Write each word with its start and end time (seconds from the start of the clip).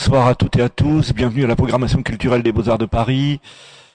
Bonsoir 0.00 0.28
à 0.28 0.34
toutes 0.34 0.56
et 0.56 0.62
à 0.62 0.70
tous, 0.70 1.12
bienvenue 1.12 1.44
à 1.44 1.46
la 1.46 1.56
programmation 1.56 2.02
culturelle 2.02 2.42
des 2.42 2.52
Beaux-Arts 2.52 2.78
de 2.78 2.86
Paris. 2.86 3.38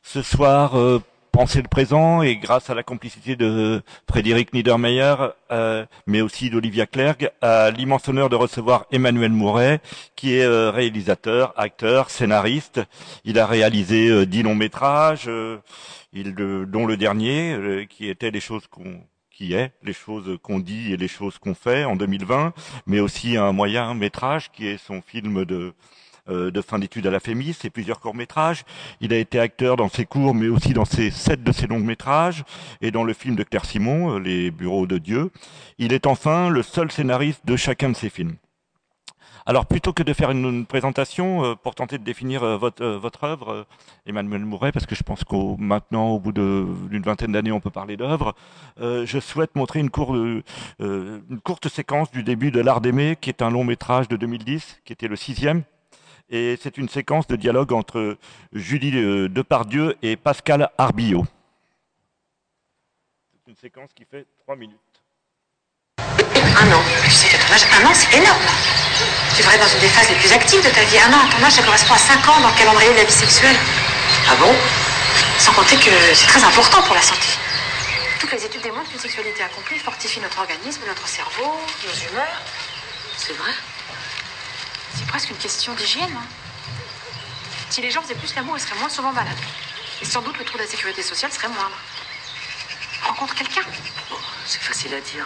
Ce 0.04 0.22
soir, 0.22 0.78
euh, 0.78 1.02
pensez 1.32 1.64
le 1.64 1.68
présent 1.68 2.22
et 2.22 2.38
grâce 2.38 2.70
à 2.70 2.76
la 2.76 2.84
complicité 2.84 3.36
de 3.36 3.82
Frédéric 4.08 4.54
Niedermeyer, 4.54 5.16
euh, 5.52 5.84
mais 6.06 6.22
aussi 6.22 6.52
d'Olivia 6.52 6.86
Clerc, 6.86 7.32
a 7.42 7.72
l'immense 7.72 8.08
honneur 8.08 8.30
de 8.30 8.36
recevoir 8.36 8.86
Emmanuel 8.92 9.32
Mouret, 9.32 9.82
qui 10.16 10.36
est 10.36 10.46
euh, 10.46 10.70
réalisateur, 10.70 11.56
acteur, 11.58 12.12
scénariste. 12.12 12.82
Il 13.24 13.40
a 13.40 13.48
réalisé 13.48 14.08
euh, 14.08 14.28
dix 14.28 14.44
longs 14.44 14.54
métrages, 14.54 15.26
euh, 15.28 15.58
il, 16.14 16.36
dont 16.36 16.86
le 16.86 16.98
dernier, 16.98 17.88
qui 17.90 18.10
était 18.10 18.30
les 18.30 18.42
choses 18.42 18.68
qu'on 18.68 19.02
qui 19.36 19.54
est 19.54 19.72
les 19.84 19.94
choses 19.94 20.38
qu'on 20.42 20.60
dit 20.60 20.94
et 20.94 20.98
les 20.98 21.08
choses 21.10 21.38
qu'on 21.38 21.56
fait 21.56 21.84
en 21.84 21.96
2020, 21.96 22.54
mais 22.88 23.00
aussi 23.02 23.36
un 23.36 23.52
moyen 23.52 23.94
métrage 23.94 24.52
qui 24.52 24.66
est 24.68 24.78
son 24.78 25.02
film 25.02 25.44
de 25.44 25.74
euh, 26.30 26.62
fin 26.62 26.80
d'études 26.80 27.06
à 27.06 27.12
la 27.12 27.20
FEMIS 27.20 27.58
et 27.66 27.70
plusieurs 27.70 28.00
courts-métrages. 28.00 28.64
Il 29.02 29.14
a 29.14 29.18
été 29.18 29.40
acteur 29.40 29.76
dans 29.76 29.90
ses 29.90 30.06
courts, 30.06 30.34
mais 30.34 30.48
aussi 30.48 30.74
dans 30.74 30.86
ses 30.86 31.12
sept 31.12 31.44
de 31.44 31.52
ses 31.52 31.68
longs-métrages 31.68 32.44
et 32.82 32.92
dans 32.92 33.04
le 33.04 33.14
film 33.14 33.36
de 33.36 33.44
Claire 33.44 33.66
Simon, 33.66 34.16
euh, 34.16 34.20
Les 34.20 34.52
Bureaux 34.52 34.88
de 34.88 34.98
Dieu. 34.98 35.32
Il 35.78 35.94
est 35.94 36.08
enfin 36.08 36.50
le 36.50 36.64
seul 36.64 36.92
scénariste 36.92 37.46
de 37.46 37.56
chacun 37.58 37.90
de 37.90 37.96
ses 37.96 38.10
films. 38.10 38.36
Alors, 39.48 39.68
plutôt 39.68 39.94
que 39.94 40.02
de 40.02 40.12
faire 40.12 40.32
une, 40.32 40.66
présentation 40.66 41.46
euh, 41.46 41.56
pour 41.56 41.76
tenter 41.76 42.00
de 42.00 42.04
définir 42.04 42.42
euh, 42.42 42.58
votre, 42.58 42.84
euh, 42.84 42.98
votre 42.98 43.26
œuvre, 43.26 43.68
Emmanuel 44.08 44.44
Mouret, 44.44 44.72
parce 44.72 44.88
que 44.88 44.96
je 44.96 45.04
pense 45.04 45.24
qu'au 45.24 45.56
maintenant, 45.58 46.10
au 46.10 46.20
bout 46.20 46.32
d'une 46.32 47.04
vingtaine 47.04 47.32
d'années, 47.32 47.52
on 47.52 47.60
peut 47.60 47.70
parler 47.70 47.96
d'œuvre, 47.96 48.34
je 48.80 49.20
souhaite 49.20 49.56
montrer 49.56 49.80
une, 49.80 49.92
courte 49.92 51.70
séquence 51.70 52.12
du 52.12 52.24
début 52.24 52.50
de 52.50 52.60
L'Art 52.60 52.82
d'aimer, 52.82 53.18
qui 53.20 53.30
est 53.30 53.44
un 53.44 53.52
long 53.52 53.64
métrage 53.64 54.08
de 54.08 54.18
2010, 54.18 54.82
qui 54.84 54.94
était 54.94 55.08
le 55.08 55.16
sixième. 55.16 55.64
Et 56.30 56.58
c'est 56.60 56.80
une 56.80 56.90
séquence 56.90 57.28
de 57.28 57.36
dialogue 57.36 57.72
entre 57.72 58.18
Julie 58.52 58.92
Depardieu 59.30 59.96
et 60.02 60.16
Pascal 60.16 60.70
Arbillot. 60.78 61.24
C'est 63.32 63.52
une 63.52 63.58
séquence 63.58 63.92
qui 63.94 64.06
fait 64.06 64.26
trois 64.40 64.56
minutes. 64.56 64.80
Un 66.00 66.72
an, 66.72 67.94
c'est 67.94 68.18
énorme. 68.18 68.85
Tu 69.36 69.42
devrais 69.42 69.56
être 69.56 69.66
dans 69.66 69.74
une 69.74 69.82
des 69.82 69.90
phases 69.90 70.08
les 70.10 70.16
plus 70.16 70.32
actives 70.32 70.64
de 70.64 70.70
ta 70.70 70.82
vie. 70.86 70.98
Un 70.98 71.12
an 71.12 71.20
à 71.20 71.28
ton 71.28 71.44
âge, 71.44 71.52
ça 71.52 71.62
correspond 71.62 71.94
à 71.94 71.98
5 71.98 72.30
ans 72.30 72.40
dans 72.40 72.48
le 72.48 72.56
calendrier 72.56 72.90
de 72.92 72.96
la 72.96 73.04
vie 73.04 73.12
sexuelle. 73.12 73.58
Ah 74.30 74.36
bon? 74.36 74.56
Sans 75.40 75.52
compter 75.52 75.76
que 75.76 75.92
c'est 76.14 76.28
très 76.28 76.42
important 76.42 76.82
pour 76.84 76.96
la 76.96 77.02
santé. 77.02 77.28
Toutes 78.18 78.32
les 78.32 78.46
études 78.46 78.62
démontrent 78.62 78.90
qu'une 78.90 79.00
sexualité 79.00 79.44
accomplie 79.44 79.78
fortifie 79.78 80.22
notre 80.22 80.40
organisme, 80.40 80.80
notre 80.88 81.06
cerveau, 81.06 81.60
nos 81.84 82.10
humeurs. 82.10 82.42
C'est 83.18 83.34
vrai? 83.34 83.52
C'est 84.98 85.08
presque 85.08 85.30
une 85.30 85.38
question 85.38 85.74
d'hygiène. 85.74 86.16
Hein. 86.16 86.28
Si 87.70 87.82
les 87.82 87.92
gens 87.92 88.02
faisaient 88.04 88.16
plus 88.16 88.34
l'amour, 88.36 88.56
ils 88.58 88.62
seraient 88.62 88.80
moins 88.80 88.90
souvent 88.90 89.12
malades. 89.12 89.36
Et 90.02 90.06
sans 90.06 90.22
doute 90.22 90.38
le 90.40 90.46
trou 90.46 90.58
de 90.58 90.64
la 90.64 90.70
sécurité 90.70 91.04
sociale 91.04 91.34
serait 91.34 91.50
moindre. 91.50 91.78
Rencontre 93.06 93.36
quelqu'un? 93.36 93.62
c'est 94.48 94.62
facile 94.62 94.94
à 94.94 95.00
dire. 95.00 95.26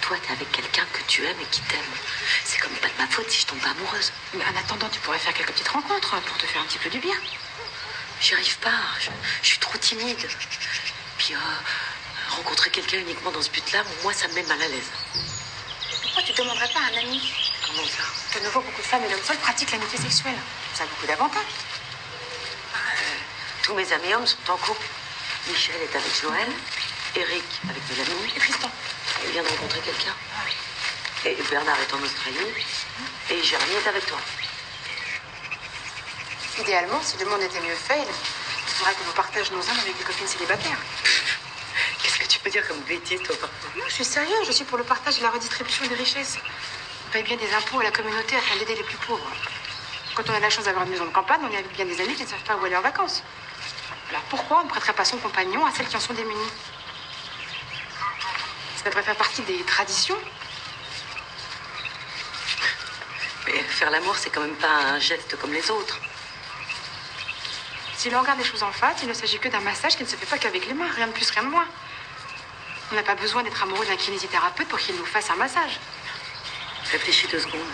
Toi, 0.00 0.16
t'es 0.22 0.32
avec 0.32 0.50
quelqu'un 0.52 0.84
que 0.92 1.02
tu 1.06 1.24
aimes 1.24 1.40
et 1.40 1.46
qui 1.46 1.60
t'aime. 1.62 1.80
C'est 2.44 2.58
comme 2.58 2.72
pas 2.74 2.88
de 2.88 2.98
ma 2.98 3.06
faute 3.08 3.28
si 3.30 3.40
je 3.40 3.46
tombe 3.46 3.58
pas 3.60 3.70
amoureuse. 3.70 4.12
Mais 4.34 4.44
en 4.44 4.56
attendant, 4.56 4.88
tu 4.88 5.00
pourrais 5.00 5.18
faire 5.18 5.34
quelques 5.34 5.52
petites 5.52 5.68
rencontres 5.68 6.20
pour 6.20 6.36
te 6.38 6.46
faire 6.46 6.62
un 6.62 6.64
petit 6.66 6.78
peu 6.78 6.90
du 6.90 6.98
bien. 6.98 7.16
J'y 8.20 8.34
arrive 8.34 8.58
pas. 8.58 8.78
Je, 9.42 9.48
suis 9.48 9.58
trop 9.58 9.76
timide. 9.78 10.28
Puis 11.18 11.34
euh, 11.34 11.38
rencontrer 12.30 12.70
quelqu'un 12.70 12.98
uniquement 12.98 13.30
dans 13.30 13.42
ce 13.42 13.50
but-là, 13.50 13.82
moi, 14.02 14.12
ça 14.12 14.28
me 14.28 14.34
met 14.34 14.42
mal 14.44 14.62
à 14.62 14.68
l'aise. 14.68 14.90
Pourquoi 16.02 16.22
tu 16.22 16.32
demanderais 16.32 16.68
pas 16.72 16.80
à 16.80 16.94
un 16.94 16.98
ami? 17.02 17.32
Comment 17.66 17.86
ça? 17.86 18.38
De 18.38 18.44
nouveau, 18.44 18.60
beaucoup 18.60 18.82
de 18.82 18.86
femmes 18.86 19.04
et 19.04 19.08
d'hommes 19.08 19.24
seuls 19.24 19.38
pratiquent 19.38 19.72
l'amitié 19.72 19.98
sexuelle. 19.98 20.38
Ça 20.74 20.84
a 20.84 20.86
beaucoup 20.86 21.06
d'avantages. 21.06 21.42
Euh, 22.74 22.78
tous 23.62 23.74
mes 23.74 23.92
amis 23.92 24.14
hommes 24.14 24.26
sont 24.26 24.50
en 24.50 24.56
couple. 24.56 24.86
Michel 25.48 25.76
est 25.80 25.96
avec 25.96 26.20
Joël, 26.20 26.48
Eric 27.16 27.44
avec 27.68 27.82
Mélanie. 27.88 28.32
Et 28.36 28.38
Tristan 28.38 28.70
Il 29.24 29.30
vient 29.32 29.42
de 29.42 29.48
rencontrer 29.48 29.80
quelqu'un. 29.80 30.14
Et 31.24 31.36
Bernard 31.50 31.80
est 31.80 31.94
en 31.94 32.02
Australie. 32.02 32.52
Et 33.30 33.42
Jérémy 33.42 33.72
est 33.72 33.88
avec 33.88 34.06
toi. 34.06 34.18
Idéalement, 36.60 37.00
si 37.02 37.16
le 37.18 37.24
monde 37.26 37.40
était 37.40 37.60
mieux 37.60 37.74
fait, 37.74 38.00
il 38.02 38.72
faudrait 38.72 38.94
que 38.94 39.04
nous 39.04 39.12
partagions 39.12 39.56
nos 39.56 39.62
âmes 39.62 39.78
avec 39.80 39.96
des 39.96 40.04
copines 40.04 40.26
célibataires. 40.26 40.78
Qu'est-ce 42.02 42.18
que 42.18 42.26
tu 42.26 42.38
peux 42.38 42.50
dire 42.50 42.66
comme 42.68 42.80
bêtise, 42.80 43.22
toi, 43.22 43.34
Non, 43.76 43.84
je 43.88 43.94
suis 43.94 44.04
sérieux. 44.04 44.36
Je 44.46 44.52
suis 44.52 44.64
pour 44.64 44.76
le 44.76 44.84
partage 44.84 45.18
et 45.18 45.22
la 45.22 45.30
redistribution 45.30 45.86
des 45.86 45.94
richesses. 45.94 46.38
On 47.08 47.12
paye 47.12 47.22
bien 47.22 47.36
des 47.36 47.52
impôts 47.54 47.80
à 47.80 47.84
la 47.84 47.90
communauté 47.92 48.36
afin 48.36 48.56
d'aider 48.56 48.74
les 48.74 48.82
plus 48.82 48.98
pauvres. 48.98 49.30
Quand 50.14 50.28
on 50.28 50.34
a 50.34 50.40
la 50.40 50.50
chance 50.50 50.64
d'avoir 50.64 50.84
une 50.84 50.90
maison 50.90 51.06
de 51.06 51.12
campagne, 51.12 51.40
on 51.42 51.50
est 51.50 51.58
avec 51.58 51.72
bien 51.72 51.86
des 51.86 52.00
amis 52.00 52.14
qui 52.14 52.24
ne 52.24 52.28
savent 52.28 52.44
pas 52.44 52.56
où 52.56 52.64
aller 52.64 52.76
en 52.76 52.82
vacances. 52.82 53.22
Alors 54.10 54.22
pourquoi 54.28 54.60
on 54.60 54.64
ne 54.64 54.68
prêterait 54.68 54.92
pas 54.92 55.04
son 55.04 55.16
compagnon 55.18 55.64
à 55.64 55.72
celles 55.72 55.88
qui 55.88 55.96
en 55.96 56.00
sont 56.00 56.14
démunies 56.14 56.50
Ça 58.86 58.90
devrait 58.90 59.02
faire 59.02 59.16
partie 59.16 59.42
des 59.42 59.64
traditions 59.64 60.16
Mais 63.44 63.58
faire 63.58 63.90
l'amour, 63.90 64.14
c'est 64.16 64.30
quand 64.30 64.42
même 64.42 64.54
pas 64.54 64.78
un 64.94 65.00
geste 65.00 65.36
comme 65.40 65.52
les 65.52 65.72
autres. 65.72 65.98
Si 67.96 68.10
l'on 68.10 68.20
regarde 68.20 68.38
les 68.38 68.44
choses 68.44 68.62
en 68.62 68.70
face, 68.70 68.98
il 69.02 69.08
ne 69.08 69.12
s'agit 69.12 69.40
que 69.40 69.48
d'un 69.48 69.58
massage 69.58 69.96
qui 69.96 70.04
ne 70.04 70.08
se 70.08 70.14
fait 70.14 70.26
pas 70.26 70.38
qu'avec 70.38 70.68
les 70.68 70.74
mains, 70.74 70.88
rien 70.94 71.08
de 71.08 71.12
plus, 71.12 71.28
rien 71.30 71.42
de 71.42 71.48
moins. 71.48 71.66
On 72.92 72.94
n'a 72.94 73.02
pas 73.02 73.16
besoin 73.16 73.42
d'être 73.42 73.60
amoureux 73.60 73.84
d'un 73.86 73.96
kinésithérapeute 73.96 74.68
pour 74.68 74.78
qu'il 74.78 74.94
nous 74.94 75.04
fasse 75.04 75.30
un 75.30 75.36
massage. 75.36 75.80
Réfléchis 76.92 77.26
deux 77.26 77.40
secondes. 77.40 77.72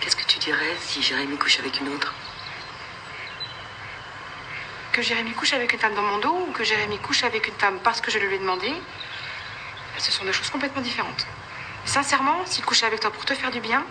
Qu'est-ce 0.00 0.16
que 0.16 0.24
tu 0.24 0.40
dirais 0.40 0.76
si 0.80 1.00
Jérémy 1.00 1.38
couche 1.38 1.60
avec 1.60 1.78
une 1.78 1.94
autre? 1.94 2.12
Que 4.90 5.00
Jérémy 5.00 5.32
couche 5.34 5.52
avec 5.52 5.72
une 5.72 5.78
femme 5.78 5.94
dans 5.94 6.02
mon 6.02 6.18
dos 6.18 6.46
ou 6.48 6.50
que 6.50 6.64
Jérémy 6.64 6.98
couche 6.98 7.22
avec 7.22 7.46
une 7.46 7.54
femme 7.54 7.78
parce 7.84 8.00
que 8.00 8.10
je 8.10 8.18
le 8.18 8.26
lui 8.26 8.34
ai 8.34 8.38
demandé, 8.40 8.74
ce 9.98 10.12
sont 10.12 10.24
deux 10.24 10.32
choses 10.32 10.50
complètement 10.50 10.82
différentes. 10.82 11.26
Sincèrement, 11.84 12.44
s'il 12.46 12.64
couchait 12.64 12.86
avec 12.86 13.00
toi 13.00 13.10
pour 13.10 13.24
te 13.24 13.34
faire 13.34 13.50
du 13.50 13.60
bien, 13.60 13.84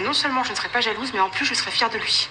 non 0.00 0.12
seulement 0.12 0.42
je 0.44 0.50
ne 0.50 0.56
serais 0.56 0.68
pas 0.68 0.80
jalouse, 0.80 1.12
mais 1.12 1.20
en 1.20 1.30
plus 1.30 1.44
je 1.44 1.54
serais 1.54 1.70
fière 1.70 1.90
de 1.90 1.98
lui. 1.98 2.28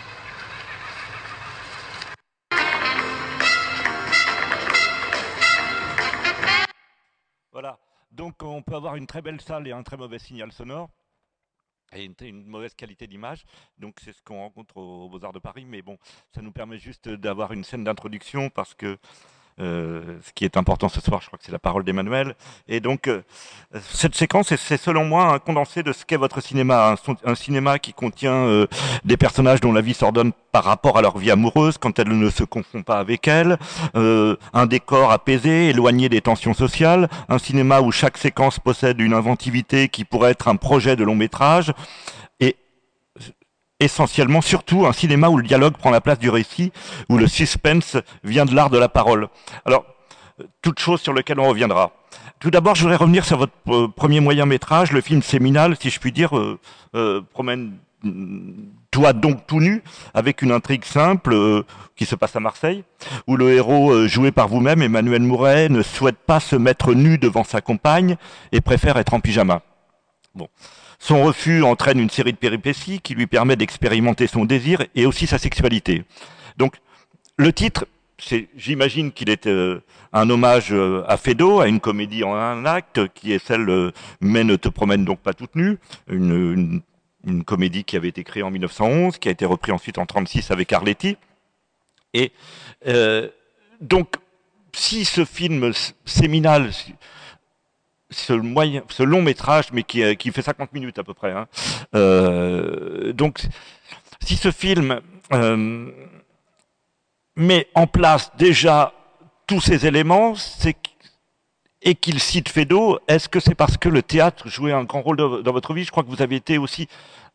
Voilà. 7.52 7.78
Donc 8.12 8.42
on 8.44 8.62
peut 8.62 8.76
avoir 8.76 8.96
une 8.96 9.08
très 9.08 9.22
belle 9.22 9.42
salle 9.42 9.68
et 9.68 9.72
un 9.72 9.84
très 9.84 9.98
mauvais 9.98 10.20
signal 10.20 10.52
sonore 10.52 10.90
et 11.96 12.06
une, 12.06 12.46
mauvaise 12.46 12.74
qualité 12.74 13.08
d'image. 13.08 13.46
Donc 13.78 14.00
c'est 14.04 14.14
ce 14.14 14.22
qu'on 14.22 14.40
rencontre 14.40 14.78
aux 14.78 15.10
Beaux-Arts 15.10 15.34
de 15.34 15.40
Paris. 15.40 15.66
Mais 15.66 15.82
bon, 15.82 15.98
ça 16.34 16.42
nous 16.42 16.52
permet 16.52 16.78
juste 16.78 17.10
d'avoir 17.10 17.54
une 17.54 17.64
scène 17.64 17.84
d'introduction 17.84 18.50
parce 18.50 18.74
que 18.74 18.98
ce 19.60 20.34
qui 20.34 20.46
est 20.46 20.58
important 20.58 20.90
ce 20.90 21.02
soir, 21.02 21.22
je 21.22 21.28
crois 21.28 21.38
que 21.38 21.46
c'est 21.46 21.52
la 21.52 21.60
parole 21.60 21.84
d'Emmanuel. 21.84 22.36
Et 22.68 22.80
donc, 22.80 23.08
euh, 23.08 23.22
cette 23.82 24.16
séquence, 24.16 24.54
c'est 24.56 24.78
selon 24.78 25.06
moi 25.06 25.34
un 25.34 25.40
condensé 25.40 25.84
de 25.84 25.94
ce 25.94 26.06
qu'est 26.06 26.18
votre 26.18 26.42
cinéma. 26.42 26.96
Un, 27.26 27.36
cinéma 27.36 27.80
qui 27.80 27.94
contient 27.94 28.34
euh, 28.34 28.68
des 29.04 29.18
personnages 29.18 29.60
dont 29.62 29.72
la 29.72 29.82
vie 29.82 29.94
s'ordonne 29.94 30.32
par 30.52 30.64
rapport 30.64 30.98
à 30.98 31.02
leur 31.02 31.18
vie 31.18 31.32
amoureuse, 31.32 31.78
quand 31.78 31.98
elle 32.00 32.18
ne 32.18 32.30
se 32.30 32.44
confond 32.44 32.84
pas 32.84 33.00
avec 33.00 33.28
elle. 33.28 33.58
un 33.96 34.66
décor 34.66 35.12
apaisé, 35.12 35.70
éloigné 35.70 36.10
des 36.10 36.22
tensions 36.22 36.54
sociales. 36.54 37.10
Un 37.30 37.40
cinéma 37.40 37.82
où 37.82 37.92
chaque 37.92 38.18
séquence 38.18 38.60
possède 38.60 39.00
une 39.02 39.14
inventivité 39.14 39.90
qui 39.90 40.06
pourrait 40.06 40.32
être 40.32 40.48
un 40.48 40.56
projet 40.56 40.96
de 40.96 41.04
long 41.04 41.16
métrage 41.16 41.74
essentiellement, 43.84 44.42
surtout 44.42 44.86
un 44.86 44.94
cinéma 44.94 45.30
où 45.30 45.38
le 45.38 45.44
dialogue 45.44 45.78
prend 45.78 45.92
la 45.92 46.02
place 46.02 46.20
du 46.20 46.30
récit, 46.30 46.72
où 47.10 47.18
le 47.18 47.28
suspense 47.28 47.98
vient 48.24 48.46
de 48.46 48.56
l'art 48.56 48.70
de 48.70 48.78
la 48.78 48.90
parole. 48.90 49.28
Alors, 49.66 49.86
toute 50.62 50.80
chose 50.80 51.02
sur 51.02 51.14
laquelle 51.14 51.40
on 51.40 51.48
reviendra. 51.48 51.92
Tout 52.40 52.52
d'abord, 52.52 52.76
je 52.76 52.82
voudrais 52.82 52.98
revenir 52.98 53.24
sur 53.24 53.38
votre 53.38 53.54
euh, 53.70 53.88
premier 53.88 54.20
moyen 54.20 54.46
métrage, 54.46 54.92
le 54.92 55.02
film 55.02 55.22
séminal, 55.22 55.78
si 55.80 55.90
je 55.90 56.00
puis 56.00 56.12
dire, 56.12 56.38
euh, 56.38 56.60
euh, 56.96 57.22
promène 57.32 57.78
toi 58.92 59.14
donc 59.14 59.48
tout 59.48 59.62
nu, 59.62 59.82
avec 60.14 60.42
une 60.42 60.52
intrigue 60.52 60.84
simple 60.84 61.64
qui 61.96 62.06
se 62.06 62.16
passe 62.16 62.36
à 62.36 62.42
Marseille, 62.42 62.84
où 63.28 63.38
le 63.38 63.54
héros, 63.54 64.08
joué 64.10 64.34
par 64.34 64.50
vous-même, 64.50 64.82
Emmanuel 64.82 65.22
Mouret, 65.22 65.70
ne 65.70 65.82
souhaite 65.82 66.18
pas 66.18 66.42
se 66.42 66.58
mettre 66.58 66.94
nu 66.94 67.18
devant 67.18 67.46
sa 67.46 67.62
compagne 67.62 68.18
et 68.52 68.60
préfère 68.60 68.98
être 68.98 69.14
en 69.14 69.22
pyjama. 69.22 69.62
Bon. 70.36 70.50
Son 71.00 71.24
refus 71.24 71.64
entraîne 71.64 72.00
une 72.00 72.10
série 72.10 72.34
de 72.34 72.38
péripéties 72.38 73.00
qui 73.02 73.16
lui 73.16 73.28
permet 73.28 73.56
d'expérimenter 73.56 74.28
son 74.28 74.46
désir 74.46 74.84
et 74.96 75.06
aussi 75.06 75.28
sa 75.28 75.38
sexualité. 75.38 76.04
Donc, 76.58 76.76
le 77.38 77.52
titre, 77.52 77.86
j'imagine 78.56 79.12
qu'il 79.12 79.30
est 79.30 79.48
euh, 79.48 79.82
un 80.12 80.30
hommage 80.30 80.72
euh, 80.72 81.04
à 81.08 81.18
Fedo, 81.18 81.60
à 81.60 81.68
une 81.68 81.80
comédie 81.80 82.24
en 82.24 82.36
un 82.36 82.66
acte, 82.66 83.08
qui 83.14 83.34
est 83.34 83.44
celle 83.44 83.70
euh, 83.70 83.92
Mais 84.22 84.44
ne 84.44 84.56
te 84.56 84.70
promène 84.70 85.04
donc 85.06 85.20
pas 85.20 85.34
toute 85.34 85.56
nue, 85.56 85.78
une, 86.08 86.82
une, 87.26 87.44
comédie 87.44 87.84
qui 87.84 87.98
avait 87.98 88.10
été 88.10 88.24
créée 88.24 88.44
en 88.44 88.52
1911, 88.52 89.18
qui 89.18 89.30
a 89.30 89.32
été 89.32 89.46
reprise 89.46 89.74
ensuite 89.74 89.98
en 89.98 90.02
1936 90.02 90.52
avec 90.52 90.72
Arletty. 90.74 91.18
Et 92.14 92.32
donc, 93.82 94.16
si 94.74 95.04
ce 95.04 95.26
film 95.26 95.72
séminal 96.06 96.70
ce, 98.14 99.04
long 99.04 99.22
métrage, 99.22 99.66
mais 99.74 99.84
qui, 99.84 100.16
qui 100.18 100.32
fait 100.32 100.42
50 100.42 100.74
minutes 100.74 101.00
à 101.00 101.04
peu 101.04 101.14
près. 101.14 101.32
Hein. 101.32 101.48
Euh, 101.96 103.14
donc, 103.14 103.42
si 104.22 104.36
ce 104.36 104.52
film 104.52 105.02
euh, 105.34 105.92
met 107.36 107.68
en 107.76 107.88
place 107.88 108.32
déjà 108.38 108.94
tous 109.48 109.62
ces 109.62 109.86
éléments, 109.86 110.36
et 111.86 111.96
qu'il 111.96 112.20
cite 112.20 112.48
Fédo, 112.48 113.00
est-ce 113.08 113.28
que 113.28 113.40
c'est 113.40 113.56
parce 113.56 113.78
que 113.78 113.90
le 113.90 114.02
théâtre 114.02 114.48
jouait 114.48 114.72
un 114.72 114.86
grand 114.86 115.02
rôle 115.02 115.18
dans 115.18 115.52
votre 115.52 115.74
vie? 115.74 115.84
Je 115.84 115.92
crois 115.92 116.04
que 116.04 116.10
vous 116.10 116.22
avez 116.22 116.38
été 116.38 116.58
aussi 116.58 116.88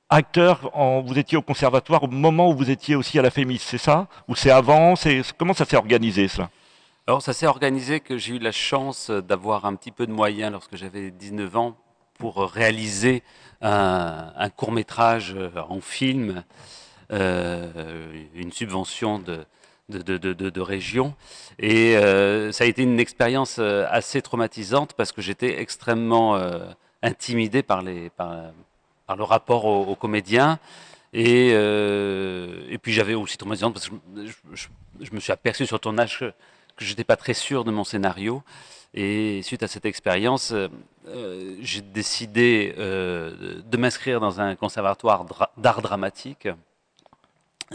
acteur, 0.08 0.70
en, 0.72 1.02
vous 1.02 1.18
étiez 1.18 1.36
au 1.36 1.42
conservatoire 1.42 2.02
au 2.04 2.08
moment 2.08 2.50
où 2.50 2.56
vous 2.56 2.70
étiez 2.70 2.94
aussi 2.94 3.18
à 3.18 3.22
la 3.22 3.30
FEMIS, 3.30 3.58
c'est 3.58 3.78
ça? 3.78 4.06
Ou 4.26 4.34
c'est 4.34 4.50
avant? 4.50 4.94
Comment 5.36 5.52
ça 5.52 5.64
s'est 5.66 5.76
organisé 5.76 6.28
ça 6.28 6.48
Alors 7.08 7.22
ça 7.22 7.32
s'est 7.32 7.46
organisé 7.46 8.00
que 8.00 8.18
j'ai 8.18 8.34
eu 8.34 8.38
la 8.38 8.52
chance 8.52 9.10
d'avoir 9.10 9.64
un 9.64 9.76
petit 9.76 9.92
peu 9.92 10.06
de 10.06 10.12
moyens 10.12 10.52
lorsque 10.52 10.76
j'avais 10.76 11.10
19 11.10 11.56
ans 11.56 11.74
pour 12.18 12.36
réaliser 12.36 13.22
un, 13.62 14.50
court 14.54 14.72
métrage 14.72 15.34
en 15.70 15.80
film, 15.80 16.44
euh, 17.10 18.26
une 18.34 18.52
subvention 18.52 19.18
de, 19.18 20.60
région. 20.60 21.14
Et 21.58 21.96
euh, 21.96 22.52
ça 22.52 22.64
a 22.64 22.66
été 22.66 22.82
une 22.82 23.00
expérience 23.00 23.56
euh, 23.58 23.86
assez 23.88 24.20
traumatisante 24.20 24.92
parce 24.92 25.10
que 25.10 25.22
j'étais 25.22 25.62
extrêmement 25.62 26.36
euh, 26.36 26.58
intimidé 27.02 27.62
par, 27.62 27.80
le 27.80 28.10
rapport 29.20 29.64
aux, 29.64 29.94
comédiens. 29.94 30.58
Et, 31.14 31.56
puis 32.82 32.92
j'avais 32.92 33.14
aussi 33.14 33.38
traumatisante 33.38 33.72
parce 33.72 33.88
que 33.88 33.94
je, 34.52 34.66
je, 35.00 35.10
me 35.14 35.20
suis 35.20 35.32
aperçu 35.32 35.64
sur 35.64 35.80
ton 35.80 35.96
âge 35.96 36.22
que, 36.78 36.84
n'étais 36.84 37.04
pas 37.04 37.16
très 37.16 37.34
sûr 37.34 37.64
de 37.64 37.70
mon 37.70 37.84
scénario. 37.84 38.42
Et 38.94 39.42
suite 39.42 39.62
à 39.62 39.68
cette 39.68 39.84
expérience, 39.84 40.54
j'ai 41.60 41.82
décidé 41.82 42.74
de 42.78 43.76
m'inscrire 43.76 44.18
dans 44.18 44.40
un 44.40 44.54
conservatoire 44.54 45.26
d'art 45.58 45.82
dramatique. 45.82 46.48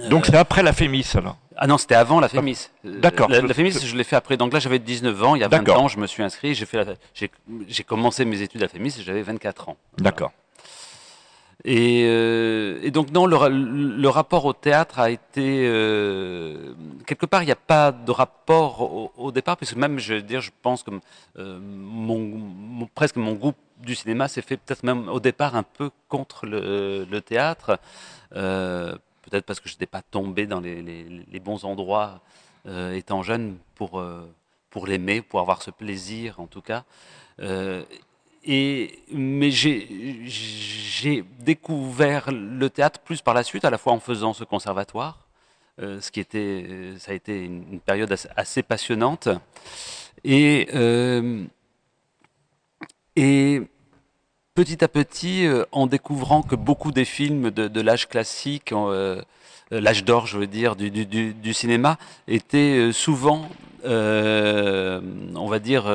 Donc 0.10 0.26
c'est 0.26 0.36
après 0.36 0.64
la 0.64 0.74
FEMIS 0.74 1.12
alors 1.14 1.38
ah 1.58 1.68
non, 1.68 1.78
c'était 1.78 1.96
avant 1.96 2.20
la 2.20 2.30
FEMIS. 2.30 2.70
Euh, 2.86 3.00
D'accord. 3.00 3.30
La, 3.30 3.42
la, 3.42 3.54
FEMIS, 3.54 3.80
je 3.86 3.96
l'ai 3.96 4.04
fait 4.04 4.16
après. 4.16 4.38
Donc 4.38 4.54
là, 4.54 4.60
j'avais 4.60 4.80
19 4.80 5.24
ans. 5.24 5.36
Il 5.36 5.42
y 5.42 5.44
a 5.44 5.48
20 5.48 5.70
ans, 5.70 5.88
je 5.88 6.00
me 6.00 6.08
suis 6.08 6.24
inscrit. 6.24 6.56
J'ai 6.56 7.84
commencé 7.84 8.26
mes 8.26 8.42
études 8.42 8.64
à 8.64 8.66
et 8.66 8.92
j'avais 9.04 9.22
24 9.22 9.70
ans. 9.70 9.78
D'accord. 9.98 10.32
Et, 11.66 12.04
euh, 12.08 12.80
et, 12.84 12.92
donc 12.92 13.12
non, 13.12 13.26
le, 13.26 14.08
rapport 14.10 14.44
au 14.44 14.52
théâtre 14.52 15.00
a 15.00 15.10
été 15.10 15.66
euh, 15.66 16.74
quelque 17.08 17.26
part, 17.26 17.42
il 17.42 17.46
n'y 17.46 17.54
a 17.54 17.56
pas 17.56 17.94
de 17.94 18.12
rapport 18.12 19.12
au, 19.18 19.32
départ, 19.32 19.56
puisque 19.56 19.78
même, 19.78 19.98
je 19.98 20.16
veux 20.16 20.22
dire, 20.22 20.42
je 20.42 20.52
pense 20.62 20.84
que 20.84 20.92
euh, 21.38 21.60
presque 22.96 23.16
mon 23.16 23.34
goût 23.34 23.54
du 23.80 23.96
cinéma 23.96 24.28
s'est 24.28 24.42
fait 24.42 24.58
peut-être 24.58 24.84
même 24.84 25.08
au 25.08 25.22
départ 25.22 25.56
un 25.56 25.64
peu 25.64 25.90
contre 26.10 26.46
le, 26.46 27.20
théâtre. 27.22 27.80
Peut-être 28.32 29.46
parce 29.46 29.62
que 29.62 29.70
je 29.70 29.76
n'étais 29.76 29.86
pas 29.86 30.02
tombé 30.02 30.46
dans 30.46 30.60
les, 30.60 31.40
bons 31.42 31.64
endroits 31.64 32.20
étant 32.94 33.24
jeune 33.24 33.58
pour, 33.76 34.04
pour 34.70 34.88
l'aimer, 34.88 35.22
pour 35.22 35.40
avoir 35.40 35.62
ce 35.62 35.72
plaisir 35.72 36.42
en 36.42 36.48
tout 36.48 36.62
cas. 36.62 36.84
Et, 38.46 39.00
mais 39.12 39.52
j'ai 39.52 41.24
découvert 41.40 42.32
le 42.32 42.70
théâtre 42.70 43.00
plus 43.00 43.22
par 43.22 43.34
la 43.34 43.44
suite, 43.44 43.66
à 43.66 43.70
la 43.70 43.78
fois 43.78 43.94
en 43.94 44.00
faisant 44.00 44.34
ce 44.34 44.44
conservatoire, 44.44 45.28
ce 45.80 46.12
qui 46.12 46.20
était, 46.20 46.94
ça 47.00 47.12
a 47.12 47.16
été 47.16 47.46
une, 47.46 47.80
période 47.80 48.16
assez, 48.36 48.64
passionnante. 48.64 49.30
Et, 50.24 50.68
et 53.16 53.62
petit 54.56 54.84
à 54.84 54.88
petit, 54.88 55.46
euh, 55.46 55.66
en 55.72 55.88
découvrant 55.88 56.42
que 56.44 56.56
beaucoup 56.56 56.92
des 56.92 57.06
films 57.06 57.52
de, 57.52 57.82
l'âge 57.82 58.08
classique, 58.08 58.72
euh, 58.72 59.18
euh, 59.20 59.22
l'âge 59.72 60.04
d'or, 60.04 60.28
je 60.28 60.38
veux 60.38 60.48
dire, 60.48 60.76
du, 60.76 61.54
cinéma, 61.54 61.98
étaient 62.28 62.92
souvent, 62.92 63.48
euh, 63.86 65.02
on 65.36 65.48
va 65.48 65.60
dire, 65.60 65.86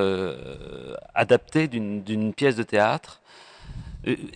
adaptés 1.14 1.68
d'une 1.68 2.34
pièce 2.34 2.56
de 2.56 2.62
théâtre. 2.62 3.20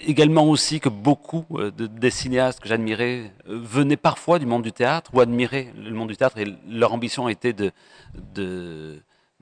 également 0.07 0.45
aussi 0.45 0.81
que 0.81 0.89
beaucoup 0.89 1.47
de, 1.59 1.87
des 1.87 2.11
cinéastes 2.11 2.61
que 2.61 2.69
j'admirais 2.69 3.33
venaient 3.47 3.97
parfois 3.97 4.39
du 4.39 4.47
monde 4.47 4.63
du 4.63 4.73
théâtre 4.73 5.11
ou 5.15 5.21
admiraient 5.21 5.73
le 5.77 5.93
monde 5.93 6.09
du 6.09 6.17
théâtre 6.17 6.39
et 6.39 6.47
leur 6.69 6.93
ambition 6.93 7.29
était 7.29 7.53
de, 7.53 7.73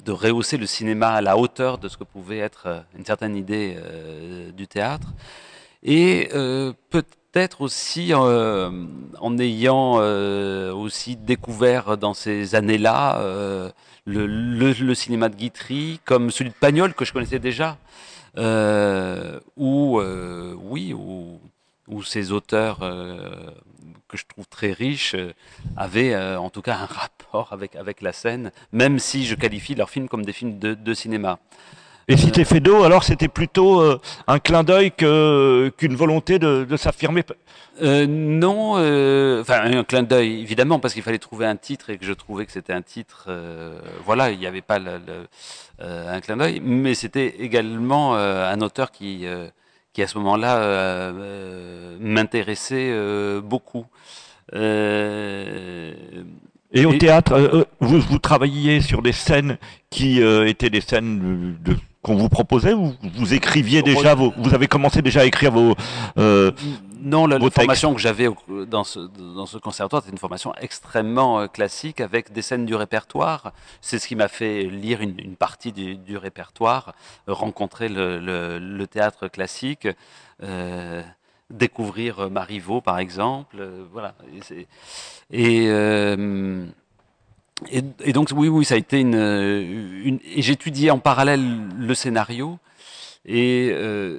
de 0.04 0.12
rehausser 0.12 0.56
le 0.56 0.66
cinéma 0.66 1.10
à 1.10 1.20
la 1.20 1.36
hauteur 1.36 1.78
de 1.78 1.88
ce 1.88 1.96
que 1.96 2.04
pouvait 2.04 2.38
être 2.38 2.64
euh, 2.66 2.80
une 2.96 3.04
certaine 3.04 3.36
idée 3.36 3.76
euh, 3.76 4.50
du 4.52 4.66
théâtre. 4.66 5.08
Et 5.82 6.28
euh, 6.34 6.72
peut-être 7.32 7.60
aussi 7.60 8.12
euh, 8.12 8.70
en 9.20 9.38
ayant 9.38 9.98
euh, 10.00 10.72
aussi 10.72 11.16
découvert 11.16 11.96
dans 11.96 12.14
ces 12.14 12.54
années-là 12.54 13.18
euh, 13.20 13.70
le, 14.04 14.94
cinéma 14.94 15.28
de 15.28 15.36
Guitry, 15.36 16.00
comme 16.04 16.30
celui 16.30 16.50
de 16.50 16.54
Pagnol 16.54 16.94
que 16.94 17.04
je 17.04 17.12
connaissais 17.12 17.38
déjà, 17.38 17.78
où 19.56 20.00
oui, 20.62 20.92
où, 20.92 22.02
ces 22.02 22.32
auteurs 22.32 22.78
que 24.08 24.16
je 24.16 24.24
trouve 24.26 24.46
très 24.48 24.72
riche, 24.72 25.14
euh, 25.14 25.32
avaient 25.76 26.16
en 26.16 26.50
tout 26.50 26.62
cas 26.62 26.76
un 26.76 26.86
rapport 26.86 27.52
avec, 27.52 28.00
la 28.00 28.12
scène, 28.12 28.50
même 28.72 28.98
si 28.98 29.24
je 29.24 29.34
qualifie 29.36 29.74
leurs 29.74 29.90
films 29.90 30.08
comme 30.08 30.24
des 30.24 30.32
films 30.32 30.58
de 30.58 30.94
cinéma. 30.94 31.38
Et 32.10 32.16
si 32.16 32.32
t'es 32.32 32.44
fait 32.44 32.58
d'eau, 32.58 32.82
alors 32.82 33.04
c'était 33.04 33.28
plutôt 33.28 33.80
euh, 33.80 34.00
un 34.26 34.40
clin 34.40 34.64
d'œil 34.64 34.90
qu'une 34.90 35.94
volonté 35.94 36.40
de, 36.40 36.66
de 36.68 36.76
s'affirmer 36.76 37.22
euh, 37.82 38.04
Non, 38.08 38.74
euh, 38.78 39.42
enfin 39.42 39.60
un 39.62 39.84
clin 39.84 40.02
d'œil 40.02 40.40
évidemment 40.40 40.80
parce 40.80 40.92
qu'il 40.92 41.04
fallait 41.04 41.20
trouver 41.20 41.46
un 41.46 41.54
titre 41.54 41.88
et 41.88 41.98
que 41.98 42.04
je 42.04 42.12
trouvais 42.12 42.46
que 42.46 42.52
c'était 42.52 42.72
un 42.72 42.82
titre. 42.82 43.28
voilà, 44.04 44.32
il 44.32 44.40
n'y 44.40 44.46
avait 44.48 44.60
pas 44.60 44.80
le, 44.80 45.00
le, 45.06 45.28
un 46.08 46.20
clin 46.20 46.36
d'œil, 46.36 46.60
mais 46.64 46.94
c'était 46.94 47.36
également 47.38 48.16
un 48.16 48.60
auteur 48.60 48.90
qui 48.90 49.24
qui 49.92 50.02
à 50.02 50.08
ce 50.08 50.18
moment-là 50.18 51.12
m'intéressait 52.00 52.92
beaucoup. 53.40 53.86
Et 54.52 54.56
au 56.86 56.94
théâtre, 56.94 57.68
vous, 57.78 58.00
vous 58.00 58.18
travailliez 58.18 58.80
sur 58.80 59.00
des 59.00 59.12
scènes 59.12 59.58
qui 59.90 60.20
étaient 60.20 60.70
des 60.70 60.80
scènes 60.80 61.56
de, 61.62 61.76
qu'on 62.02 62.16
vous 62.16 62.28
proposait 62.28 62.72
ou 62.72 62.94
vous 63.14 63.34
écriviez 63.34 63.82
déjà 63.82 64.14
vos, 64.14 64.32
vous 64.38 64.54
avez 64.54 64.68
commencé 64.68 65.02
déjà 65.02 65.20
à 65.20 65.24
écrire 65.24 65.52
vos 65.52 65.74
euh, 66.18 66.50
non 67.02 67.26
la, 67.26 67.38
la 67.38 67.50
formation 67.50 67.94
que 67.94 68.00
j'avais 68.00 68.28
dans 68.66 68.84
ce 68.84 68.98
dans 68.98 69.46
ce 69.46 69.58
conservatoire 69.58 70.02
c'était 70.02 70.12
une 70.12 70.18
formation 70.18 70.54
extrêmement 70.60 71.40
euh, 71.40 71.46
classique 71.46 72.00
avec 72.00 72.32
des 72.32 72.42
scènes 72.42 72.66
du 72.66 72.74
répertoire. 72.74 73.52
C'est 73.80 73.98
ce 73.98 74.06
qui 74.06 74.16
m'a 74.16 74.28
fait 74.28 74.64
lire 74.64 75.00
une, 75.00 75.18
une 75.18 75.36
partie 75.36 75.72
du, 75.72 75.96
du 75.96 76.16
répertoire 76.16 76.94
euh, 77.28 77.32
rencontrer 77.34 77.88
le, 77.88 78.18
le, 78.18 78.58
le, 78.58 78.86
théâtre 78.86 79.28
classique 79.28 79.88
euh, 80.42 81.02
découvrir 81.50 82.30
Marivaux 82.30 82.80
par 82.80 82.98
exemple 82.98 83.56
euh, 83.60 83.84
voilà. 83.92 84.14
Et, 84.50 84.66
et 85.30 85.66
euh, 85.68 86.64
et, 87.70 88.12
donc 88.12 88.30
oui, 88.34 88.48
oui, 88.48 88.64
ça 88.64 88.74
a 88.74 88.78
été 88.78 89.00
une. 89.00 89.14
une 89.14 90.18
et 90.24 90.42
j'étudiais 90.42 90.90
en 90.90 90.98
parallèle 90.98 91.42
le 91.76 91.94
scénario 91.94 92.58
et 93.24 93.70
euh, 93.72 94.18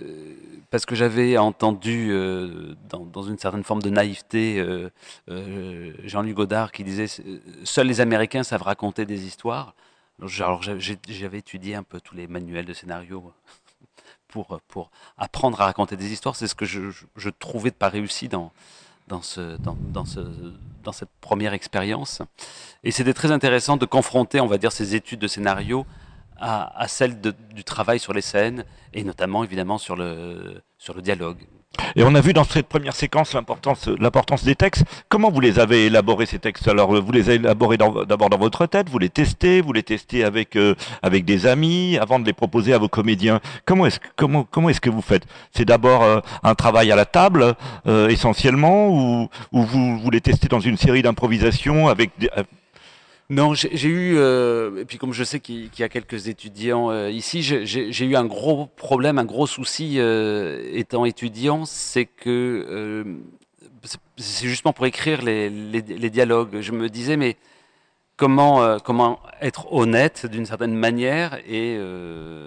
parce 0.70 0.86
que 0.86 0.96
j'avais 0.96 1.38
entendu 1.38 2.10
euh, 2.12 2.76
dans, 2.90 3.24
une 3.24 3.38
certaine 3.38 3.64
forme 3.64 3.82
de 3.82 3.90
naïveté 3.90 4.60
euh, 4.60 4.90
euh 5.30 5.94
Jean-Luc 6.04 6.36
Godard 6.36 6.72
qui 6.72 6.84
disait 6.84 7.08
seuls 7.64 7.88
les 7.88 8.00
Américains 8.00 8.44
savent 8.44 8.64
raconter 8.64 9.06
des 9.06 9.26
histoires. 9.26 9.76
Alors 10.22 10.62
j'avais 10.62 11.40
étudié 11.40 11.76
un 11.76 11.84
peu 11.84 12.00
tous 12.00 12.16
les 12.16 12.28
manuels 12.28 12.66
de 12.66 12.74
scénario 12.74 13.34
pour 14.28 14.60
pour 14.68 14.92
apprendre 15.18 15.60
à 15.62 15.66
raconter 15.66 15.98
des 15.98 16.12
histoires. 16.14 16.36
C'est 16.36 16.48
ce 16.48 16.56
que 16.56 16.66
je, 16.66 16.92
je, 17.16 17.30
trouvais 17.30 17.72
de 17.72 17.76
pas 17.76 17.90
réussi 17.90 18.28
dans 18.28 18.52
dans, 19.12 19.22
ce, 19.22 19.58
dans, 19.58 19.76
dans, 19.90 20.06
ce, 20.06 20.22
dans 20.84 20.94
cette 20.94 21.12
première 21.20 21.54
expérience. 21.54 22.22
Et 22.84 22.92
c'était 22.92 23.14
très 23.14 23.32
intéressant 23.32 23.76
de 23.76 23.86
confronter, 23.86 24.40
on 24.40 24.48
va 24.48 24.58
dire, 24.58 24.72
ces 24.72 24.96
études 24.96 25.20
de 25.20 25.28
scénario 25.28 25.86
à, 26.40 26.88
celles 26.88 27.22
du 27.22 27.64
travail 27.64 28.00
sur 28.00 28.14
les 28.14 28.22
scènes, 28.22 28.66
et 28.94 29.04
notamment, 29.04 29.44
évidemment, 29.44 29.78
sur 29.78 29.96
le 29.96 30.64
dialogue. 31.04 31.46
Et 31.96 32.04
on 32.04 32.16
a 32.16 32.22
vu 32.22 32.34
dans 32.34 32.44
cette 32.44 32.68
première 32.68 32.96
séquence 32.96 33.34
l'importance, 33.34 34.44
des 34.44 34.56
textes. 34.56 34.84
Comment 35.10 35.32
vous 35.32 35.40
les 35.40 35.60
avez 35.60 35.86
élaborés 35.86 36.26
ces 36.26 36.40
textes? 36.40 36.68
Alors, 36.68 36.94
vous 37.02 37.12
les 37.12 37.30
avez 37.30 37.36
élaborés 37.36 37.78
d'abord 37.78 38.30
dans, 38.30 38.38
votre 38.38 38.66
tête, 38.66 38.90
vous 38.90 39.00
les 39.00 39.10
testez, 39.10 39.62
vous 39.62 39.74
les 39.74 39.84
testez 39.84 40.24
avec 40.24 40.56
euh, 40.56 40.76
avec 41.02 41.26
des 41.26 41.48
amis 41.48 41.98
avant 42.00 42.20
de 42.20 42.26
les 42.26 42.34
proposer 42.34 42.74
à 42.74 42.78
vos 42.78 42.88
comédiens. 42.88 43.40
Comment 43.66 43.86
est-ce 43.86 44.00
comment 44.16 44.46
comment 44.50 44.70
est-ce 44.70 44.82
que 44.82 44.90
vous 44.90 45.02
faites? 45.02 45.26
C'est 45.52 45.66
d'abord 45.66 46.04
euh, 46.04 46.20
un 46.44 46.56
travail 46.56 46.92
à 46.92 46.96
la 46.96 47.06
table 47.06 47.56
euh, 47.88 48.10
essentiellement, 48.10 48.90
ou 48.90 49.30
ou 49.52 49.64
vous 49.64 50.00
vous 50.00 50.12
les 50.12 50.22
testez 50.22 50.48
dans 50.48 50.60
une 50.60 50.78
série 50.78 51.02
d'improvisations 51.02 51.88
avec 51.88 52.12
des, 52.20 52.30
Non, 53.32 53.54
j'ai 53.54 53.88
eu, 53.88 54.18
euh, 54.18 54.82
et 54.82 54.84
puis 54.84 54.98
comme 54.98 55.14
je 55.14 55.24
sais 55.24 55.40
qu'il 55.40 55.70
y 55.80 55.84
a 55.84 55.88
quelques 55.88 56.28
étudiants 56.28 56.92
euh, 56.92 57.10
ici, 57.10 57.42
j'ai 57.42 58.06
eu 58.06 58.18
un 58.18 58.26
gros 58.26 58.66
problème, 58.66 59.20
un 59.20 59.24
gros 59.24 59.48
souci 59.48 60.00
euh, 60.00 60.70
étant 60.74 61.06
étudiant, 61.06 61.64
c'est 61.64 62.08
que 62.08 63.06
c'est 64.18 64.50
justement 64.50 64.74
pour 64.74 64.86
écrire 64.86 65.22
les, 65.22 65.50
dialogues. 66.10 66.60
Je 66.60 66.74
me 66.74 66.90
disais, 66.90 67.16
mais 67.16 67.38
comment, 68.18 68.78
comment 68.80 69.22
être 69.40 69.72
honnête 69.72 70.26
d'une 70.26 70.46
certaine 70.46 70.76
manière 70.76 71.40
et 71.48 71.80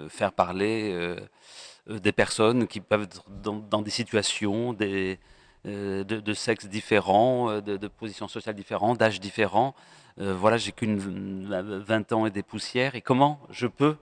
faire 0.09 0.33
parler 0.33 1.15
des 1.89 2.11
personnes 2.11 2.67
qui 2.67 2.79
peuvent 2.79 3.05
être 3.05 3.23
dans, 3.41 3.55
dans 3.55 3.81
des 3.81 3.89
situations, 3.89 4.73
des, 4.73 5.17
de, 5.63 6.03
de, 6.03 6.33
sexes 6.35 6.67
différents, 6.67 7.59
de, 7.59 7.75
de 7.75 7.87
positions 7.87 8.27
sociales 8.27 8.55
différentes, 8.55 8.99
d'âges 8.99 9.19
différents. 9.19 9.73
Euh, 10.21 10.33
voilà, 10.33 10.57
j'ai 10.57 10.71
qu'une 10.71 10.97
20 10.97 12.13
ans 12.13 12.25
et 12.25 12.31
des 12.31 12.43
poussières, 12.43 12.95
et 12.95 13.01
comment 13.01 13.39
je 13.49 13.67
peux 13.67 13.97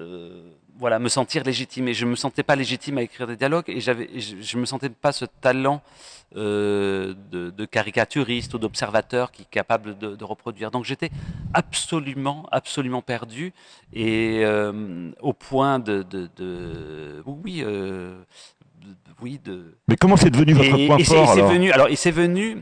euh, 0.00 0.50
voilà, 0.76 0.98
me 0.98 1.08
sentir 1.08 1.44
légitime? 1.44 1.86
Et 1.88 1.94
je 1.94 2.04
ne 2.04 2.10
me 2.10 2.16
sentais 2.16 2.42
pas 2.42 2.56
légitime 2.56 2.98
à 2.98 3.02
écrire 3.02 3.28
des 3.28 3.36
dialogues, 3.36 3.66
et, 3.68 3.80
j'avais, 3.80 4.08
je 4.18 4.56
ne 4.56 4.60
me 4.60 4.66
sentais 4.66 4.88
pas 4.88 5.12
ce 5.12 5.24
talent 5.24 5.80
euh, 6.34 7.14
de, 7.30 7.64
caricaturiste 7.64 8.54
ou 8.54 8.58
d'observateur 8.58 9.30
qui 9.30 9.42
est 9.42 9.50
capable 9.50 9.96
de, 9.96 10.24
reproduire. 10.24 10.72
Donc 10.72 10.84
j'étais 10.84 11.10
absolument, 11.54 12.48
absolument 12.50 13.02
perdu, 13.02 13.52
et 13.92 14.44
au 15.20 15.32
point 15.32 15.78
de... 15.78 16.04
oui, 17.24 17.64
oui, 19.22 19.40
de... 19.44 19.76
Mais 19.86 19.96
comment 19.96 20.16
c'est 20.16 20.30
devenu 20.30 20.54
votre 20.54 20.86
point 20.86 20.98
fort 21.04 21.30
alors, 21.30 21.52
venu, 21.52 21.70
alors, 21.70 21.88
il 21.88 21.96
s'est 21.96 22.10
venu 22.10 22.58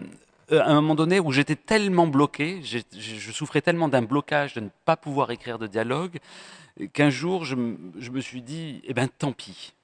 à 0.50 0.70
un 0.70 0.80
moment 0.80 0.94
donné 0.94 1.20
où 1.20 1.32
j'étais 1.32 1.56
tellement 1.56 2.06
bloqué, 2.06 2.60
je 2.62 3.32
souffrais 3.32 3.60
tellement 3.60 3.88
d'un 3.88 4.02
blocage 4.02 4.54
de 4.54 4.60
ne 4.60 4.68
pas 4.84 4.96
pouvoir 4.96 5.30
écrire 5.30 5.58
de 5.58 5.66
dialogue, 5.66 6.18
qu'un 6.92 7.10
jour 7.10 7.44
je, 7.44 7.54
me 7.54 8.20
suis 8.20 8.42
dit, 8.42 8.80
eh 8.84 8.94
ben 8.94 9.08
tant 9.08 9.32
pis. 9.32 9.74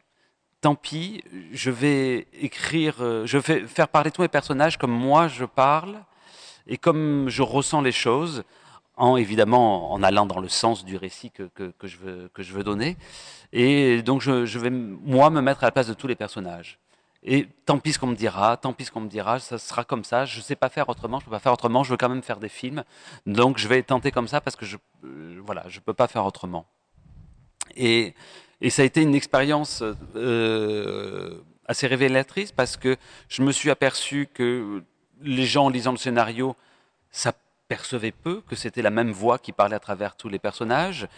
Tant 0.60 0.74
pis, 0.74 1.22
je 1.52 1.70
vais 1.70 2.26
écrire, 2.40 2.96
euh, 3.00 3.26
je 3.26 3.38
vais 3.38 3.66
faire 3.66 3.88
parler 3.88 4.10
tous 4.10 4.22
mes 4.22 4.28
personnages 4.28 4.78
comme 4.78 4.90
moi 4.90 5.28
je 5.28 5.44
parle 5.44 6.02
et 6.66 6.78
comme 6.78 7.28
je 7.28 7.42
ressens 7.42 7.82
les 7.82 7.92
choses, 7.92 8.42
en 8.96 9.16
évidemment 9.16 9.92
en 9.92 10.02
allant 10.02 10.26
dans 10.26 10.40
le 10.40 10.48
sens 10.48 10.84
du 10.84 10.96
récit 10.96 11.30
que, 11.30 11.50
je, 11.84 11.96
veux, 11.98 12.30
que 12.32 12.42
je 12.42 12.52
veux 12.52 12.64
donner. 12.64 12.96
Et 13.52 14.02
donc 14.02 14.22
je, 14.22 14.46
je 14.46 14.58
vais 14.58 14.70
moi 14.70 15.30
me 15.30 15.40
mettre 15.40 15.62
à 15.62 15.66
la 15.66 15.72
place 15.72 15.88
de 15.88 15.94
tous 15.94 16.06
les 16.06 16.16
personnages. 16.16 16.78
Et 17.28 17.48
tant 17.64 17.78
pis 17.78 17.92
ce 17.92 17.98
qu'on 17.98 18.06
me 18.06 18.14
dira, 18.14 18.56
tant 18.56 18.72
pis 18.72 18.84
ce 18.84 18.92
qu'on 18.92 19.00
me 19.00 19.08
dira, 19.08 19.40
ça 19.40 19.58
sera 19.58 19.84
comme 19.84 20.04
ça. 20.04 20.24
Je 20.24 20.38
ne 20.38 20.42
sais 20.42 20.54
pas 20.54 20.68
faire 20.68 20.88
autrement, 20.88 21.18
je 21.18 21.24
ne 21.24 21.26
peux 21.26 21.32
pas 21.32 21.40
faire 21.40 21.52
autrement. 21.52 21.82
Je 21.82 21.90
veux 21.90 21.96
quand 21.96 22.08
même 22.08 22.22
faire 22.22 22.38
des 22.38 22.48
films, 22.48 22.84
donc 23.26 23.58
je 23.58 23.66
vais 23.66 23.82
tenter 23.82 24.12
comme 24.12 24.28
ça 24.28 24.40
parce 24.40 24.54
que 24.54 24.64
je, 24.64 24.76
euh, 25.04 25.40
voilà, 25.44 25.64
peux 25.84 25.92
pas 25.92 26.06
faire 26.06 26.24
autrement. 26.24 26.66
Et, 27.74 28.14
et 28.60 28.70
ça 28.70 28.82
a 28.82 28.84
été 28.84 29.02
une 29.02 29.14
expérience 29.16 29.82
euh, 30.14 31.40
assez 31.66 31.88
révélatrice 31.88 32.52
parce 32.52 32.76
que 32.76 32.96
je 33.28 33.42
me 33.42 33.50
suis 33.50 33.70
aperçu 33.70 34.28
que 34.32 34.84
les 35.20 35.46
gens 35.46 35.66
en 35.66 35.68
lisant 35.68 35.90
le 35.90 35.98
scénario 35.98 36.54
s'apercevaient 37.10 38.12
peu 38.12 38.40
que 38.42 38.54
c'était 38.54 38.82
la 38.82 38.90
même 38.90 39.10
voix 39.10 39.38
qui 39.38 39.50
parlait 39.50 39.74
à 39.74 39.80
travers 39.80 40.16
tous 40.16 40.28
les 40.28 40.38
personnages. 40.38 41.08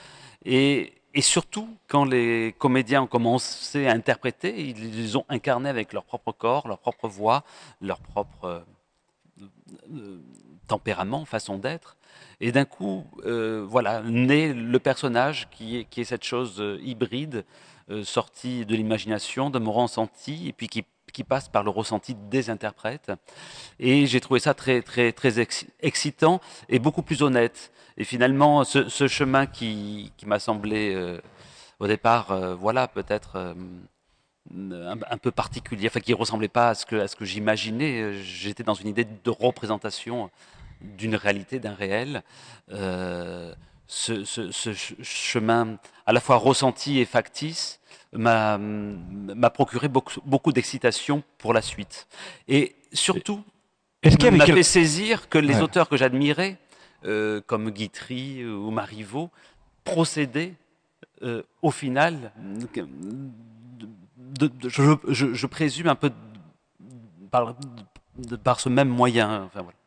Et, 0.45 0.95
et 1.15 1.23
surtout, 1.23 1.69
quand 1.89 2.05
les 2.05 2.55
comédiens 2.59 3.03
ont 3.03 3.07
commencé 3.07 3.87
à 3.87 3.93
interpréter, 3.93 4.69
ils 4.69 4.97
les 4.97 5.17
ont 5.17 5.25
incarnés 5.29 5.69
avec 5.69 5.93
leur 5.93 6.05
propre 6.05 6.33
corps, 6.33 6.69
leur 6.69 6.79
propre 6.79 7.09
voix, 7.09 7.45
leur 7.81 7.99
propre 8.01 8.45
euh, 8.45 8.61
euh, 9.95 10.21
tempérament, 10.67 11.25
façon 11.25 11.57
d'être. 11.57 11.97
Et 12.41 12.53
d'un 12.53 12.67
coup, 12.67 13.05
euh, 13.25 13.65
voilà, 13.67 14.03
naît 14.03 14.53
le 14.53 14.79
personnage 14.79 15.49
qui 15.51 15.79
est, 15.79 15.85
qui 15.85 16.03
est 16.03 16.05
cette 16.05 16.25
chose 16.25 16.63
hybride, 16.83 17.45
sortie 18.03 18.67
de 18.67 18.77
l'imagination, 18.77 19.49
de 19.49 19.59
mon 19.59 19.73
ressenti, 19.73 20.47
et 20.47 20.53
puis 20.53 20.69
qui 20.69 20.85
qui 21.13 21.25
passe 21.25 21.49
par 21.49 21.63
le 21.63 21.71
ressenti 21.71 22.15
des 22.15 22.51
interprètes. 22.51 23.13
Et 23.79 24.07
j'ai 24.07 24.21
trouvé 24.21 24.41
ça 24.41 24.55
très, 24.55 24.83
très, 24.83 25.13
très 25.13 25.47
excitant 25.81 26.41
et 26.69 26.79
beaucoup 26.79 27.03
plus 27.03 27.23
honnête. 27.23 27.73
Et 27.97 28.05
finalement, 28.05 28.65
ce, 28.65 29.09
chemin 29.09 29.47
qui, 29.47 30.13
qui 30.17 30.27
m'a 30.27 30.39
semblé 30.39 30.95
euh, 30.95 31.21
au 31.81 31.89
départ, 31.89 32.31
euh, 32.31 32.55
voilà, 32.55 32.87
peut-être 32.87 33.37
euh, 33.37 34.95
un, 35.11 35.19
peu 35.19 35.33
particulier, 35.33 35.89
enfin 35.89 35.99
qui 35.99 36.15
ressemblait 36.15 36.49
pas 36.49 36.71
à 36.71 36.75
ce 36.75 36.87
que, 36.87 37.15
que 37.17 37.25
j'imaginais. 37.25 38.15
J'étais 38.23 38.63
dans 38.63 38.75
une 38.75 38.87
idée 38.87 39.05
de 39.05 39.31
représentation 39.31 40.31
d'une 40.81 41.17
réalité, 41.17 41.59
d'un 41.59 41.75
réel. 41.75 42.23
Ce, 43.89 44.23
chemin 45.03 45.79
à 46.07 46.13
la 46.13 46.21
fois 46.21 46.37
ressenti 46.37 47.01
et 47.01 47.05
factice 47.05 47.81
m'a 48.13 49.51
procuré 49.51 49.89
beaucoup, 49.89 50.21
beaucoup 50.25 50.53
d'excitation 50.53 51.23
pour 51.39 51.53
la 51.53 51.63
suite. 51.63 52.09
Et 52.49 52.75
surtout, 52.93 53.43
m'a 54.05 54.47
fait 54.47 54.63
saisir 54.63 55.29
que 55.29 55.39
les 55.39 55.61
auteurs 55.61 55.89
que 55.89 55.97
j'admirais 55.97 56.59
euh, 57.05 57.41
comme 57.47 57.71
Guitry 57.71 58.45
ou 58.45 58.73
Marivaux, 58.73 59.31
procédaient 59.85 60.55
euh, 61.23 61.45
au 61.63 61.71
final, 61.71 62.33
je, 64.67 65.47
présume 65.47 65.87
un 65.87 65.95
peu 65.95 66.11
par, 67.31 67.55
par 68.43 68.59
ce 68.59 68.69
même 68.69 68.89
moyen. 68.89 69.45
Enfin, 69.45 69.63
voilà. 69.63 69.78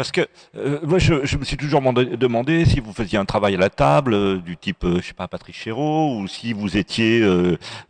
Parce 0.00 0.12
que 0.12 0.26
euh, 0.56 0.78
moi, 0.82 0.98
je, 0.98 1.36
me 1.36 1.44
suis 1.44 1.58
toujours 1.58 1.82
demandé 1.92 2.64
si 2.64 2.80
vous 2.80 2.94
faisiez 2.94 3.18
un 3.18 3.26
travail 3.26 3.54
à 3.56 3.58
la 3.58 3.68
table 3.68 4.14
euh, 4.14 4.38
du 4.38 4.56
type, 4.56 4.82
euh, 4.84 4.98
je 5.02 5.08
sais 5.08 5.12
pas, 5.12 5.28
Patrick 5.28 5.54
Chéreau, 5.54 6.16
ou 6.16 6.26
si 6.26 6.54
vous 6.54 6.78
étiez 6.78 7.22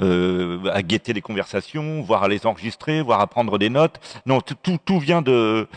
à 0.00 0.82
guetter 0.82 1.12
les 1.12 1.20
conversations, 1.20 2.02
voire 2.02 2.24
à 2.24 2.28
les 2.28 2.46
enregistrer, 2.46 3.00
voire 3.00 3.20
à 3.20 3.28
prendre 3.28 3.58
des 3.58 3.70
notes. 3.70 4.00
Non, 4.26 4.40
tout, 4.40 4.56
tout 4.84 4.98
vient 4.98 5.22
de, 5.22 5.68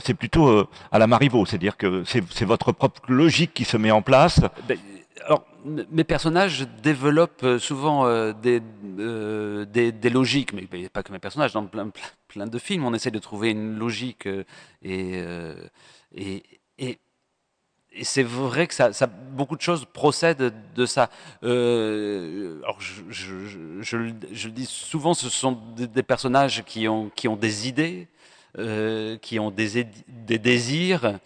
c'est 0.00 0.14
plutôt 0.14 0.66
à 0.90 0.98
la 0.98 1.06
Marivaux, 1.06 1.44
c'est-à-dire 1.44 1.76
que 1.76 2.02
c'est 2.06 2.44
votre 2.46 2.72
propre 2.72 3.02
logique 3.08 3.52
qui 3.52 3.66
se 3.66 3.76
met 3.76 3.90
en 3.90 4.00
place. 4.00 4.40
Alors, 5.24 5.44
mes 5.64 6.04
personnages 6.04 6.66
développent 6.82 7.42
euh, 7.42 7.58
souvent 7.58 8.06
euh, 8.06 8.32
euh, 8.98 9.64
des, 9.64 9.92
des, 9.92 10.10
logiques, 10.10 10.52
mais, 10.52 10.66
pas 10.88 11.02
que 11.02 11.12
mes 11.12 11.18
personnages, 11.18 11.52
dans 11.52 11.66
plein, 11.66 12.46
de 12.46 12.58
films, 12.58 12.84
on 12.84 12.94
essaie 12.94 13.10
de 13.10 13.18
trouver 13.18 13.50
une 13.50 13.78
logique 13.78 14.28
et, 14.82 15.22
et, 16.14 16.42
et, 16.78 16.98
c'est 18.02 18.22
vrai 18.22 18.66
que 18.68 18.74
ça, 18.74 19.06
beaucoup 19.32 19.56
de 19.56 19.60
choses 19.62 19.84
procèdent 19.86 20.52
de 20.74 20.86
ça. 20.86 21.10
alors, 21.42 22.80
je, 22.80 23.02
je, 23.08 23.80
je, 23.80 23.96
le 23.96 24.52
dis 24.52 24.66
souvent, 24.66 25.14
ce 25.14 25.28
sont 25.28 25.58
des, 25.76 26.02
personnages 26.02 26.62
qui 26.64 26.86
ont, 26.86 27.10
qui 27.14 27.26
ont 27.28 27.36
des 27.36 27.66
idées, 27.66 28.08
qui 29.22 29.40
ont 29.40 29.50
des, 29.50 29.86
des 30.06 30.38
désirs. 30.38 31.18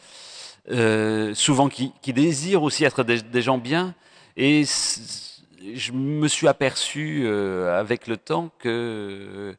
Euh, 0.71 1.35
souvent 1.35 1.69
qui, 1.69 1.93
désirent 2.13 2.63
aussi 2.63 2.85
être 2.85 3.03
des, 3.03 3.43
gens 3.43 3.59
bien. 3.59 3.95
Et 4.37 4.65
je 4.65 5.93
me 5.93 6.29
suis 6.29 6.47
aperçu 6.47 7.23
euh, 7.25 7.79
avec 7.79 8.07
le 8.07 8.17
temps 8.17 8.51
que, 8.59 9.57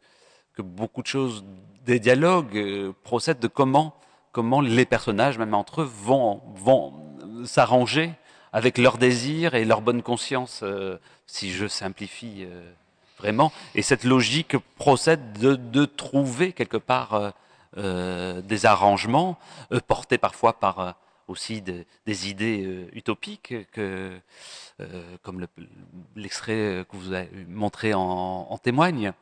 que 0.55 0.61
beaucoup 0.61 1.01
de 1.01 1.07
choses, 1.07 1.43
des 1.85 1.99
dialogues, 1.99 2.57
euh, 2.57 2.93
procèdent 3.03 3.39
de 3.39 3.47
comment, 3.47 3.95
comment 4.31 4.61
les 4.61 4.85
personnages, 4.85 5.37
même 5.37 5.53
entre 5.53 5.81
eux, 5.81 5.91
vont, 6.03 6.41
vont 6.55 6.93
s'arranger 7.43 8.11
avec 8.53 8.77
leurs 8.77 8.97
désirs 8.97 9.55
et 9.55 9.65
leur 9.65 9.81
bonne 9.81 10.03
conscience, 10.03 10.63
si 11.25 11.51
je 11.51 11.67
simplifie 11.67 12.45
vraiment. 13.17 13.51
Et 13.73 13.81
cette 13.81 14.03
logique 14.03 14.55
procède 14.77 15.39
de, 15.39 15.55
de 15.55 15.85
trouver 15.85 16.53
quelque 16.53 16.77
part 16.77 17.33
des 17.75 18.65
arrangements 18.65 19.37
euh, 19.71 19.79
portés 19.85 20.17
parfois 20.17 20.53
par 20.53 20.79
euh, 20.79 20.91
aussi 21.27 21.61
des 21.61 22.29
idées 22.29 22.89
utopiques 22.91 23.53
que, 23.71 24.11
comme 25.21 25.47
l'extrait 26.17 26.85
que 26.91 26.97
vous 26.97 27.13
avez 27.13 27.29
montré 27.47 27.93
en, 27.93 28.57
témoigne. 28.61 29.13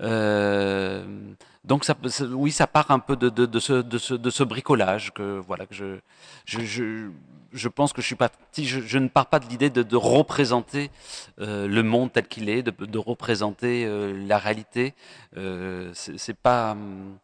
donc 0.00 1.84
oui, 2.32 2.50
ça 2.50 2.66
part 2.66 2.90
un 2.90 2.98
peu 2.98 3.14
de, 3.14 3.58
ce, 3.60 4.42
bricolage 4.42 5.14
que 5.14 5.38
voilà 5.46 5.66
que 5.66 5.74
je, 5.76 6.00
je, 6.44 7.08
je, 7.52 7.68
pense 7.68 7.92
que 7.92 8.02
je 8.02 8.98
ne 8.98 9.08
pars 9.08 9.26
pas 9.26 9.38
de 9.38 9.46
l'idée 9.46 9.70
de, 9.70 9.96
représenter 9.96 10.90
le 11.38 11.82
monde 11.82 12.12
tel 12.12 12.26
qu'il 12.26 12.48
est, 12.48 12.64
de, 12.64 12.98
représenter 12.98 13.86
la 14.26 14.38
réalité. 14.38 14.92
c'est 15.94 16.36
pas 16.36 16.72
hum, 16.72 17.16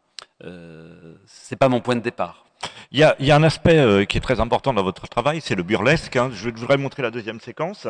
c'est 1.25 1.55
pas 1.55 1.69
mon 1.69 1.81
point 1.81 1.95
de 1.95 2.01
départ. 2.01 2.45
Il 2.91 2.99
y 2.99 3.03
a, 3.03 3.35
un 3.35 3.43
aspect 3.43 3.77
euh, 3.77 4.05
qui 4.05 4.17
est 4.17 4.21
très 4.21 4.39
important 4.39 4.73
dans 4.73 4.83
votre 4.83 5.07
travail, 5.07 5.39
c'est 5.41 5.55
le 5.55 5.63
burlesque. 5.63 6.15
Hein. 6.15 6.29
Je 6.33 6.49
voudrais 6.49 6.77
montrer 6.77 7.01
la 7.01 7.11
deuxième 7.11 7.39
séquence. 7.39 7.87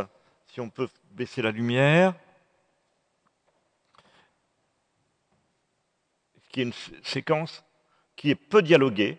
Si 0.53 0.61
on 0.61 0.69
peut 0.69 0.87
baisser 1.13 1.41
la 1.41 1.51
lumière. 1.51 2.13
Qui 6.49 6.61
est 6.61 6.63
une 6.63 6.73
séquence 7.03 7.63
qui 8.15 8.29
est 8.29 8.35
peu 8.35 8.61
dialoguée. 8.61 9.17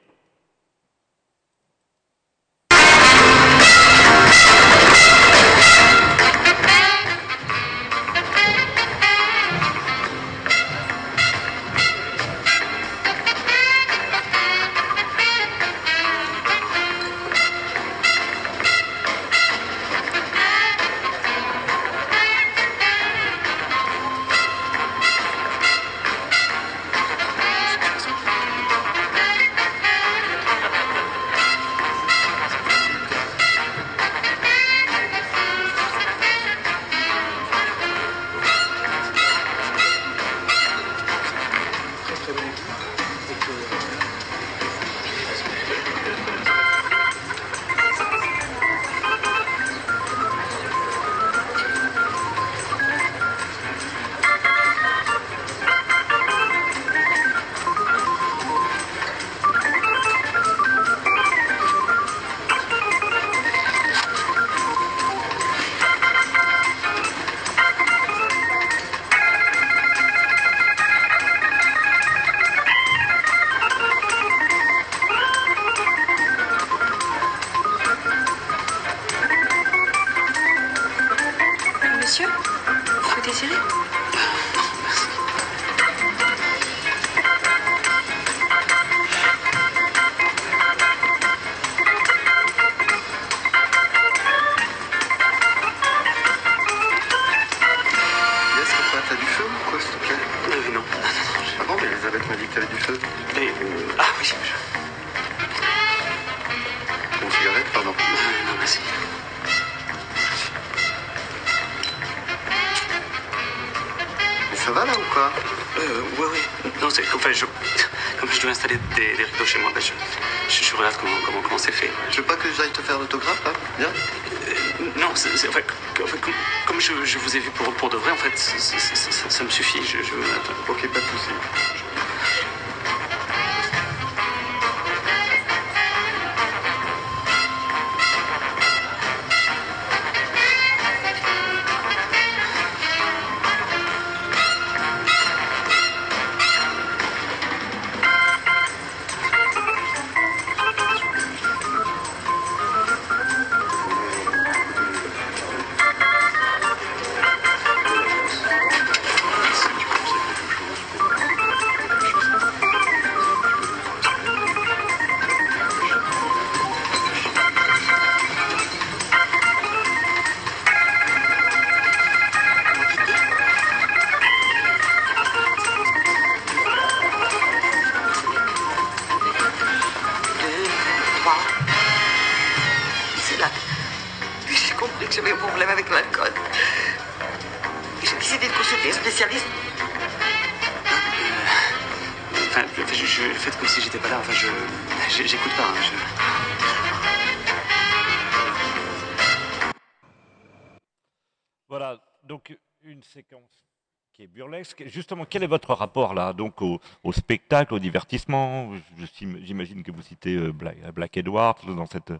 Justement, 204.86 205.26
quel 205.28 205.42
est 205.42 205.48
votre 205.48 205.74
rapport 205.74 206.14
là, 206.14 206.32
donc 206.32 206.62
au, 206.62 206.80
spectacle, 207.12 207.74
au 207.74 207.78
divertissement? 207.78 208.72
J'imagine 209.16 209.82
que 209.82 209.92
vous 209.92 210.00
citez 210.02 210.36
euh, 210.36 210.52
Black, 210.52 211.16
Edward. 211.16 211.58
Dans 211.66 211.86
cette, 211.86 212.12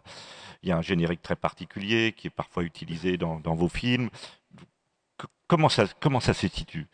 il 0.61 0.69
y 0.69 0.71
a 0.71 0.77
un 0.77 0.81
générique 0.81 1.21
très 1.23 1.35
particulier 1.35 2.13
qui 2.15 2.27
est 2.27 2.35
parfois 2.35 2.63
utilisé 2.63 3.17
dans, 3.17 3.39
vos 3.39 3.67
films. 3.67 4.09
Comment 5.47 5.69
ça, 5.69 5.85
comment 5.99 6.19
ça 6.19 6.33
se 6.33 6.47
situe? 6.47 6.87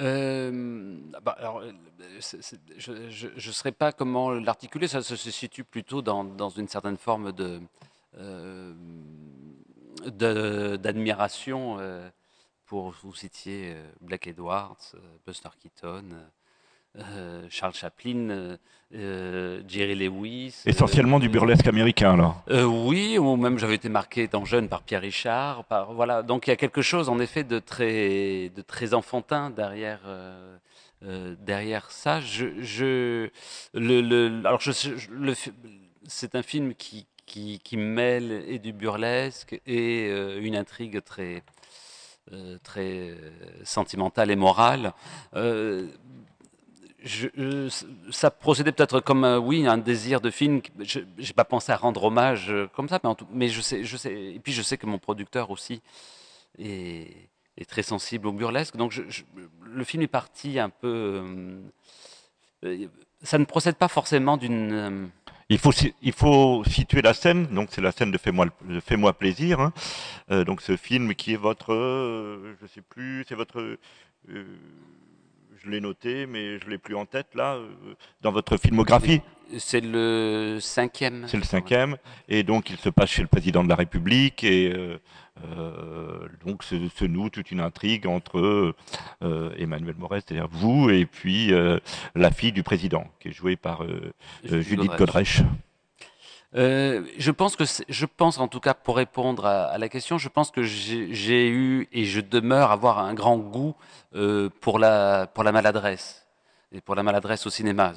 Euh, 0.00 0.98
bah, 1.22 1.36
euh, 1.40 1.72
je 2.78 3.28
ne 3.28 3.52
saurais 3.52 3.70
pas 3.72 3.92
comment 3.92 4.32
l'articuler, 4.32 4.88
ça 4.88 5.02
se 5.02 5.16
situe 5.16 5.62
plutôt 5.62 6.02
dans, 6.02 6.48
une 6.48 6.68
certaine 6.68 6.96
forme 6.96 7.32
de 7.32 7.60
d'admiration 10.06 11.78
pour 12.66 12.94
vous 13.02 13.14
citiez 13.14 13.72
euh, 13.74 13.90
Black 14.00 14.26
Edwards, 14.26 14.76
euh, 14.94 14.98
Buster 15.26 15.50
Keaton, 15.60 16.04
euh, 16.98 17.46
Charles 17.50 17.74
Chaplin, 17.74 18.56
Jerry 18.92 19.96
Lewis. 19.96 20.62
Essentiellement 20.64 21.18
du 21.18 21.28
burlesque 21.28 21.66
américain, 21.66 22.16
là. 22.16 22.64
oui, 22.66 23.18
ou 23.18 23.34
même 23.36 23.58
j'avais 23.58 23.74
été 23.74 23.88
marqué 23.88 24.28
dans 24.28 24.44
Jeune 24.44 24.68
par 24.68 24.82
Pierre 24.82 25.00
Richard. 25.00 25.64
Par, 25.64 25.92
voilà. 25.92 26.22
Donc 26.22 26.46
il 26.46 26.50
y 26.50 26.52
a 26.52 26.56
quelque 26.56 26.82
chose, 26.82 27.08
en 27.08 27.18
effet, 27.18 27.42
de 27.42 27.58
très, 27.58 28.50
de 28.54 28.62
très 28.62 28.94
enfantin 28.94 29.50
derrière. 29.50 30.00
derrière 31.02 31.90
ça, 31.90 32.20
je, 32.20 32.62
je 32.62 33.28
le, 33.74 34.00
le, 34.00 34.46
alors 34.46 34.60
je, 34.60 34.70
c'est 36.06 36.36
un 36.36 36.42
film 36.42 36.74
qui, 36.74 37.06
qui, 37.26 37.58
qui, 37.58 37.76
mêle 37.76 38.44
et 38.46 38.60
du 38.60 38.72
burlesque 38.72 39.60
et 39.66 40.08
une 40.38 40.54
intrigue 40.54 41.02
très, 41.02 41.42
très 42.62 43.10
euh, 43.10 43.16
sentimentale 43.64 44.30
et 44.30 44.36
morale. 44.36 44.92
Euh, 45.34 45.88
ça 48.10 48.30
procédait 48.30 48.72
peut-être 48.72 49.00
comme 49.00 49.24
oui 49.44 49.66
un 49.66 49.76
désir 49.76 50.22
de 50.22 50.30
film. 50.30 50.62
Je 50.80 51.00
n'ai 51.00 51.32
pas 51.36 51.44
pensé 51.44 51.70
à 51.70 51.76
rendre 51.76 52.04
hommage 52.04 52.50
comme 52.74 52.88
ça, 52.88 52.98
mais, 53.30 53.48
je 53.48 53.60
sais. 53.60 53.82
Et 54.12 54.40
puis 54.42 54.54
je 54.54 54.62
sais 54.62 54.78
que 54.78 54.86
mon 54.86 54.98
producteur 54.98 55.50
aussi 55.50 55.82
est 56.58 57.28
très 57.68 57.82
sensible 57.82 58.26
au 58.26 58.32
burlesque. 58.32 58.76
Donc 58.76 58.98
le 59.62 59.84
film 59.84 60.02
est 60.02 60.06
parti 60.06 60.58
un 60.58 60.70
peu. 60.70 61.60
ça 63.22 63.36
ne 63.36 63.44
procède 63.44 63.76
pas 63.76 63.88
forcément 63.88 64.38
d'une 64.38 65.10
il 65.48 65.58
faut, 65.58 65.72
il 66.02 66.12
faut 66.12 66.64
situer 66.64 67.02
la 67.02 67.14
scène, 67.14 67.46
donc 67.46 67.68
c'est 67.70 67.80
la 67.82 67.92
scène 67.92 68.10
de 68.10 68.18
Fais-moi 68.18 68.46
Fais 68.80 68.96
-moi 68.96 69.12
plaisir. 69.12 69.60
Hein. 69.60 69.72
Euh, 70.30 70.44
donc 70.44 70.62
ce 70.62 70.76
film 70.76 71.14
qui 71.14 71.34
est 71.34 71.36
votre, 71.36 71.72
euh, 71.72 72.56
je 72.60 72.66
sais 72.66 72.80
plus, 72.82 73.24
c'est 73.28 73.34
votre, 73.34 73.60
euh, 74.30 74.46
je 75.64 75.70
l'ai 75.70 75.80
noté, 75.80 76.26
mais 76.26 76.58
je 76.58 76.68
l'ai 76.68 76.78
plus 76.78 76.94
en 76.94 77.06
tête 77.06 77.34
là, 77.34 77.58
dans 78.22 78.32
votre 78.32 78.56
filmographie. 78.56 79.20
C'est 79.58 79.80
le 79.80 80.58
cinquième. 80.60 81.26
C'est 81.28 81.36
le 81.36 81.44
cinquième, 81.44 81.96
et 82.28 82.42
donc 82.42 82.70
il 82.70 82.76
se 82.76 82.88
passe 82.88 83.10
chez 83.10 83.22
le 83.22 83.28
président 83.28 83.62
de 83.62 83.68
la 83.68 83.74
République 83.74 84.42
et 84.42 84.72
euh, 85.42 86.28
donc 86.44 86.62
se, 86.62 87.04
noue 87.04 87.28
toute 87.28 87.50
une 87.50 87.60
intrigue 87.60 88.06
entre 88.06 88.74
euh, 89.22 89.54
Emmanuel 89.58 89.96
Moret, 89.98 90.20
c'est-à-dire 90.24 90.48
vous, 90.50 90.90
et 90.90 91.06
puis 91.06 91.52
euh, 91.52 91.78
la 92.14 92.30
fille 92.30 92.52
du 92.52 92.62
président, 92.62 93.04
qui 93.20 93.28
est 93.28 93.32
jouée 93.32 93.56
par 93.56 93.84
Judith 94.44 94.92
Godrèche. 94.96 95.42
Je 96.54 97.30
pense 97.30 97.56
que 97.56 97.64
je 97.88 98.06
pense 98.06 98.38
en 98.38 98.48
tout 98.48 98.60
cas 98.60 98.74
pour 98.74 98.96
répondre 98.96 99.46
à, 99.46 99.76
la 99.78 99.88
question, 99.88 100.18
je 100.18 100.28
pense 100.28 100.50
que 100.50 100.62
j'ai 100.62 101.48
eu 101.48 101.88
et 101.92 102.04
je 102.04 102.20
demeure 102.20 102.70
avoir 102.70 102.98
un 102.98 103.14
grand 103.14 103.38
goût 103.38 103.74
pour 104.60 104.78
la 104.78 105.26
pour 105.26 105.44
la 105.44 105.52
maladresse 105.52 106.26
et 106.72 106.80
pour 106.80 106.94
la 106.94 107.02
maladresse 107.02 107.46
au 107.46 107.50
cinéma. 107.50 107.92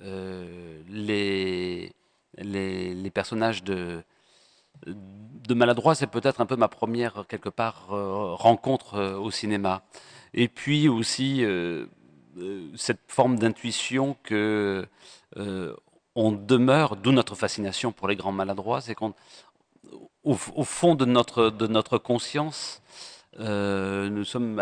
les, 0.00 1.92
les, 2.38 2.94
les 2.94 3.10
personnages 3.10 3.62
de 3.64 4.02
de 5.48 5.54
maladroit, 5.54 5.94
c'est 5.94 6.06
peut-être 6.06 6.40
un 6.40 6.46
peu 6.46 6.56
ma 6.56 6.68
première, 6.68 7.24
quelque 7.26 7.48
part, 7.48 7.88
euh, 7.90 8.34
rencontre 8.34 8.94
euh, 8.94 9.16
au 9.16 9.30
cinéma. 9.30 9.82
Et 10.34 10.48
puis 10.48 10.88
aussi, 10.88 11.44
euh, 11.44 11.86
cette 12.76 13.00
forme 13.08 13.38
d'intuition 13.38 14.16
que 14.22 14.86
on 16.18 16.32
demeure, 16.32 16.96
d'où 16.96 17.12
notre 17.12 17.34
fascination 17.34 17.92
pour 17.92 18.08
les 18.08 18.16
grands 18.16 18.32
maladroits, 18.32 18.80
c'est 18.80 18.94
qu'on, 18.94 19.14
au, 20.24 20.34
fond 20.34 20.94
de 20.94 21.04
notre, 21.04 21.98
conscience, 21.98 22.82
nous 23.38 24.24
sommes, 24.24 24.60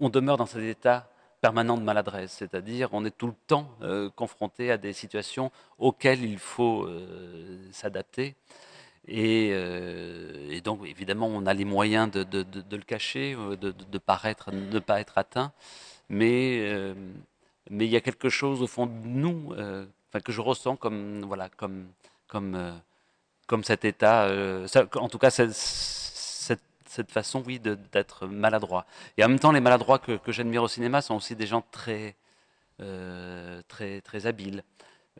on 0.00 0.08
demeure 0.08 0.36
dans 0.36 0.46
cet 0.46 0.62
état 0.62 1.08
permanent 1.40 1.76
de 1.76 1.82
maladresse, 1.82 2.32
c'est-à-dire 2.32 2.88
on 2.92 3.04
est 3.04 3.16
tout 3.16 3.28
le 3.28 3.34
temps 3.46 3.68
confronté 4.16 4.70
à 4.70 4.78
des 4.78 4.92
situations 4.92 5.50
auxquelles 5.78 6.24
il 6.24 6.38
faut 6.38 6.88
s'adapter. 7.72 8.36
Euh, 9.08 10.50
et, 10.50 10.60
donc, 10.60 10.80
évidemment, 10.86 11.26
on 11.26 11.46
a 11.46 11.54
les 11.54 11.64
moyens 11.64 12.10
de, 12.10 12.26
le 12.70 12.82
cacher, 12.82 13.34
euh, 13.38 13.56
de 13.56 13.98
paraître, 13.98 14.52
ne 14.52 14.78
pas 14.78 15.00
être 15.00 15.18
atteint. 15.18 15.52
Euh, 16.12 16.94
mais 17.70 17.86
il 17.86 17.90
y 17.90 17.96
a 17.96 18.00
quelque 18.00 18.28
chose 18.28 18.62
au 18.62 18.66
fond 18.66 18.86
de 18.86 18.92
nous 18.92 19.52
que 20.24 20.32
je 20.32 20.40
ressens 20.40 20.76
comme, 20.76 21.22
voilà, 21.24 21.48
comme, 21.50 21.88
comme, 22.26 22.80
comme 23.46 23.64
cet 23.64 23.84
état, 23.84 24.28
en 24.94 25.08
tout 25.08 25.18
cas, 25.18 25.30
cette, 25.30 25.52
cette, 26.86 27.10
façon, 27.10 27.42
oui, 27.46 27.60
d'être 27.60 28.26
maladroit. 28.26 28.86
Et 29.18 29.24
en 29.24 29.28
même 29.28 29.38
temps, 29.38 29.52
les 29.52 29.60
maladroits 29.60 29.98
que, 29.98 30.18
j'admire 30.28 30.62
au 30.62 30.68
cinéma 30.68 31.02
sont 31.02 31.14
aussi 31.14 31.36
des 31.36 31.46
gens 31.46 31.62
très, 31.70 32.16
très, 33.68 34.00
très 34.00 34.26
habiles. 34.26 34.62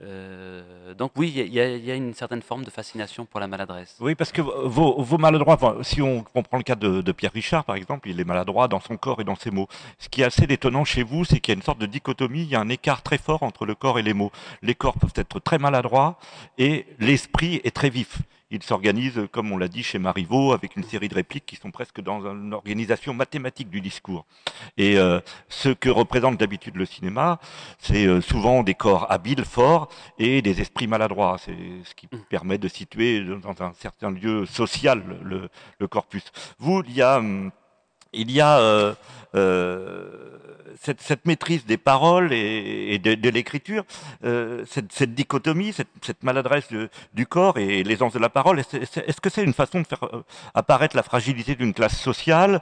Euh, 0.02 0.94
donc 0.94 1.12
oui, 1.16 1.32
il 1.34 1.54
y, 1.54 1.60
a 1.60 1.94
une 1.94 2.12
certaine 2.12 2.42
forme 2.42 2.64
de 2.64 2.70
fascination 2.70 3.24
pour 3.24 3.40
la 3.40 3.46
maladresse. 3.46 3.96
Oui, 4.00 4.14
parce 4.14 4.30
que 4.30 4.42
vos, 4.42 5.18
maladroits, 5.18 5.78
si 5.82 6.02
on, 6.02 6.22
prend 6.22 6.58
le 6.58 6.62
cas 6.62 6.74
de, 6.74 7.12
Pierre 7.12 7.32
Richard, 7.32 7.64
par 7.64 7.76
exemple, 7.76 8.08
il 8.08 8.20
est 8.20 8.24
maladroit 8.24 8.68
dans 8.68 8.80
son 8.80 8.96
corps 8.96 9.20
et 9.20 9.24
dans 9.24 9.36
ses 9.36 9.50
mots. 9.50 9.68
Ce 9.98 10.08
qui 10.08 10.22
est 10.22 10.24
assez 10.24 10.46
détonnant 10.46 10.84
chez 10.84 11.02
vous, 11.02 11.24
c'est 11.24 11.40
qu'il 11.40 11.52
y 11.52 11.56
a 11.56 11.58
une 11.58 11.62
sorte 11.62 11.78
de 11.78 11.86
dichotomie, 11.86 12.42
il 12.42 12.48
y 12.48 12.56
a 12.56 12.60
un 12.60 12.68
écart 12.68 13.02
très 13.02 13.18
fort 13.18 13.42
entre 13.42 13.64
le 13.64 13.74
corps 13.74 13.98
et 13.98 14.02
les 14.02 14.14
mots. 14.14 14.32
Les 14.62 14.74
corps 14.74 14.98
peuvent 14.98 15.14
être 15.16 15.40
très 15.40 15.58
maladroits 15.58 16.18
et 16.58 16.86
l'esprit 16.98 17.60
est 17.64 17.74
très 17.74 17.90
vif 17.90 18.18
il 18.50 18.62
s'organise, 18.62 19.20
comme 19.32 19.50
on 19.52 19.58
l'a 19.58 19.68
dit 19.68 19.82
chez 19.82 19.98
Marivaux, 19.98 20.52
avec 20.52 20.76
une 20.76 20.84
série 20.84 21.08
de 21.08 21.14
répliques 21.14 21.46
qui 21.46 21.56
sont 21.56 21.70
presque 21.70 22.00
dans 22.00 22.26
une 22.26 22.54
organisation 22.54 23.12
mathématique 23.14 23.70
du 23.70 23.80
discours. 23.80 24.24
Et 24.76 24.98
euh, 24.98 25.20
ce 25.48 25.70
que 25.70 25.88
représente 25.88 26.38
d'habitude 26.38 26.76
le 26.76 26.86
cinéma, 26.86 27.40
c'est 27.78 28.06
euh, 28.06 28.20
souvent 28.20 28.62
des 28.62 28.74
corps 28.74 29.10
habiles, 29.10 29.44
forts, 29.44 29.88
et 30.18 30.42
des 30.42 30.60
esprits 30.60 30.86
maladroits. 30.86 31.36
C'est 31.38 31.56
ce 31.84 31.94
qui 31.94 32.06
mm. 32.06 32.18
permet 32.28 32.58
de 32.58 32.68
situer 32.68 33.24
dans 33.24 33.62
un 33.62 33.72
certain 33.72 34.10
lieu 34.10 34.46
social 34.46 35.02
le, 35.22 35.48
le 35.78 35.88
corpus. 35.88 36.24
Vous, 36.58 36.82
il 36.86 36.94
y 36.94 37.02
a... 37.02 37.18
Hum, 37.18 37.50
il 38.16 38.30
y 38.30 38.40
a 38.40 38.58
euh, 38.58 38.94
euh, 39.34 40.08
cette, 40.80 41.26
maîtrise 41.26 41.66
des 41.66 41.76
paroles 41.76 42.32
et, 42.32 42.98
de, 42.98 43.28
l'écriture, 43.28 43.84
euh, 44.24 44.64
cette, 44.68 45.14
dichotomie, 45.14 45.72
cette, 45.72 46.22
maladresse 46.22 46.68
du 47.14 47.26
corps 47.26 47.58
et 47.58 47.82
l'aisance 47.82 48.12
de 48.12 48.18
la 48.18 48.28
parole. 48.28 48.60
Est-ce 48.60 49.20
que 49.20 49.30
c'est 49.30 49.42
une 49.42 49.52
façon 49.52 49.80
de 49.80 49.86
faire 49.86 50.04
apparaître 50.54 50.96
la 50.96 51.02
fragilité 51.02 51.54
d'une 51.54 51.74
classe 51.74 51.98
sociale, 51.98 52.60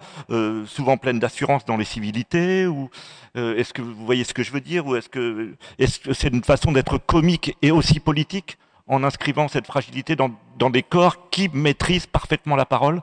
souvent 0.67 0.97
pleine 0.97 1.19
d'assurance 1.19 1.65
dans 1.65 1.77
les 1.77 1.85
civilités 1.85 2.67
ou 2.67 2.91
Est-ce 3.35 3.75
que 3.75 3.83
vous 3.83 4.07
voyez 4.07 4.25
ce 4.25 4.33
que 4.33 4.43
je 4.43 4.53
veux 4.53 4.63
dire 4.63 4.87
Ou 4.87 4.97
est-ce 4.97 5.09
que 5.09 5.55
c'est 5.79 6.13
-ce 6.13 6.35
une 6.35 6.45
façon 6.45 6.73
d'être 6.73 6.99
comique 6.99 7.57
et 7.63 7.71
aussi 7.71 8.01
politique 8.01 8.57
en 8.87 9.05
inscrivant 9.05 9.49
cette 9.49 9.67
fragilité 9.67 10.17
dans, 10.17 10.71
des 10.71 10.83
corps 10.83 11.31
qui 11.31 11.51
maîtrisent 11.53 12.07
parfaitement 12.07 12.57
la 12.57 12.67
parole? 12.67 13.03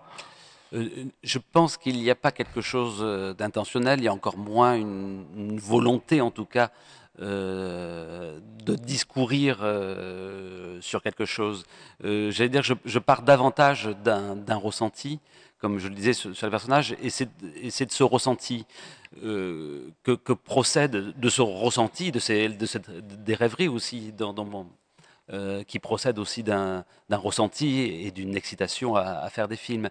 Je 0.71 1.37
pense 1.51 1.77
qu'il 1.77 1.97
n'y 1.97 2.09
a 2.09 2.15
pas 2.15 2.31
quelque 2.31 2.61
chose 2.61 2.99
euh, 3.01 3.33
d'intentionnel, 3.33 3.99
il 3.99 4.05
y 4.05 4.07
a 4.07 4.13
encore 4.13 4.37
moins 4.37 4.75
une, 4.75 5.59
volonté 5.59 6.21
en 6.21 6.31
tout 6.31 6.45
cas 6.45 6.71
euh, 7.21 8.39
de 8.63 8.75
discourir 8.75 9.57
sur 10.81 11.01
quelque 11.03 11.25
chose. 11.25 11.65
J'allais 12.01 12.49
dire, 12.49 12.63
je, 12.63 12.73
je, 12.85 12.99
pars 12.99 13.21
davantage 13.21 13.89
d'un 14.03 14.55
ressenti, 14.55 15.19
comme 15.59 15.77
je 15.77 15.87
le 15.87 15.95
disais 15.95 16.13
sur, 16.13 16.29
le 16.29 16.49
personnage, 16.49 16.95
et 17.01 17.09
c'est 17.09 17.85
de 17.85 17.91
ce 17.91 18.03
ressenti 18.03 18.65
que, 19.21 20.33
procède, 20.33 21.19
de 21.19 21.29
ce 21.29 21.41
ressenti, 21.41 22.11
de, 22.11 22.19
ces, 22.19 22.49
des 22.49 23.35
rêveries 23.35 23.67
aussi 23.67 24.13
dans 24.13 24.33
mon, 24.45 24.67
qui 25.67 25.79
procède 25.79 26.19
aussi 26.19 26.43
d'un 26.43 26.83
ressenti 27.09 27.79
et 27.79 28.11
d'une 28.11 28.35
excitation 28.35 28.95
à, 28.95 29.29
faire 29.29 29.47
des 29.47 29.55
films. 29.55 29.89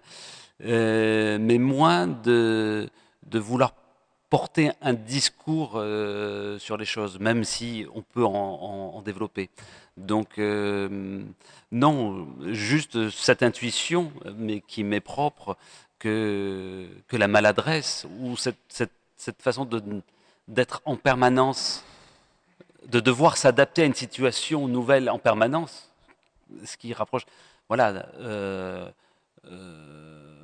Euh, 0.65 1.37
mais 1.39 1.57
moins 1.57 2.07
de, 2.07 2.89
vouloir 3.33 3.73
porter 4.29 4.71
un 4.81 4.93
discours 4.93 5.73
euh, 5.75 6.57
sur 6.59 6.77
les 6.77 6.85
choses, 6.85 7.19
même 7.19 7.43
si 7.43 7.85
on 7.93 8.01
peut 8.01 8.23
en, 8.23 8.31
en, 8.31 9.01
développer. 9.01 9.49
Donc, 9.97 10.37
euh, 10.37 11.23
non, 11.71 12.27
juste 12.47 13.09
cette 13.09 13.43
intuition, 13.43 14.11
mais 14.37 14.61
qui 14.61 14.83
m'est 14.83 15.01
propre, 15.01 15.57
que, 15.99 16.87
la 17.11 17.27
maladresse, 17.27 18.07
ou 18.19 18.35
cette 18.37 19.41
façon 19.41 19.67
d'être 20.47 20.81
en 20.85 20.95
permanence, 20.95 21.83
de 22.87 22.99
devoir 22.99 23.37
s'adapter 23.37 23.83
à 23.83 23.85
une 23.85 23.93
situation 23.93 24.67
nouvelle 24.67 25.09
en 25.09 25.19
permanence, 25.19 25.91
ce 26.65 26.77
qui 26.77 26.93
rapproche. 26.93 27.23
Voilà. 27.69 28.05
Euh, 28.19 28.89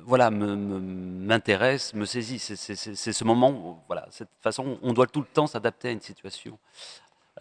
voilà, 0.08 0.30
m'intéresse, 0.30 1.92
me, 1.92 2.06
saisit. 2.06 2.38
C'est 2.38 3.12
ce 3.12 3.24
moment, 3.24 3.84
voilà, 3.88 4.06
cette 4.10 4.30
façon, 4.40 4.78
on 4.80 4.94
doit 4.94 5.06
tout 5.06 5.20
le 5.20 5.26
temps 5.26 5.46
s'adapter 5.46 5.88
à 5.88 5.90
une 5.90 6.00
situation 6.00 6.58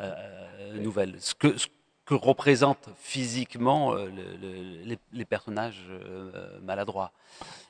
euh, 0.02 0.78
nouvelle. 0.78 1.16
Ce 1.22 1.34
que, 1.34 1.58
ce 1.58 1.68
que 2.04 2.14
représentent 2.14 2.90
physiquement 3.00 3.94
euh, 3.94 4.10
les, 5.14 5.26
personnages 5.26 5.86
euh, 5.90 6.60
maladroits. 6.60 7.14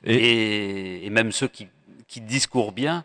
Et, 0.02 1.08
même 1.10 1.30
ceux 1.30 1.46
qui, 1.46 1.68
qui, 2.08 2.20
discourent 2.20 2.72
bien 2.72 3.04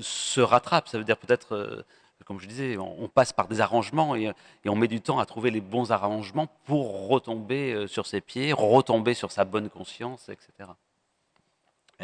se 0.00 0.40
rattrapent. 0.40 0.88
Ça 0.88 0.96
veut 0.96 1.04
dire 1.04 1.18
peut-être 1.18 1.84
comme 2.24 2.40
je 2.40 2.46
disais, 2.46 2.76
on, 2.78 3.08
passe 3.08 3.32
par 3.32 3.48
des 3.48 3.60
arrangements 3.60 4.16
et, 4.16 4.32
on 4.66 4.76
met 4.76 4.88
du 4.88 5.00
temps 5.00 5.18
à 5.18 5.26
trouver 5.26 5.50
les 5.50 5.60
bons 5.60 5.92
arrangements 5.92 6.48
pour 6.64 7.08
retomber 7.08 7.86
sur 7.86 8.06
ses 8.06 8.20
pieds, 8.20 8.52
retomber 8.52 9.14
sur 9.14 9.30
sa 9.30 9.44
bonne 9.44 9.68
conscience, 9.68 10.28
etc. 10.28 10.70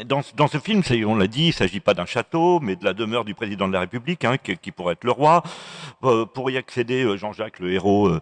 Dans, 0.04 0.22
ce 0.22 0.58
film, 0.58 0.82
on 1.06 1.14
l'a 1.14 1.26
dit, 1.26 1.44
il 1.44 1.48
ne 1.48 1.52
s'agit 1.52 1.80
pas 1.80 1.94
d'un 1.94 2.06
château, 2.06 2.60
mais 2.60 2.76
de 2.76 2.84
la 2.84 2.92
demeure 2.92 3.24
du 3.24 3.34
président 3.34 3.68
de 3.68 3.72
la 3.72 3.80
République, 3.80 4.24
hein, 4.24 4.36
qui, 4.38 4.70
pourrait 4.72 4.94
être 4.94 5.04
le 5.04 5.10
roi. 5.10 5.42
Euh, 6.04 6.24
pour 6.26 6.50
y 6.50 6.56
accéder, 6.56 7.02
euh, 7.02 7.16
Jean-Jacques, 7.16 7.58
le 7.58 7.72
héros, 7.72 8.08
euh, 8.08 8.20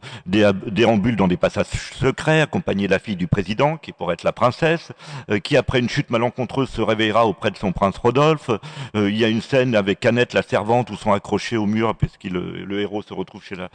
déambule 0.66 1.16
dans 1.16 1.28
des 1.28 1.36
passages 1.36 1.66
secrets, 1.66 2.40
accompagné 2.40 2.86
de 2.86 2.92
la 2.92 2.98
fille 2.98 3.16
du 3.16 3.26
président, 3.26 3.76
qui 3.76 3.92
pourrait 3.92 4.14
être 4.14 4.24
la 4.24 4.32
princesse, 4.32 4.92
euh, 5.30 5.38
qui, 5.38 5.56
après 5.56 5.78
une 5.78 5.88
chute 5.88 6.10
malencontreuse, 6.10 6.68
se 6.68 6.80
réveillera 6.80 7.26
auprès 7.26 7.50
de 7.50 7.56
son 7.56 7.72
prince 7.72 7.98
Rodolphe. 7.98 8.50
il 8.94 9.16
y 9.16 9.24
a 9.24 9.28
une 9.28 9.42
scène 9.42 9.74
avec 9.74 10.04
Annette, 10.06 10.32
la 10.32 10.42
servante, 10.42 10.90
où 10.90 10.96
sont 10.96 11.12
accrochés 11.12 11.56
au 11.56 11.66
mur, 11.66 11.94
puisque 11.96 12.24
le, 12.24 12.64
le 12.64 12.80
héros 12.80 13.02
se 13.02 13.14
retrouve 13.14 13.42
chez 13.42 13.54
la, 13.54 13.68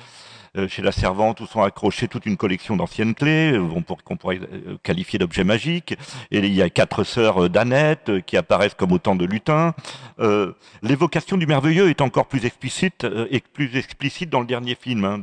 chez 0.68 0.84
la 0.84 0.92
servante 0.92 1.40
où 1.40 1.48
sont 1.48 1.64
accrochées 1.64 2.08
toute 2.08 2.26
une 2.26 2.38
collection 2.38 2.76
d'anciennes 2.76 3.16
clés 3.16 3.54
euh, 3.54 3.68
qu'on 4.06 4.18
pourrait 4.18 4.40
euh, 4.40 4.78
qualifier 4.84 5.18
d'objets 5.18 5.44
magiques. 5.44 5.96
Et 6.32 6.40
il 6.40 6.54
y 6.54 6.62
a 6.62 6.70
quatre 6.70 7.04
sœurs 7.04 7.50
d'Annette 7.50 8.24
qui 8.26 8.38
apparaissent 8.38 8.76
comme 8.76 8.92
autant 8.92 9.16
de 9.16 9.26
lutins. 9.26 9.74
L'évocation 10.82 11.38
du 11.38 11.48
merveilleux 11.48 11.90
est 11.90 12.02
encore 12.02 12.28
plus 12.28 12.46
explicite 12.46 13.06
et 13.30 13.42
plus 13.42 13.76
explicite 13.76 14.30
dans 14.30 14.40
le 14.40 14.46
dernier 14.46 14.76
film, 14.76 15.04
hein, 15.06 15.20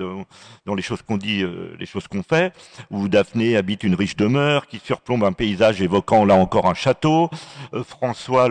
dans 0.67 0.75
les 0.75 0.83
choses 0.83 1.03
qu'on 1.03 1.17
dit, 1.17 1.45
les 1.79 1.87
choses 1.87 2.07
qu'on 2.09 2.23
fait, 2.23 2.53
où 2.91 3.09
Daphné 3.09 3.57
habite 3.57 3.85
une 3.85 3.95
riche 3.95 4.17
demeure 4.17 4.67
qui 4.67 4.79
surplombe 4.79 5.25
un 5.25 5.33
paysage 5.33 5.81
évoquant 5.81 6.25
là 6.25 6.35
encore 6.35 6.67
un 6.67 6.75
château. 6.75 7.31
François, 7.87 8.49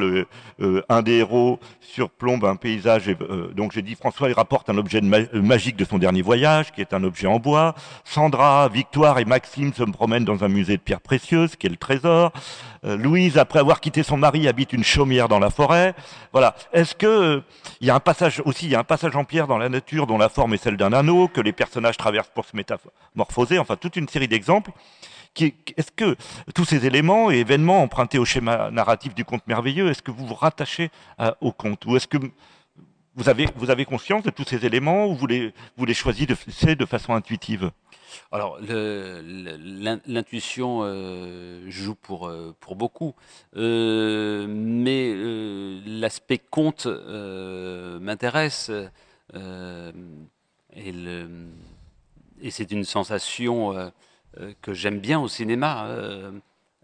un 0.89 1.01
des 1.01 1.17
héros, 1.17 1.59
surplombe 1.81 2.45
un 2.45 2.55
paysage. 2.55 3.15
donc 3.55 3.73
j'ai 3.73 3.81
dit 3.81 3.95
François, 3.95 4.29
il 4.29 4.33
rapporte 4.33 4.69
un 4.69 4.77
objet 4.77 5.01
magique 5.01 5.75
de 5.75 5.85
son 5.85 5.97
dernier 5.97 6.21
voyage 6.21 6.68
qui 6.71 6.81
est 6.81 6.93
un 6.93 7.03
objet 7.03 7.27
en 7.27 7.39
bois. 7.39 7.75
Sandra, 8.03 8.67
Victoire 8.69 9.19
et 9.19 9.25
Maxime 9.25 9.73
se 9.73 9.83
promènent 9.83 10.25
dans 10.25 10.43
un 10.43 10.47
musée 10.47 10.77
de 10.77 10.81
pierres 10.81 11.01
précieuses, 11.01 11.55
qui 11.55 11.67
est 11.67 11.69
le 11.69 11.75
trésor. 11.77 12.31
Euh, 12.85 12.97
Louise, 12.97 13.37
après 13.37 13.59
avoir 13.59 13.81
quitté 13.81 14.03
son 14.03 14.17
mari, 14.17 14.47
habite 14.47 14.73
une 14.73 14.83
chaumière 14.83 15.27
dans 15.27 15.39
la 15.39 15.49
forêt. 15.49 15.93
Voilà. 16.31 16.55
Est-ce 16.73 16.95
que 16.95 17.43
il 17.81 17.87
y 17.87 17.89
a 17.89 17.95
un 17.95 17.99
passage 17.99 18.41
aussi, 18.45 18.65
il 18.65 18.71
y 18.71 18.75
a 18.75 18.79
un 18.79 18.83
passage 18.83 19.15
en 19.15 19.23
pierre 19.23 19.47
dans 19.47 19.57
la 19.57 19.69
nature 19.69 20.07
dont 20.07 20.17
la 20.17 20.29
forme 20.29 20.53
est 20.53 20.57
celle 20.57 20.77
d'un 20.77 20.93
anneau 20.93 21.27
que 21.27 21.41
les 21.41 21.53
personnages 21.53 21.97
traversent 21.97 22.31
pour 22.33 22.45
se 22.45 22.55
métamorphoser? 22.55 23.59
Enfin, 23.59 23.75
toute 23.75 23.95
une 23.95 24.07
série 24.07 24.27
d'exemples. 24.27 24.71
Est-ce 25.39 25.91
que 25.95 26.15
tous 26.53 26.65
ces 26.65 26.85
éléments 26.85 27.31
et 27.31 27.35
événements 27.35 27.81
empruntés 27.81 28.17
au 28.17 28.25
schéma 28.25 28.71
narratif 28.71 29.13
du 29.13 29.23
conte 29.23 29.45
merveilleux, 29.47 29.89
est-ce 29.89 30.01
que 30.01 30.11
vous 30.11 30.25
vous 30.25 30.33
rattachez 30.33 30.89
au 31.39 31.51
conte? 31.51 31.85
Ou 31.85 31.95
est-ce 31.95 32.07
que 32.07 32.17
vous 33.19 33.27
avez, 33.27 33.47
vous 33.57 33.69
avez 33.69 33.83
conscience 33.83 34.23
de 34.23 34.29
tous 34.29 34.45
ces 34.45 34.65
éléments 34.65 35.05
ou 35.07 35.13
vous 35.13 35.27
les, 35.27 35.53
vous 35.75 35.83
les 35.83 35.93
choisissez 35.93 36.77
de 36.77 36.85
façon 36.85 37.13
intuitive? 37.13 37.69
Alors, 38.31 38.57
l'intuition 40.07 40.79
euh, 40.83 41.69
joue 41.69 41.95
pour, 41.95 42.29
euh, 42.29 42.55
pour 42.61 42.77
beaucoup, 42.77 43.13
euh, 43.57 44.47
mais 44.47 45.13
l'aspect 45.85 46.37
conte 46.37 46.87
m'intéresse 46.87 48.71
et, 49.33 50.93
et 52.41 52.51
c'est 52.51 52.71
une 52.71 52.85
sensation 52.85 53.91
que 54.61 54.73
j'aime 54.73 54.99
bien 54.99 55.19
au 55.19 55.27
cinéma, 55.27 55.89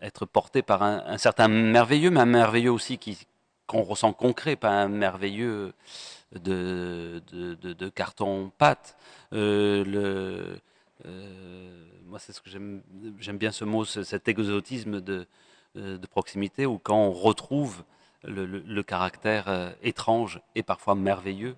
être 0.01 0.25
porté 0.25 0.61
par 0.61 0.83
un, 0.83 1.17
certain 1.17 1.47
merveilleux, 1.47 2.09
mais 2.09 2.19
un 2.19 2.25
merveilleux 2.25 2.73
aussi 2.73 2.99
qu'on 3.67 3.83
ressent 3.83 4.11
concret, 4.11 4.57
pas 4.57 4.71
un 4.71 4.89
merveilleux 4.89 5.73
de, 6.39 7.21
de, 7.31 7.89
carton-pâte. 7.89 8.97
le 9.31 10.59
euh, 11.05 11.85
moi, 12.05 12.19
c'est 12.19 12.31
ce 12.31 12.41
que 12.41 12.49
j'aime 12.49 13.37
bien 13.37 13.51
ce 13.51 13.65
mot, 13.65 13.85
cet 13.85 14.27
exotisme 14.27 15.01
de, 15.01 15.27
euh, 15.75 15.97
de, 15.97 16.07
proximité, 16.07 16.65
où 16.65 16.77
quand 16.77 16.97
on 16.97 17.11
retrouve 17.11 17.83
le, 18.23 18.81
caractère 18.81 19.47
euh, 19.49 19.71
étrange 19.81 20.41
et 20.55 20.63
parfois 20.63 20.95
merveilleux 20.95 21.55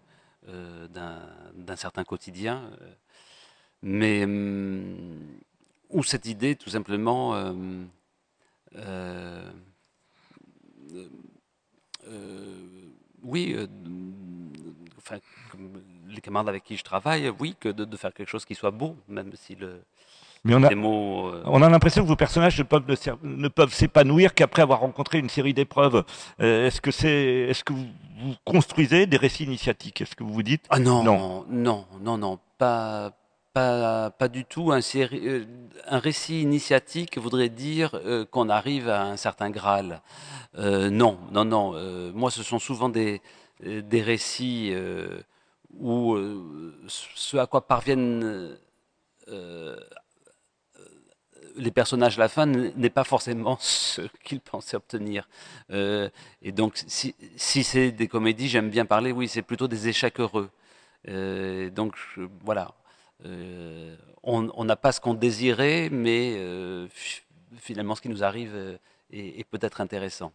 d'un 0.94 1.76
certain 1.76 2.06
quotidien, 2.06 2.72
mais 3.82 4.26
ou 5.90 6.04
cette 6.04 6.26
idée 6.26 6.56
tout 6.56 6.70
simplement 6.70 7.54
oui, 13.24 13.58
enfin, 15.08 15.20
les 16.08 16.22
camarades 16.22 16.50
avec 16.50 16.64
qui 16.64 16.78
je 16.78 16.84
travaille, 16.84 17.32
oui, 17.40 17.56
que 17.60 17.70
de, 17.70 17.98
faire 17.98 18.14
quelque 18.14 18.30
chose 18.30 18.46
qui 18.46 18.56
soit 18.56 18.72
beau, 18.72 18.96
même 19.08 19.32
si 19.36 19.56
le. 19.56 19.82
Mais 20.44 20.54
on 20.56 20.64
a, 20.64 20.74
mots, 20.76 21.30
euh, 21.30 21.42
on 21.46 21.62
a 21.62 21.70
l'impression 21.70 22.04
que 22.04 22.08
vos 22.08 22.16
personnages 22.16 22.58
ne 22.58 22.64
peuvent, 22.64 22.84
ne 23.24 23.48
peuvent 23.48 23.74
s'épanouir 23.74 24.34
qu'après 24.34 24.62
avoir 24.62 24.80
rencontré 24.80 25.18
une 25.18 25.30
série 25.30 25.54
d'épreuves. 25.54 26.04
Euh, 26.40 26.68
est-ce 26.68 26.80
que 26.80 26.92
c'est, 26.92 27.48
est-ce 27.50 27.64
que 27.64 27.74
vous, 27.74 27.86
construisez 28.46 29.08
des 29.08 29.18
récits 29.18 29.44
initiatiques 29.44 30.02
Est-ce 30.02 30.16
que 30.16 30.24
vous 30.24 30.34
vous 30.34 30.44
dites 30.44 30.64
Ah 30.70 30.80
non, 30.80 31.04
non, 31.04 31.46
non, 31.50 31.86
non, 32.02 32.18
non, 32.18 32.40
pas, 32.58 33.12
pas, 33.54 34.12
pas 34.12 34.28
du 34.28 34.46
tout. 34.46 34.72
Un, 34.72 34.82
série, 34.82 35.28
euh, 35.28 35.46
un 35.88 36.00
récit 36.00 36.42
initiatique 36.42 37.18
voudrait 37.18 37.50
dire 37.50 38.00
qu'on 38.32 38.50
arrive 38.50 38.90
à 38.90 39.04
un 39.04 39.18
certain 39.18 39.50
Graal. 39.50 40.02
non, 40.56 41.18
non, 41.32 41.46
non. 41.46 42.12
moi, 42.14 42.32
ce 42.32 42.44
sont 42.44 42.60
souvent 42.60 42.90
des, 42.90 43.22
des 43.62 44.02
récits 44.02 44.74
où 45.80 46.14
euh, 46.14 46.74
ce 46.88 47.38
à 47.38 47.48
quoi 47.48 47.66
parviennent 47.68 48.58
euh, 49.30 49.80
les 51.56 51.72
personnages 51.72 52.18
à 52.20 52.22
la 52.22 52.30
fin 52.30 52.46
n'est 52.46 52.90
pas 52.90 53.04
forcément 53.04 53.58
ce 53.62 54.02
qu'ils 54.24 54.42
pensaient 54.42 54.78
obtenir. 54.78 55.28
Euh, 55.72 56.10
et 56.42 56.52
donc, 56.52 56.74
si, 56.88 57.16
c'est 57.38 57.92
des 57.92 58.08
comédies, 58.08 58.48
j'aime 58.48 58.70
bien 58.70 58.86
parler, 58.86 59.12
oui, 59.12 59.28
c'est 59.28 59.42
plutôt 59.42 59.68
des 59.68 59.88
échecs 59.88 60.20
heureux. 60.20 60.50
donc, 61.72 61.96
voilà. 62.44 62.74
on 64.24 64.66
n'a 64.66 64.76
pas 64.76 64.92
ce 64.92 65.02
qu'on 65.02 65.16
désirait, 65.16 65.90
mais 65.92 66.38
finalement, 67.58 67.96
ce 67.96 68.02
qui 68.02 68.10
nous 68.10 68.24
arrive 68.24 68.78
est 69.12 69.48
peut-être 69.50 69.82
intéressant. 69.82 70.32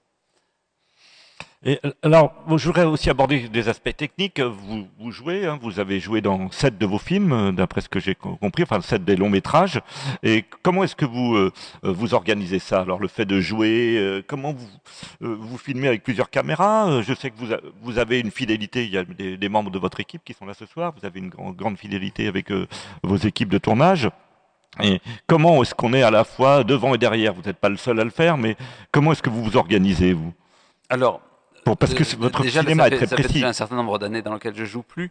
Et 1.65 1.79
alors, 2.03 2.35
je 2.57 2.67
voudrais 2.67 2.85
aussi 2.85 3.09
aborder 3.09 3.49
des 3.49 3.69
aspects 3.69 3.97
techniques. 3.97 4.41
Vous, 4.41 4.89
vous 4.99 5.13
jouez, 5.13 5.47
hein, 5.47 5.61
vous 5.63 5.79
avez 5.79 6.01
joué 6.01 6.21
dans 6.21 6.51
sept 6.51 6.77
de 6.77 6.85
vos 6.85 6.99
films, 6.99 7.33
euh, 7.33 7.53
d'après 7.53 7.81
ce 7.81 7.89
que 7.89 8.01
j'ai 8.01 8.17
compris, 8.17 8.65
enfin 8.65 8.81
sept 8.81 9.05
des 9.05 9.15
longs 9.15 9.31
métrages. 9.31 9.81
Et 10.25 10.45
comment 10.63 10.83
est-ce 10.83 10.97
que 10.97 11.05
vous 11.05 11.37
euh, 11.37 11.53
euh, 11.85 11.93
vous 11.93 12.15
organisez 12.15 12.59
ça 12.59 12.81
Alors, 12.81 12.99
le 12.99 13.07
fait 13.07 13.27
de 13.27 13.41
jouer, 13.41 14.23
comment 14.27 14.53
vous 14.53 14.69
vous 15.21 15.57
filmez 15.59 15.87
avec 15.87 16.03
plusieurs 16.03 16.31
caméras? 16.31 17.01
Je 17.03 17.15
sais 17.15 17.31
que 17.31 17.37
vous, 17.39 17.55
vous 17.83 17.99
avez 17.99 18.19
une 18.19 18.33
fidélité. 18.33 18.85
Il 18.85 18.91
y 18.91 18.99
a 18.99 19.05
des, 19.05 19.49
membres 19.49 19.71
de 19.71 19.79
votre 19.79 20.01
équipe 20.01 20.23
qui 20.25 20.35
sont 20.35 20.47
là 20.47 20.55
ce 20.55 20.67
soir. 20.67 20.93
Vous 20.99 21.07
avez 21.07 21.21
une 21.21 21.29
grande 21.29 21.79
fidélité 21.79 22.27
avec 22.27 22.51
vos 23.05 23.17
équipes 23.17 23.51
de 23.51 23.59
tournage. 23.59 24.09
Et 24.83 25.01
comment 25.29 25.63
est-ce 25.63 25.75
qu'on 25.75 25.93
est 25.93 26.03
à 26.03 26.11
la 26.11 26.25
fois 26.25 26.65
devant 26.65 26.95
et 26.95 26.99
derrière? 26.99 27.35
Vous 27.35 27.43
n'êtes 27.43 27.59
pas 27.59 27.69
le 27.69 27.77
seul 27.77 28.01
à 28.01 28.05
le 28.05 28.11
faire, 28.11 28.37
mais 28.37 28.57
comment 28.91 29.13
est-ce 29.13 29.23
que 29.23 29.31
vous 29.31 29.45
vous 29.45 29.57
organisez, 29.57 30.13
vous? 30.13 30.33
Alors, 30.89 31.21
parce 31.65 31.95
que 31.95 32.17
votre 32.17 32.45
cinéma 32.45 32.89
est 32.89 32.97
très 32.97 33.07
ça 33.07 33.17
précis. 33.17 33.29
Fait 33.29 33.35
déjà 33.35 33.49
un 33.49 33.53
certain 33.53 33.77
nombre 33.77 33.99
d'années 33.99 34.23
dans 34.23 34.35
lequel 34.35 34.55
je 34.55 34.65
joue 34.65 34.83
plus. 34.83 35.11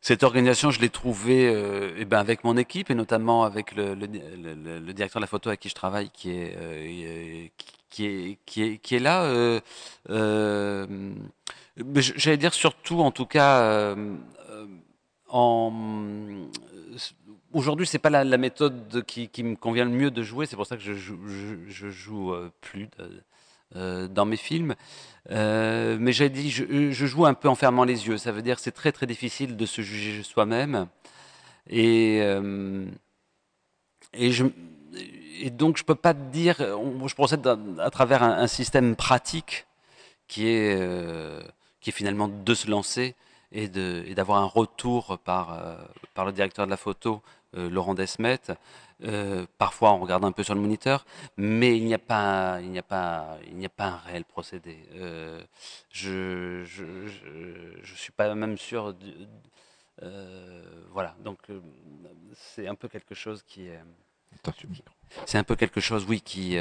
Cette 0.00 0.22
organisation, 0.22 0.70
je 0.70 0.80
l'ai 0.80 0.90
trouvée 0.90 1.48
euh, 1.48 1.94
eh 1.96 2.04
ben 2.04 2.18
avec 2.18 2.44
mon 2.44 2.58
équipe 2.58 2.90
et 2.90 2.94
notamment 2.94 3.44
avec 3.44 3.74
le, 3.74 3.94
le, 3.94 4.06
le, 4.06 4.92
directeur 4.92 5.18
de 5.18 5.24
la 5.24 5.26
photo 5.26 5.48
avec 5.48 5.60
qui 5.60 5.70
je 5.70 5.74
travaille, 5.74 6.10
qui 6.10 6.30
est 6.30 6.54
euh, 6.58 7.46
qui 7.88 8.04
est 8.04 8.38
qui 8.44 8.62
est 8.62 8.76
qui 8.78 8.96
est 8.96 8.98
là. 8.98 9.24
Euh, 9.24 9.60
euh 10.10 11.14
J'allais 11.94 12.36
dire 12.36 12.54
surtout, 12.54 13.00
en 13.00 13.10
tout 13.10 13.26
cas, 13.26 13.62
euh, 13.62 14.14
en 15.28 15.72
Aujourd'hui, 17.54 17.86
c'est 17.86 17.98
pas 17.98 18.10
la, 18.10 18.24
la, 18.24 18.36
méthode 18.36 19.04
qui, 19.06 19.28
qui, 19.28 19.42
me 19.42 19.56
convient 19.56 19.84
le 19.84 19.90
mieux 19.90 20.10
de 20.10 20.22
jouer. 20.22 20.44
C'est 20.44 20.56
pour 20.56 20.66
ça 20.66 20.76
que 20.76 20.82
je 20.82 20.92
joue, 20.92 21.18
je, 21.26 21.54
je 21.68 21.88
joue 21.88 22.34
plus 22.60 22.88
de, 22.98 23.02
euh, 23.02 23.20
dans 23.74 24.24
mes 24.24 24.36
films. 24.36 24.74
Euh, 25.30 25.96
mais 25.98 26.12
j'ai 26.12 26.28
dit, 26.28 26.50
je, 26.50 26.92
joue 26.92 27.24
un 27.24 27.34
peu 27.34 27.48
en 27.48 27.54
fermant 27.54 27.84
les 27.84 28.06
yeux. 28.06 28.18
Ça 28.18 28.32
veut 28.32 28.42
dire 28.42 28.56
que 28.56 28.62
c'est 28.62 28.72
très 28.72 28.92
très 28.92 29.06
difficile 29.06 29.56
de 29.56 29.66
se 29.66 29.82
juger 29.82 30.22
soi-même. 30.22 30.86
Et, 31.68 32.20
euh, 32.22 32.86
et, 34.12 34.32
je, 34.32 34.44
et 35.40 35.50
donc 35.50 35.78
je 35.78 35.84
peux 35.84 35.94
pas 35.94 36.12
te 36.12 36.30
dire, 36.30 36.56
je 36.58 37.14
procède 37.14 37.46
à, 37.78 37.90
travers 37.90 38.22
un, 38.22 38.46
système 38.46 38.96
pratique 38.96 39.66
qui 40.28 40.48
est, 40.48 40.78
qui 41.80 41.90
est 41.90 41.92
finalement 41.92 42.28
de 42.28 42.54
se 42.54 42.70
lancer 42.70 43.14
et 43.52 43.68
d'avoir 43.68 44.42
un 44.42 44.46
retour 44.46 45.18
par, 45.24 45.78
par 46.14 46.26
le 46.26 46.32
directeur 46.32 46.66
de 46.66 46.70
la 46.70 46.76
photo, 46.76 47.22
Laurent 47.54 47.94
Desmet, 47.94 48.40
euh, 49.04 49.46
parfois, 49.58 49.92
on 49.92 49.98
regarde 49.98 50.24
un 50.24 50.32
peu 50.32 50.42
sur 50.42 50.54
le 50.54 50.60
moniteur, 50.60 51.04
mais 51.36 51.76
il 51.76 51.84
n'y 51.84 51.94
a 51.94 51.98
pas, 51.98 52.60
il 52.60 52.70
n'y 52.70 52.78
a 52.78 52.82
pas, 52.82 53.38
il 53.46 53.56
n'y 53.56 53.66
a 53.66 53.70
pas 53.70 53.86
un 53.86 53.96
réel 53.98 54.24
procédé. 54.24 54.78
Euh, 54.94 55.42
je, 55.90 56.64
je, 56.64 57.94
suis 57.94 58.12
pas 58.12 58.34
même 58.34 58.58
sûr. 58.58 58.94
Euh, 60.02 60.62
voilà, 60.90 61.14
donc 61.22 61.38
c'est 62.34 62.66
un 62.66 62.74
peu 62.74 62.88
quelque 62.88 63.14
chose 63.14 63.42
qui 63.46 63.66
est. 63.66 63.80
C'est 65.26 65.38
un 65.38 65.44
peu 65.44 65.56
quelque 65.56 65.80
chose, 65.80 66.04
oui, 66.08 66.20
qui 66.20 66.56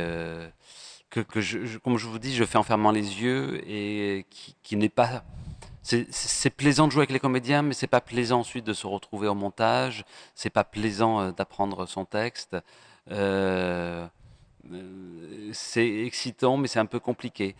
que, 1.09 1.19
que 1.19 1.41
je, 1.41 1.77
comme 1.77 1.97
je 1.97 2.07
vous 2.07 2.19
dis, 2.19 2.33
je 2.33 2.43
fais 2.43 2.57
en 2.57 2.63
fermant 2.63 2.91
les 2.91 3.21
yeux 3.21 3.61
et 3.69 4.25
qui, 4.29 4.55
qui 4.63 4.75
n'est 4.75 4.89
pas 4.89 5.23
c'est 5.83 6.49
plaisant 6.49 6.87
de 6.87 6.93
jouer 6.93 7.01
avec 7.01 7.11
les 7.11 7.19
comédiens, 7.19 7.61
mais 7.61 7.73
c'est 7.73 7.87
pas 7.87 8.01
plaisant 8.01 8.39
ensuite 8.39 8.65
de 8.65 8.73
se 8.73 8.87
retrouver 8.87 9.27
au 9.27 9.35
montage. 9.35 10.05
C'est 10.33 10.49
pas 10.49 10.63
plaisant 10.63 11.19
euh, 11.21 11.31
d'apprendre 11.31 11.85
son 11.85 12.05
texte. 12.05 12.55
Euh, 13.11 14.07
euh, 14.71 15.49
c'est 15.51 16.05
excitant, 16.05 16.55
mais 16.57 16.67
c'est 16.69 16.79
un 16.79 16.85
peu 16.85 16.99
compliqué. 16.99 17.55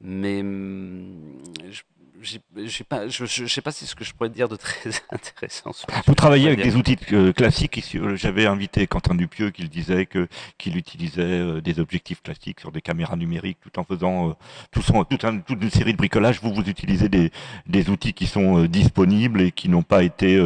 mais 0.00 0.40
hum, 0.40 1.42
je, 1.68 1.82
je 2.22 2.82
pas, 2.82 3.08
je 3.08 3.42
ne 3.42 3.48
sais 3.48 3.60
pas 3.60 3.72
si 3.72 3.86
ce 3.86 3.94
que 3.94 4.04
je 4.04 4.12
pourrais 4.12 4.30
dire 4.30 4.48
de 4.48 4.56
très 4.56 4.90
intéressant. 5.10 5.72
Vous 6.06 6.14
travaillez 6.14 6.48
avec 6.48 6.62
des 6.62 6.76
outils 6.76 6.96
euh, 7.12 7.32
classiques. 7.32 7.94
Euh, 7.94 8.16
j'avais 8.16 8.46
invité 8.46 8.86
Quentin 8.86 9.14
Dupieux 9.14 9.50
qui 9.50 9.68
disait 9.68 10.06
que 10.06 10.28
qu'il 10.56 10.76
utilisait 10.76 11.22
euh, 11.22 11.60
des 11.60 11.80
objectifs 11.80 12.22
classiques 12.22 12.60
sur 12.60 12.72
des 12.72 12.80
caméras 12.80 13.16
numériques 13.16 13.58
tout 13.60 13.78
en 13.78 13.84
faisant 13.84 14.36
tout 14.70 14.82
son, 14.82 15.04
toute, 15.04 15.24
toute, 15.46 15.62
une 15.62 15.70
série 15.70 15.92
de 15.92 15.98
bricolages. 15.98 16.40
Vous 16.42 16.52
vous 16.52 16.62
utilisez 16.62 17.08
des, 17.08 17.30
des 17.66 17.90
outils 17.90 18.12
qui 18.12 18.26
sont 18.26 18.64
disponibles 18.64 19.40
et 19.40 19.52
qui 19.52 19.68
n'ont 19.68 19.82
pas 19.82 20.02
été 20.02 20.40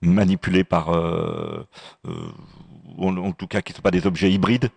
manipulés 0.00 0.64
par, 0.64 0.88
en, 0.88 1.64
en, 2.98 3.32
tout 3.32 3.46
cas, 3.46 3.62
qui 3.62 3.72
ne 3.72 3.76
sont 3.76 3.82
pas 3.82 3.90
des 3.90 4.06
objets 4.06 4.30
hybrides? 4.30 4.70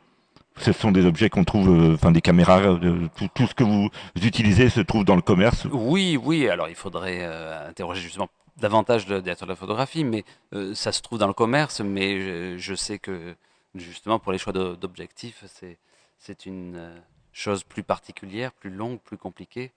Ce 0.57 0.71
sont 0.71 0.91
des 0.91 1.05
objets 1.05 1.29
qu'on 1.29 1.43
trouve, 1.43 1.69
euh, 1.69 1.93
enfin 1.93 2.11
des 2.11 2.21
caméras, 2.21 2.59
euh, 2.61 3.07
tout, 3.33 3.47
ce 3.47 3.53
que 3.53 3.63
vous 3.63 3.89
utilisez 4.15 4.69
se 4.69 4.81
trouve 4.81 5.05
dans 5.05 5.15
le 5.15 5.21
commerce. 5.21 5.67
Oui, 5.71 6.17
oui. 6.21 6.49
Alors 6.49 6.69
il 6.69 6.75
faudrait 6.75 7.19
euh, 7.21 7.69
interroger 7.69 8.01
justement 8.01 8.29
davantage 8.57 9.05
directeur 9.05 9.47
de 9.47 9.51
la 9.51 9.55
photographie, 9.55 10.03
mais 10.03 10.25
ça 10.73 10.91
se 10.91 11.01
trouve 11.01 11.19
dans 11.19 11.27
le 11.27 11.33
commerce. 11.33 11.79
Mais 11.81 12.57
je, 12.57 12.73
sais 12.73 12.97
que 12.97 13.35
justement 13.75 14.17
pour 14.17 14.31
les 14.31 14.39
choix 14.39 14.51
d'objectifs, 14.51 15.43
c'est 15.47 15.77
c'est 16.17 16.47
une 16.47 16.89
chose 17.31 17.63
plus 17.63 17.83
particulière, 17.83 18.51
plus 18.51 18.71
longue, 18.71 18.99
plus 18.99 19.17
compliquée, 19.17 19.71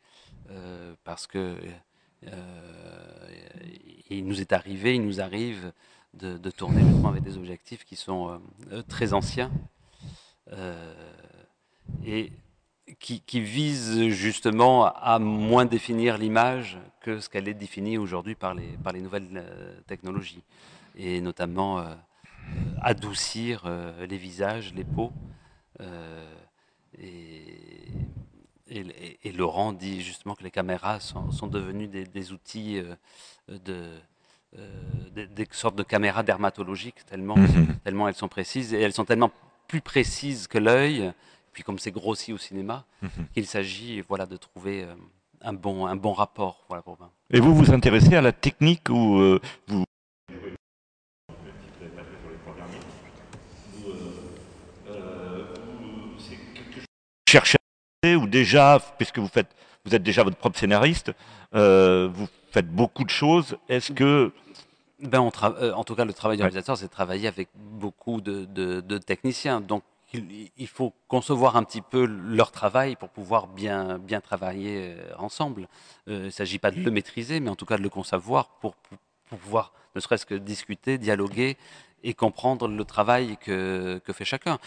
parce 1.05 1.27
que 1.27 1.57
il 4.09 4.25
nous 4.25 4.40
est 4.40 4.55
arrivé, 4.55 4.95
il 4.95 5.03
nous 5.03 5.21
arrive 5.21 5.73
de, 6.14 6.38
de 6.38 6.51
tourner 6.51 6.81
justement 6.81 7.11
avec 7.11 7.23
des 7.23 7.37
objectifs 7.37 7.85
qui 7.85 7.97
sont 7.97 8.40
très 8.88 9.12
anciens. 9.12 9.51
Euh, 10.53 10.95
et 12.05 12.33
qui, 12.99 13.21
qui, 13.21 13.41
vise 13.41 14.09
justement 14.09 14.87
à 14.87 15.19
moins 15.19 15.65
définir 15.65 16.19
l'image 16.19 16.79
que 17.01 17.21
ce 17.21 17.29
qu'elle 17.29 17.49
est 17.49 17.55
définie 17.55 17.99
aujourd'hui 17.99 18.35
par 18.35 18.55
les, 18.55 18.77
par 18.83 18.93
les 18.93 19.01
nouvelles 19.01 19.29
euh, 19.35 19.81
technologies, 19.87 20.43
et 20.97 21.21
notamment 21.21 21.79
euh, 21.79 21.95
adoucir 22.81 23.65
les 24.09 24.17
visages, 24.17 24.75
les 24.75 24.85
peaux. 24.85 25.13
Et, 26.99 27.45
et, 28.69 29.19
et, 29.25 29.33
Laurent 29.33 29.73
dit 29.73 30.03
justement 30.03 30.35
que 30.35 30.43
les 30.43 30.51
caméras 30.51 31.01
sont, 31.01 31.31
sont 31.31 31.47
devenues 31.47 31.87
des, 31.87 32.05
des 32.05 32.33
outils 32.33 32.83
de, 33.49 33.89
des, 35.13 35.27
des, 35.27 35.47
sortes 35.53 35.77
de 35.77 35.83
caméras 35.83 36.23
dermatologiques, 36.23 37.07
tellement, 37.07 37.37
mmh. 37.37 37.79
tellement 37.85 38.09
elles 38.09 38.15
sont 38.15 38.29
précises, 38.29 38.75
et 38.75 38.81
elles 38.81 38.93
sont 38.93 39.05
tellement 39.05 39.31
plus 39.71 39.81
précises 39.81 40.49
que 40.49 40.59
l'œil, 40.59 41.13
puis 41.53 41.63
comme 41.63 41.79
c'est 41.79 41.93
grossi 41.93 42.33
au 42.33 42.39
cinéma, 42.39 42.85
mmh. 43.03 43.07
qu'il 43.35 43.47
s'agit 43.47 44.01
voilà, 44.01 44.27
de 44.27 44.37
trouver 44.37 44.83
euh, 44.83 44.95
un, 45.43 45.53
bon, 45.53 45.87
un 45.87 45.95
bon 45.95 46.13
rapport. 46.13 46.65
Voilà, 46.69 46.83
pour 46.83 46.99
moi. 46.99 47.13
Et 47.33 47.39
vous 47.39 47.55
vous 47.55 47.71
intéressez 47.71 48.17
à 48.17 48.21
la 48.21 48.33
technique 48.33 48.89
ou 48.89 49.21
euh, 49.21 49.41
vous... 49.69 49.85
cherchez 57.29 57.59
ou 58.05 58.27
déjà, 58.27 58.81
puisque 58.99 59.19
vous 59.19 59.29
faites, 59.29 59.55
vous 59.85 59.95
êtes 59.95 60.03
déjà 60.03 60.25
votre 60.25 60.37
propre 60.37 60.59
scénariste, 60.59 61.13
euh, 61.55 62.09
vous 62.13 62.27
faites 62.51 62.69
beaucoup 62.69 63.05
de 63.05 63.11
choses. 63.11 63.57
Est-ce 63.69 63.93
que 63.93 64.33
ben, 65.03 65.21
on 65.21 65.33
euh, 65.45 65.73
en 65.73 65.85
tout 65.85 65.95
cas, 65.95 66.05
le 66.05 66.13
travail 66.13 66.37
du 66.37 66.43
réalisateur, 66.43 66.77
c'est 66.77 66.87
de 66.87 66.91
travailler 66.91 67.27
avec 67.27 67.49
beaucoup 67.81 68.21
de, 68.21 68.99
techniciens. 68.99 69.61
Donc, 69.61 69.83
il, 70.12 70.66
faut 70.66 70.93
concevoir 71.09 71.57
un 71.57 71.62
petit 71.62 71.83
peu 71.83 72.05
leur 72.05 72.51
travail 72.51 72.97
pour 72.97 73.11
pouvoir 73.11 73.47
bien, 73.47 73.99
bien 73.99 74.21
travailler 74.21 74.97
euh, 74.97 75.14
ensemble. 75.19 75.69
Euh, 76.09 76.19
il 76.19 76.25
ne 76.27 76.31
s'agit 76.31 76.59
pas 76.59 76.73
de 76.73 76.81
le 76.81 76.90
maîtriser, 76.90 77.38
mais 77.38 77.49
en 77.49 77.55
tout 77.55 77.66
cas 77.66 77.77
de 77.77 77.83
le 77.83 77.88
concevoir 77.88 78.49
pour, 78.61 78.75
pouvoir 79.29 79.73
ne 79.95 80.01
serait-ce 80.01 80.27
que 80.27 80.35
discuter, 80.35 80.99
dialoguer 80.99 81.57
et 82.03 82.12
comprendre 82.14 82.66
le 82.66 82.85
travail 82.85 83.37
que, 83.40 84.01
fait 84.12 84.25
chacun. 84.25 84.59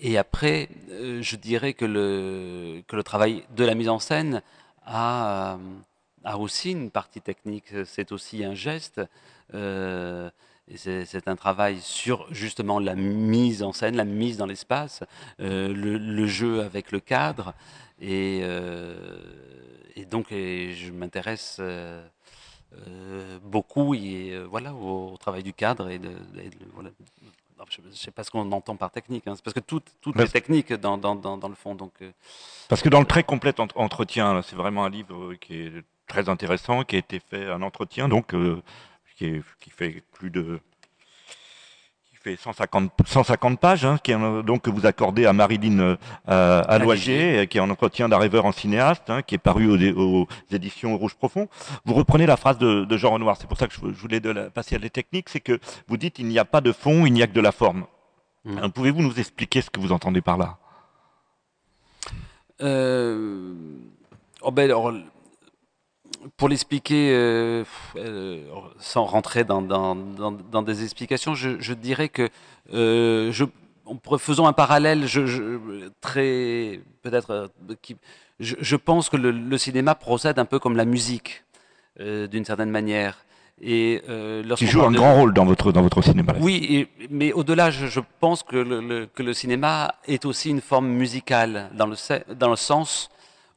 Et 0.00 0.16
après, 0.16 0.68
euh, 0.90 1.22
je 1.22 1.36
dirais 1.36 1.72
que 1.74 1.84
le, 1.84 2.82
travail 3.02 3.44
de 3.56 3.64
la 3.64 3.74
mise 3.74 3.88
en 3.88 3.98
scène 3.98 4.42
a, 4.86 5.58
aussi 6.38 6.70
une 6.70 6.90
partie 6.90 7.20
technique. 7.20 7.72
C'est 7.84 8.12
aussi 8.12 8.44
un 8.44 8.54
geste. 8.54 9.00
C'est 10.76 11.28
un 11.28 11.36
travail 11.36 11.80
sur 11.80 12.26
justement 12.32 12.78
la 12.78 12.94
mise 12.94 13.62
en 13.62 13.72
scène, 13.72 13.96
la 13.96 14.04
mise 14.04 14.36
dans 14.36 14.46
l'espace, 14.46 15.02
euh, 15.40 15.68
le, 15.68 15.98
le, 15.98 16.26
jeu 16.26 16.62
avec 16.62 16.90
le 16.90 17.00
cadre. 17.00 17.54
Et, 18.00 18.40
euh, 18.42 19.18
et 19.94 20.04
donc, 20.04 20.32
et 20.32 20.72
je 20.74 20.90
m'intéresse 20.90 21.58
euh, 21.60 22.02
beaucoup 23.42 23.94
et, 23.94 24.38
voilà, 24.50 24.74
au, 24.74 25.12
au, 25.12 25.16
travail 25.16 25.42
du 25.42 25.52
cadre. 25.52 25.90
Et 25.90 25.98
de, 25.98 26.10
et 26.38 26.48
de 26.48 26.56
voilà. 26.72 26.90
Je 27.70 27.80
ne 27.80 27.94
sais 27.94 28.10
pas 28.10 28.24
ce 28.24 28.30
qu'on 28.30 28.52
entend 28.52 28.76
par 28.76 28.90
technique, 28.90 29.26
hein. 29.26 29.32
c'est 29.36 29.42
parce 29.42 29.54
que 29.54 29.60
tout, 29.60 29.80
tout 30.02 30.12
est 30.20 30.26
technique 30.26 30.74
dans, 30.74 30.98
dans, 30.98 31.14
dans, 31.14 31.38
dans, 31.38 31.48
le 31.48 31.54
fond. 31.54 31.74
Donc, 31.74 31.92
parce 32.68 32.82
que 32.82 32.90
dans 32.90 33.00
le 33.00 33.06
très 33.06 33.22
complet 33.22 33.54
entretien, 33.58 34.42
c'est 34.42 34.56
vraiment 34.56 34.84
un 34.84 34.90
livre 34.90 35.32
qui 35.34 35.54
est 35.62 35.72
très 36.06 36.28
intéressant, 36.28 36.84
qui 36.84 36.96
a 36.96 36.98
été 36.98 37.20
fait 37.20 37.46
un 37.46 37.62
entretien, 37.62 38.08
donc 38.08 38.34
euh, 38.34 38.62
qui, 39.16 39.26
est, 39.26 39.42
qui, 39.60 39.70
fait 39.70 40.02
plus 40.12 40.30
de 40.30 40.60
qui 42.10 42.16
fait 42.16 42.36
150, 42.36 42.92
150 43.06 43.60
pages, 43.60 43.84
hein, 43.84 43.98
qui 44.02 44.12
est, 44.12 44.42
donc 44.42 44.62
que 44.62 44.70
vous 44.70 44.86
accordez 44.86 45.26
à 45.26 45.32
Marilyn 45.32 45.96
euh, 46.28 46.78
Loisier, 46.78 47.46
qui 47.46 47.58
est 47.58 47.60
un 47.60 47.70
entretien 47.70 48.08
d'un 48.08 48.18
rêveur 48.18 48.44
en 48.44 48.52
cinéaste, 48.52 49.08
hein, 49.10 49.22
qui 49.22 49.34
est 49.34 49.38
paru 49.38 49.68
aux, 49.68 50.00
aux, 50.00 50.28
éditions 50.50 50.96
Rouge 50.96 51.14
Profond. 51.14 51.48
Vous 51.84 51.94
reprenez 51.94 52.26
la 52.26 52.36
phrase 52.36 52.58
de, 52.58 52.84
de 52.84 52.96
Jean 52.96 53.12
Renoir, 53.12 53.36
c'est 53.38 53.46
pour 53.46 53.58
ça 53.58 53.66
que 53.66 53.74
je, 53.74 53.80
je 53.80 54.00
voulais 54.00 54.20
de 54.20 54.30
la, 54.30 54.50
passer 54.50 54.76
à 54.76 54.78
les 54.78 54.90
techniques, 54.90 55.28
c'est 55.28 55.40
que 55.40 55.58
vous 55.88 55.96
dites 55.96 56.18
il 56.18 56.26
n'y 56.26 56.38
a 56.38 56.44
pas 56.44 56.60
de 56.60 56.72
fond, 56.72 57.06
il 57.06 57.12
n'y 57.12 57.22
a 57.22 57.26
que 57.26 57.32
de 57.32 57.40
la 57.40 57.52
forme. 57.52 57.86
Mmh. 58.44 58.68
Pouvez-vous 58.70 59.02
nous 59.02 59.18
expliquer 59.18 59.62
ce 59.62 59.70
que 59.70 59.80
vous 59.80 59.92
entendez 59.92 60.20
par 60.20 60.36
là? 60.36 60.58
Euh... 62.60 63.54
oh 64.42 64.50
ben, 64.50 64.64
alors, 64.64 64.92
pour 66.36 66.48
l'expliquer 66.48 67.10
euh, 67.12 67.64
euh, 67.96 68.44
sans 68.78 69.04
rentrer 69.04 69.44
dans, 69.44 69.62
dans, 69.62 69.94
dans, 69.94 70.32
dans 70.32 70.62
des 70.62 70.82
explications, 70.82 71.34
je, 71.34 71.60
je 71.60 71.74
dirais 71.74 72.08
que 72.08 72.28
euh, 72.72 73.30
je, 73.32 73.44
faisons 74.18 74.46
un 74.46 74.52
parallèle 74.52 75.06
je, 75.06 75.26
je, 75.26 75.88
très 76.00 76.80
peut-être 77.02 77.30
euh, 77.30 77.48
je, 78.40 78.76
pense 78.76 79.08
que 79.08 79.16
le, 79.16 79.30
le, 79.30 79.58
cinéma 79.58 79.94
procède 79.94 80.38
un 80.38 80.44
peu 80.44 80.58
comme 80.58 80.76
la 80.76 80.84
musique 80.84 81.44
d'une 81.98 82.44
certaine 82.44 82.70
manière. 82.70 83.24
Et 83.60 84.02
qui 84.56 84.66
joue 84.66 84.82
un 84.82 84.90
de... 84.90 84.96
grand 84.96 85.14
rôle 85.14 85.32
dans 85.32 85.44
votre 85.44 85.70
dans 85.70 85.82
votre 85.82 86.02
cinéma. 86.02 86.32
Là. 86.32 86.40
Oui, 86.42 86.66
et, 86.68 87.06
mais 87.08 87.32
au-delà, 87.32 87.70
je, 87.70 87.86
je, 87.86 88.00
pense 88.18 88.42
que 88.42 88.56
le, 88.56 88.80
le, 88.80 89.06
que 89.06 89.22
le 89.22 89.32
cinéma 89.32 89.94
est 90.08 90.24
aussi 90.24 90.50
une 90.50 90.60
forme 90.60 90.88
musicale 90.88 91.70
dans 91.72 91.86
le 91.86 91.94
dans 92.34 92.50
le 92.50 92.56
sens 92.56 93.10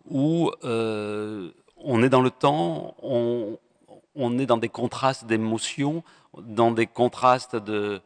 où 0.10 0.52
euh, 0.64 1.50
on 1.84 2.04
est 2.04 2.10
dans 2.10 2.22
le 2.22 2.32
temps, 2.32 2.96
on, 3.02 4.40
est 4.40 4.46
dans 4.46 4.58
des 4.58 4.70
contrastes 4.70 5.26
d'émotions, 5.26 6.04
dans 6.38 6.72
des 6.72 6.88
contrastes 6.88 7.56
euh, 7.56 8.00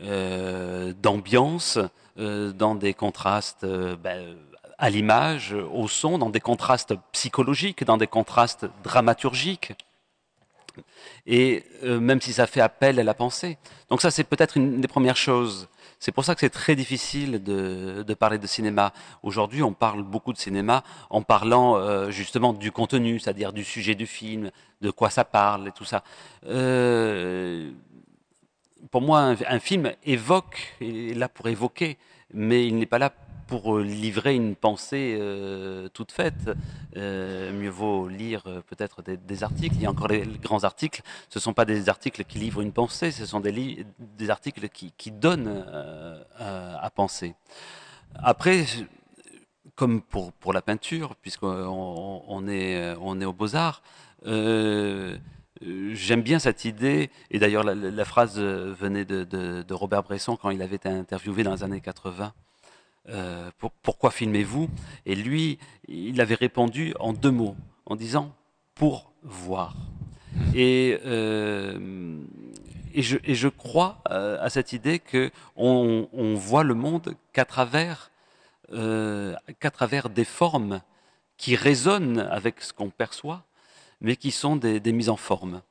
euh, 0.00 0.92
d'ambiance, 1.02 1.78
euh, 2.18 2.52
dans 2.52 2.74
des 2.74 2.94
contrastes 2.94 3.66
ben, 3.66 4.36
à 4.78 4.90
l'image, 4.90 5.52
au 5.52 5.88
son, 5.88 6.18
dans 6.18 6.30
des 6.30 6.40
contrastes 6.40 6.94
psychologiques, 7.12 7.84
dans 7.84 7.96
des 7.96 8.06
contrastes 8.06 8.66
dramaturgiques. 8.84 9.72
Et 11.26 11.64
euh, 11.84 12.00
même 12.00 12.20
si 12.20 12.32
ça 12.32 12.46
fait 12.46 12.60
appel 12.60 12.98
à 12.98 13.04
la 13.04 13.14
pensée. 13.14 13.58
Donc 13.90 14.02
ça, 14.02 14.10
c'est 14.10 14.24
peut-être 14.24 14.56
une 14.56 14.80
des 14.80 14.88
premières 14.88 15.16
choses. 15.16 15.68
C'est 15.98 16.12
pour 16.12 16.24
ça 16.24 16.34
que 16.34 16.40
c'est 16.40 16.50
très 16.50 16.76
difficile 16.76 17.42
de, 17.42 18.14
parler 18.14 18.38
de 18.38 18.46
cinéma. 18.46 18.92
Aujourd'hui, 19.22 19.62
on 19.62 19.72
parle 19.72 20.02
beaucoup 20.02 20.32
de 20.32 20.38
cinéma 20.38 20.84
en 21.10 21.22
parlant 21.22 21.76
euh, 21.76 22.10
justement 22.10 22.52
du 22.52 22.70
contenu, 22.70 23.18
c'est-à-dire 23.18 23.52
du 23.52 23.64
sujet 23.64 23.94
du 23.94 24.06
film, 24.06 24.50
de 24.80 24.90
quoi 24.90 25.10
ça 25.10 25.24
parle 25.24 25.68
et 25.68 25.72
tout 25.72 25.84
ça. 25.84 26.04
Euh, 26.46 27.72
pour 28.92 29.02
moi, 29.02 29.20
un, 29.20 29.36
un, 29.48 29.58
film 29.58 29.92
évoque, 30.04 30.76
il 30.80 31.10
est 31.10 31.14
là 31.14 31.28
pour 31.28 31.48
évoquer, 31.48 31.98
mais 32.32 32.66
il 32.66 32.76
n'est 32.76 32.86
pas 32.86 32.98
là 32.98 33.12
pour 33.48 33.78
livrer 33.78 34.34
une 34.34 34.54
pensée 34.54 35.16
euh, 35.18 35.88
toute 35.88 36.12
faite. 36.12 36.50
Euh, 36.96 37.52
mieux 37.52 37.70
vaut 37.70 38.06
lire 38.06 38.42
euh, 38.46 38.60
peut-être 38.60 39.02
des, 39.02 39.42
articles. 39.42 39.74
Il 39.74 39.82
y 39.82 39.86
a 39.86 39.90
encore 39.90 40.08
les, 40.08 40.24
grands 40.40 40.62
articles. 40.62 41.02
Ce 41.28 41.38
ne 41.38 41.42
sont 41.42 41.54
pas 41.54 41.64
des 41.64 41.88
articles 41.88 42.22
qui 42.24 42.38
livrent 42.38 42.60
une 42.60 42.72
pensée, 42.72 43.10
ce 43.10 43.26
sont 43.26 43.40
des, 43.40 43.84
articles 44.28 44.68
qui, 44.68 45.10
donnent 45.10 45.64
euh, 45.66 46.22
à, 46.38 46.90
penser. 46.90 47.34
Après, 48.14 48.66
comme 49.74 50.02
pour, 50.02 50.52
la 50.52 50.62
peinture, 50.62 51.16
puisqu'on 51.16 52.22
on 52.28 52.48
est, 52.48 52.94
on 53.00 53.20
est 53.20 53.24
aux 53.24 53.32
beaux-arts, 53.32 53.82
euh, 54.26 55.16
J'aime 55.60 56.22
bien 56.22 56.38
cette 56.38 56.64
idée, 56.64 57.10
et 57.32 57.40
d'ailleurs 57.40 57.64
la, 57.64 58.04
phrase 58.04 58.38
venait 58.38 59.04
de, 59.04 59.74
Robert 59.74 60.04
Bresson 60.04 60.36
quand 60.36 60.50
il 60.50 60.62
avait 60.62 60.76
été 60.76 60.88
interviewé 60.88 61.42
dans 61.42 61.52
les 61.52 61.64
années 61.64 61.80
80. 61.80 62.32
Euh, 63.08 63.50
pour, 63.58 63.72
pourquoi 63.72 64.10
filmez-vous? 64.10 64.68
Et 65.06 65.14
lui, 65.14 65.58
il 65.88 66.20
avait 66.20 66.34
répondu 66.34 66.94
en 67.00 67.12
deux 67.12 67.30
mots, 67.30 67.56
en 67.86 67.96
disant 67.96 68.34
pour 68.74 69.12
voir. 69.22 69.74
Et, 70.54 70.98
euh, 71.04 72.20
et, 72.94 73.02
je, 73.02 73.16
et 73.24 73.34
je 73.34 73.48
crois 73.48 74.02
euh, 74.10 74.38
à 74.40 74.50
cette 74.50 74.72
idée 74.72 74.98
que 74.98 75.30
on, 75.56 76.08
on 76.12 76.34
voit 76.34 76.64
le 76.64 76.74
monde 76.74 77.14
qu'à 77.32 77.44
travers, 77.44 78.10
euh, 78.72 79.34
qu'à 79.58 79.70
travers 79.70 80.10
des 80.10 80.24
formes 80.24 80.80
qui 81.38 81.56
résonnent 81.56 82.18
avec 82.18 82.60
ce 82.60 82.72
qu'on 82.72 82.90
perçoit, 82.90 83.44
mais 84.00 84.16
qui 84.16 84.30
sont 84.30 84.56
des, 84.56 84.80
des 84.80 84.92
mises 84.92 85.08
en 85.08 85.16
forme. 85.16 85.62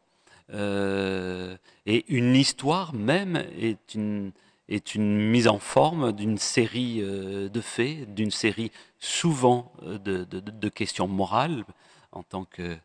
Euh, 0.54 1.58
et 1.86 2.06
une 2.08 2.36
histoire 2.36 2.94
même 2.94 3.36
est 3.60 3.94
une, 3.96 4.32
est 4.70 4.96
une 4.96 5.18
mise 5.18 5.48
en 5.48 5.60
forme 5.60 6.12
d'une 6.12 6.38
série 6.38 7.00
euh, 7.02 7.50
de 7.50 7.62
faits, 7.62 8.14
d'une 8.14 8.32
série 8.32 8.72
souvent 9.00 9.72
euh, 9.84 9.98
de, 9.98 10.70
questions 10.70 11.08
morales, 11.08 11.64
en 12.12 12.24
tant 12.24 12.46
que, 12.46 12.78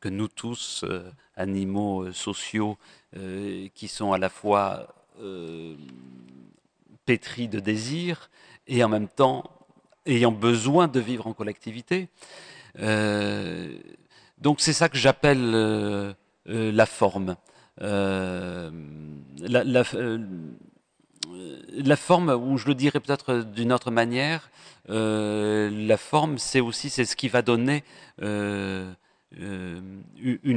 que 0.00 0.08
nous 0.08 0.28
tous, 0.28 0.84
euh, 0.84 1.10
animaux 1.36 2.12
sociaux, 2.12 2.78
qui 3.74 3.88
sont 3.88 4.12
à 4.12 4.18
la 4.18 4.28
fois 4.28 4.94
pétris 7.06 7.48
de 7.48 7.60
désirs 7.60 8.28
et 8.66 8.84
en 8.84 8.90
même 8.90 9.08
temps 9.08 9.44
ayant 10.04 10.32
besoin 10.32 10.86
de 10.86 11.00
vivre 11.00 11.26
en 11.26 11.32
collectivité. 11.32 12.08
donc 14.38 14.60
c'est 14.60 14.74
ça 14.74 14.90
que 14.90 14.98
j'appelle 14.98 16.14
la 16.44 16.86
forme. 16.86 17.36
La, 17.78 18.70
la 21.70 21.96
forme, 21.96 22.30
ou 22.30 22.58
je 22.58 22.66
le 22.68 22.74
dirais 22.74 23.00
peut-être 23.00 23.42
d'une 23.42 23.72
autre 23.72 23.90
manière, 23.90 24.50
la 24.88 25.96
forme, 25.96 26.38
c'est 26.38 26.60
aussi 26.60 26.90
c'est 26.90 27.04
ce 27.04 27.16
qui 27.16 27.28
va 27.28 27.42
donner 27.42 27.84
une 28.18 28.96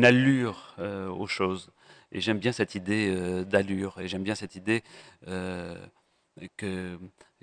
allure 0.05 0.75
aux 0.77 1.27
choses. 1.27 1.71
Et 2.11 2.21
j'aime 2.21 2.39
bien 2.39 2.51
cette 2.51 2.75
idée 2.75 3.43
d'allure, 3.45 3.99
et 3.99 4.07
j'aime 4.07 4.23
bien 4.23 4.35
cette 4.35 4.55
idée 4.55 4.83
que 6.57 6.97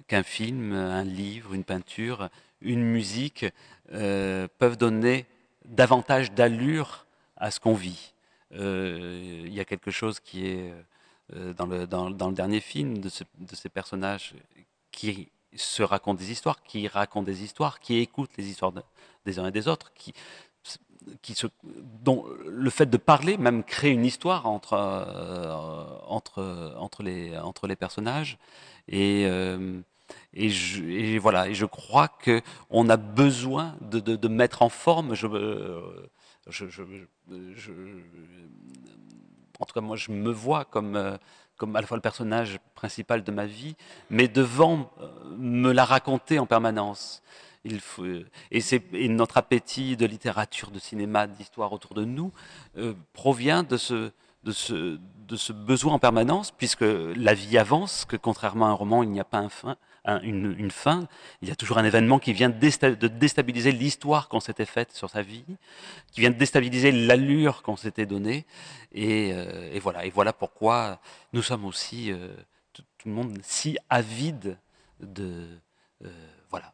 qu'un 0.06 0.22
film, 0.22 0.72
un 0.72 1.04
livre, 1.04 1.54
une 1.54 1.64
peinture, 1.64 2.28
une 2.60 2.82
musique 2.82 3.46
euh, 3.92 4.48
peuvent 4.58 4.76
donner 4.76 5.26
davantage 5.64 6.32
d'allure 6.32 7.06
à 7.36 7.50
ce 7.50 7.60
qu'on 7.60 7.74
vit. 7.74 8.14
Euh, 8.52 9.42
il 9.44 9.52
y 9.52 9.60
a 9.60 9.64
quelque 9.64 9.90
chose 9.90 10.20
qui 10.20 10.46
est 10.46 10.70
euh, 10.70 10.82
dans, 11.32 11.66
le, 11.66 11.86
dans, 11.86 12.08
le 12.08 12.34
dernier 12.34 12.60
film 12.60 12.98
de, 12.98 13.08
ces 13.08 13.68
personnages 13.68 14.34
qui 14.92 15.30
se 15.54 15.82
racontent 15.82 16.18
des 16.18 16.30
histoires, 16.30 16.62
qui 16.62 16.86
racontent 16.88 17.24
des 17.24 17.42
histoires, 17.42 17.80
qui 17.80 17.98
écoutent 17.98 18.36
les 18.36 18.48
histoires 18.48 18.72
des 19.24 19.38
uns 19.38 19.46
et 19.46 19.50
des 19.50 19.68
autres, 19.68 19.92
dont 22.02 22.26
le 22.46 22.70
fait 22.70 22.86
de 22.86 22.96
parler 22.96 23.36
même 23.36 23.64
crée 23.64 23.90
une 23.90 24.04
histoire 24.04 24.46
entre, 24.46 24.74
entre, 26.06 26.74
entre, 26.78 27.02
les, 27.02 27.36
entre 27.38 27.66
les 27.66 27.76
personnages. 27.76 28.38
Et, 28.88 29.26
et 30.32 30.50
je, 30.50 31.18
voilà, 31.18 31.48
et 31.48 31.54
je 31.54 31.66
crois 31.66 32.08
qu'on 32.08 32.88
a 32.88 32.96
besoin 32.96 33.76
de, 33.80 34.00
de, 34.00 34.28
mettre 34.28 34.62
en 34.62 34.68
forme. 34.68 35.14
Je, 35.14 35.26
en 39.60 39.64
tout 39.64 39.74
cas, 39.74 39.80
moi, 39.80 39.96
je 39.96 40.10
me 40.10 40.30
vois 40.30 40.64
comme, 40.64 41.18
comme 41.56 41.76
à 41.76 41.80
la 41.80 41.86
fois 41.86 41.96
le 41.96 42.02
personnage 42.02 42.58
principal 42.74 43.24
de 43.24 43.32
ma 43.32 43.46
vie, 43.46 43.76
mais 44.10 44.28
devant 44.28 44.90
me 45.36 45.72
la 45.72 45.84
raconter 45.84 46.38
en 46.38 46.46
permanence. 46.46 47.22
Il 47.64 47.80
faut, 47.80 48.04
et, 48.04 48.60
et 48.92 49.08
notre 49.08 49.38
appétit 49.38 49.96
de 49.96 50.06
littérature, 50.06 50.70
de 50.70 50.78
cinéma, 50.78 51.26
d'histoire 51.26 51.72
autour 51.72 51.94
de 51.94 52.04
nous 52.04 52.32
euh, 52.76 52.94
provient 53.12 53.64
de, 53.64 53.76
ce, 53.76 54.12
de 54.44 54.52
ce 55.36 55.52
besoin 55.52 55.94
en 55.94 55.98
permanence, 55.98 56.52
puisque 56.52 56.84
la 56.84 57.34
vie 57.34 57.58
avance, 57.58 58.04
que 58.04 58.16
contrairement 58.16 58.66
à 58.66 58.68
un 58.68 58.74
roman, 58.74 59.02
il 59.02 59.10
n'y 59.10 59.20
a 59.20 59.24
pas 59.24 59.38
un 59.38 59.48
fin, 59.48 59.76
une, 60.22 60.70
fin, 60.70 61.08
il 61.42 61.48
y 61.48 61.52
a 61.52 61.56
toujours 61.56 61.78
un 61.78 61.84
événement 61.84 62.18
qui 62.18 62.32
vient 62.32 62.48
de 62.48 63.06
déstabiliser 63.08 63.72
l'histoire 63.72 64.28
qu'on 64.28 64.40
s'était 64.40 64.66
faite 64.66 64.92
sur 64.92 65.10
sa 65.10 65.22
vie, 65.22 65.44
qui 66.12 66.20
vient 66.20 66.30
de 66.30 66.36
déstabiliser 66.36 66.92
l'allure 66.92 67.62
qu'on 67.62 67.76
s'était 67.76 68.06
donnée. 68.06 68.46
Et, 68.92 69.32
euh, 69.32 69.78
voilà. 69.82 70.04
Et 70.06 70.10
voilà 70.10 70.32
pourquoi 70.32 71.00
nous 71.32 71.42
sommes 71.42 71.64
aussi, 71.64 72.12
euh, 72.12 72.28
tout, 72.72 72.82
le 73.04 73.12
monde, 73.12 73.38
si 73.42 73.76
avide 73.90 74.58
de 75.00 75.46
euh, 76.04 76.08
voilà, 76.50 76.72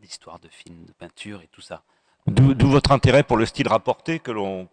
d'histoire, 0.00 0.38
de 0.38 0.48
films, 0.48 0.84
de 0.84 0.92
peinture 0.92 1.42
et 1.42 1.48
tout 1.52 1.60
ça. 1.60 1.82
D'où 2.26 2.68
votre 2.68 2.90
intérêt 2.90 3.22
pour 3.22 3.36
le 3.36 3.46
style 3.46 3.68
rapporté 3.68 4.18
que 4.18 4.32
l'on 4.32 4.68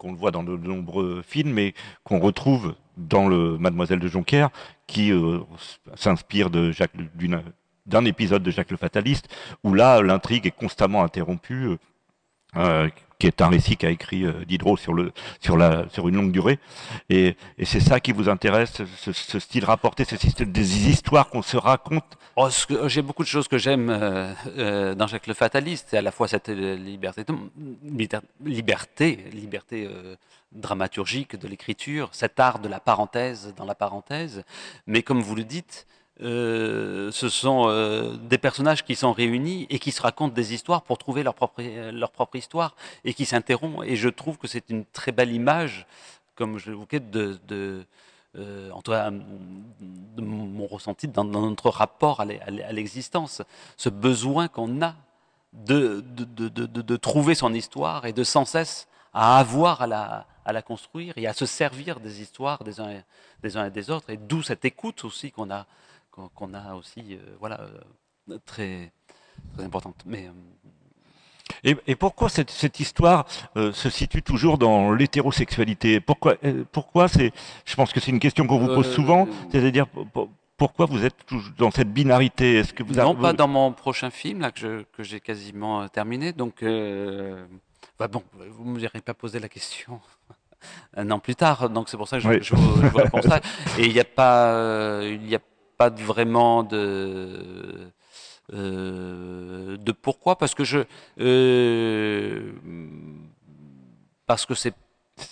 qu'on 0.00 0.12
le 0.12 0.16
voit 0.16 0.30
dans 0.30 0.42
de 0.42 0.56
nombreux 0.56 1.22
films 1.22 1.58
et 1.58 1.74
qu'on 2.04 2.20
retrouve 2.20 2.74
dans 2.96 3.28
le 3.28 3.58
Mademoiselle 3.58 3.98
de 4.00 4.08
Jonquière, 4.08 4.48
qui 4.86 5.12
euh, 5.12 5.40
s'inspire 5.94 6.48
d'un 6.48 8.04
épisode 8.06 8.42
de 8.42 8.50
Jacques 8.50 8.70
le 8.70 8.78
Fataliste, 8.78 9.28
où 9.62 9.74
là 9.74 10.00
l'intrigue 10.00 10.46
est 10.46 10.56
constamment 10.56 11.02
interrompue, 11.02 11.76
euh, 12.56 12.88
qui 13.20 13.28
est 13.28 13.40
un 13.40 13.48
récit 13.48 13.76
qu'a 13.76 13.90
écrit 13.90 14.24
euh, 14.24 14.44
Diderot 14.46 14.76
sur, 14.76 14.94
le, 14.94 15.12
sur, 15.40 15.56
la, 15.56 15.88
sur 15.90 16.08
une 16.08 16.16
longue 16.16 16.32
durée. 16.32 16.58
Et, 17.08 17.36
et 17.58 17.64
c'est 17.64 17.78
ça 17.78 18.00
qui 18.00 18.10
vous 18.10 18.28
intéresse, 18.28 18.82
ce, 18.96 19.38
style 19.38 19.64
rapporté, 19.64 20.04
ce 20.04 20.16
système 20.16 20.50
des 20.50 20.88
histoires 20.88 21.28
qu'on 21.28 21.42
se 21.42 21.56
raconte? 21.56 22.18
Oh, 22.34 22.48
J'ai 22.86 23.02
beaucoup 23.02 23.22
de 23.22 23.28
choses 23.28 23.46
que 23.46 23.58
j'aime 23.58 23.90
euh, 23.90 24.32
euh, 24.58 24.94
dans 24.94 25.06
Jacques 25.06 25.26
le 25.26 25.34
Fataliste, 25.34 25.94
à 25.94 26.02
la 26.02 26.10
fois 26.10 26.26
cette 26.26 26.48
liberté, 26.48 27.24
liberté, 28.44 29.18
liberté 29.32 29.88
dramaturgique 30.52 31.36
de 31.36 31.46
l'écriture, 31.46 32.08
cet 32.12 32.40
art 32.40 32.58
de 32.58 32.68
la 32.68 32.80
parenthèse 32.80 33.54
dans 33.56 33.66
la 33.66 33.74
parenthèse, 33.74 34.42
mais 34.86 35.02
comme 35.02 35.20
vous 35.20 35.36
le 35.36 35.44
dites, 35.44 35.86
euh, 36.22 37.10
ce 37.12 37.28
sont 37.30 37.64
euh, 37.68 38.16
des 38.16 38.36
personnages 38.36 38.84
qui 38.84 38.94
sont 38.94 39.12
réunis 39.12 39.66
et 39.70 39.78
qui 39.78 39.90
se 39.90 40.02
racontent 40.02 40.34
des 40.34 40.52
histoires 40.52 40.82
pour 40.82 40.98
trouver 40.98 41.22
leur 41.22 41.34
propre, 41.34 41.62
leur 41.62 42.10
propre 42.10 42.36
histoire 42.36 42.76
et 43.04 43.14
qui 43.14 43.24
s'interrompent. 43.24 43.84
Et 43.84 43.96
je 43.96 44.08
trouve 44.08 44.36
que 44.36 44.46
c'est 44.46 44.68
une 44.68 44.84
très 44.84 45.12
belle 45.12 45.32
image, 45.32 45.86
comme 46.34 46.58
je 46.58 46.70
l'évoquais, 46.70 47.00
de, 47.00 47.38
de, 47.48 47.86
euh, 48.36 48.70
de 50.16 50.20
mon 50.20 50.66
ressenti 50.66 51.08
dans, 51.08 51.24
notre 51.24 51.70
rapport 51.70 52.20
à 52.20 52.26
l'existence. 52.26 53.40
Ce 53.78 53.88
besoin 53.88 54.48
qu'on 54.48 54.82
a 54.82 54.94
de, 55.54 56.04
de, 56.06 56.46
de, 56.46 56.96
trouver 56.96 57.34
son 57.34 57.54
histoire 57.54 58.04
et 58.04 58.12
de 58.12 58.22
sans 58.24 58.44
cesse 58.44 58.88
à 59.14 59.38
avoir 59.38 59.82
à 59.82 59.86
la, 59.86 60.26
à 60.44 60.52
la 60.52 60.62
construire 60.62 61.14
et 61.16 61.26
à 61.26 61.32
se 61.32 61.46
servir 61.46 61.98
des 61.98 62.20
histoires 62.20 62.62
des 62.62 62.74
des 63.42 63.56
uns 63.56 63.66
et 63.66 63.70
des 63.70 63.90
autres. 63.90 64.10
Et 64.10 64.16
d'où 64.16 64.42
cette 64.42 64.64
écoute 64.64 65.04
aussi 65.04 65.32
qu'on 65.32 65.50
a 65.50 65.66
qu'on 66.10 66.54
a 66.54 66.74
aussi, 66.74 67.02
euh, 67.10 67.36
voilà, 67.38 67.60
euh, 67.60 68.38
très, 68.44 68.92
très 69.54 69.64
importante. 69.64 70.02
Mais 70.06 70.26
euh, 70.26 70.32
et, 71.64 71.76
et, 71.86 71.96
pourquoi 71.96 72.28
cette, 72.28 72.50
cette 72.50 72.78
histoire 72.78 73.26
se 73.56 73.90
situe 73.90 74.22
toujours 74.22 74.56
dans 74.56 74.92
l'hétérosexualité? 74.92 76.00
Pourquoi, 76.00 76.36
pourquoi 76.70 77.08
c'est 77.08 77.32
Je 77.64 77.74
pense 77.74 77.92
que 77.92 77.98
c'est 77.98 78.12
une 78.12 78.20
question 78.20 78.46
qu'on 78.46 78.58
vous 78.58 78.68
pose 78.68 78.88
souvent. 78.88 79.26
C'est-à-dire 79.50 79.86
pourquoi 80.56 80.86
vous 80.86 81.04
êtes 81.04 81.26
toujours 81.26 81.52
dans 81.58 81.72
cette 81.72 81.92
binarité? 81.92 82.54
Est-ce 82.54 82.72
que 82.72 82.84
vous 82.84 82.94
Non, 82.94 83.16
pas 83.16 83.32
dans 83.32 83.48
mon 83.48 83.72
prochain 83.72 84.10
film 84.10 84.40
là 84.40 84.52
que 84.52 84.86
que 84.92 85.02
j'ai 85.02 85.18
quasiment 85.18 85.88
terminé. 85.88 86.32
Donc, 86.32 86.64
bah 87.98 88.06
bon, 88.06 88.22
vous 88.52 88.64
ne 88.64 88.78
m'aurez 88.78 89.00
pas 89.00 89.14
posé 89.14 89.40
la 89.40 89.48
question. 89.48 90.00
un 90.96 91.10
an 91.10 91.18
plus 91.18 91.34
tard, 91.34 91.68
donc 91.68 91.88
c'est 91.88 91.96
pour 91.96 92.06
ça 92.06 92.20
que 92.20 92.22
je, 92.22 92.42
je, 92.42 92.54
vous, 92.54 92.96
réponds 92.96 93.22
ça. 93.22 93.40
Et 93.78 93.86
il 93.86 93.92
n'y 93.92 94.00
a 94.00 94.04
pas, 94.04 95.02
il 95.02 95.28
y 95.28 95.34
a 95.34 95.40
pas 95.80 95.88
vraiment 95.88 96.62
de 96.62 97.90
euh, 98.52 99.78
de 99.78 99.92
pourquoi 99.92 100.36
parce 100.36 100.54
que 100.54 100.62
je 100.62 100.80
euh, 101.18 102.52
parce 104.26 104.44
que 104.44 104.54
c'est 104.54 104.74